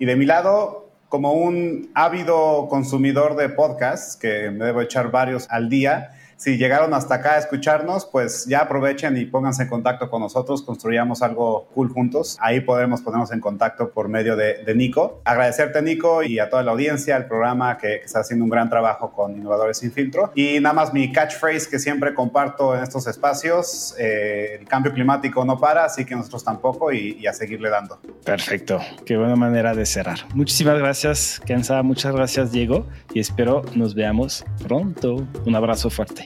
Y 0.00 0.06
de 0.06 0.16
mi 0.16 0.26
lado, 0.26 0.85
como 1.08 1.32
un 1.32 1.90
ávido 1.94 2.68
consumidor 2.68 3.36
de 3.36 3.48
podcasts, 3.48 4.16
que 4.16 4.50
me 4.50 4.66
debo 4.66 4.80
echar 4.80 5.10
varios 5.10 5.46
al 5.50 5.68
día, 5.68 6.12
Si 6.36 6.58
llegaron 6.58 6.92
hasta 6.92 7.16
acá 7.16 7.34
a 7.34 7.38
escucharnos, 7.38 8.04
pues 8.04 8.44
ya 8.46 8.60
aprovechen 8.60 9.16
y 9.16 9.24
pónganse 9.24 9.62
en 9.62 9.68
contacto 9.70 10.10
con 10.10 10.20
nosotros, 10.20 10.62
construyamos 10.62 11.22
algo 11.22 11.66
cool 11.74 11.88
juntos. 11.90 12.36
Ahí 12.40 12.60
podremos 12.60 13.00
ponernos 13.00 13.32
en 13.32 13.40
contacto 13.40 13.90
por 13.90 14.08
medio 14.08 14.36
de, 14.36 14.64
Nico. 14.76 15.22
Agradecerte, 15.24 15.80
Nico, 15.80 16.22
y 16.22 16.38
a 16.38 16.50
toda 16.50 16.62
la 16.62 16.72
audiencia, 16.72 17.16
al 17.16 17.26
programa 17.26 17.78
que, 17.78 17.96
está 17.96 18.20
haciendo 18.20 18.44
un 18.44 18.50
gran 18.50 18.68
trabajo 18.68 19.10
con 19.10 19.34
Innovadores 19.34 19.78
Sin 19.78 19.90
Filtro. 19.90 20.30
Y 20.34 20.60
nada 20.60 20.74
más 20.74 20.92
mi 20.92 21.10
catchphrase 21.10 21.68
que 21.70 21.78
siempre 21.78 22.12
comparto 22.12 22.76
en 22.76 22.82
estos 22.82 23.06
espacios, 23.06 23.94
eh, 23.98 24.58
el 24.60 24.68
cambio 24.68 24.92
climático 24.92 25.44
no 25.44 25.58
para, 25.58 25.84
así 25.84 26.04
que 26.04 26.14
nosotros 26.14 26.44
tampoco 26.44 26.92
y, 26.92 27.26
a 27.26 27.32
seguirle 27.32 27.70
dando. 27.70 27.98
Perfecto, 28.24 28.80
qué 29.04 29.16
buena 29.16 29.36
manera 29.36 29.74
de 29.74 29.86
cerrar. 29.86 30.18
Muchísimas 30.34 30.78
gracias, 30.78 31.40
Kenza, 31.44 31.82
muchas 31.82 32.14
gracias, 32.14 32.52
Diego, 32.52 32.86
y 33.14 33.20
espero 33.20 33.62
nos 33.74 33.94
veamos 33.94 34.44
pronto. 34.62 35.26
Un 35.44 35.54
abrazo 35.54 35.90
fuerte. 35.90 36.25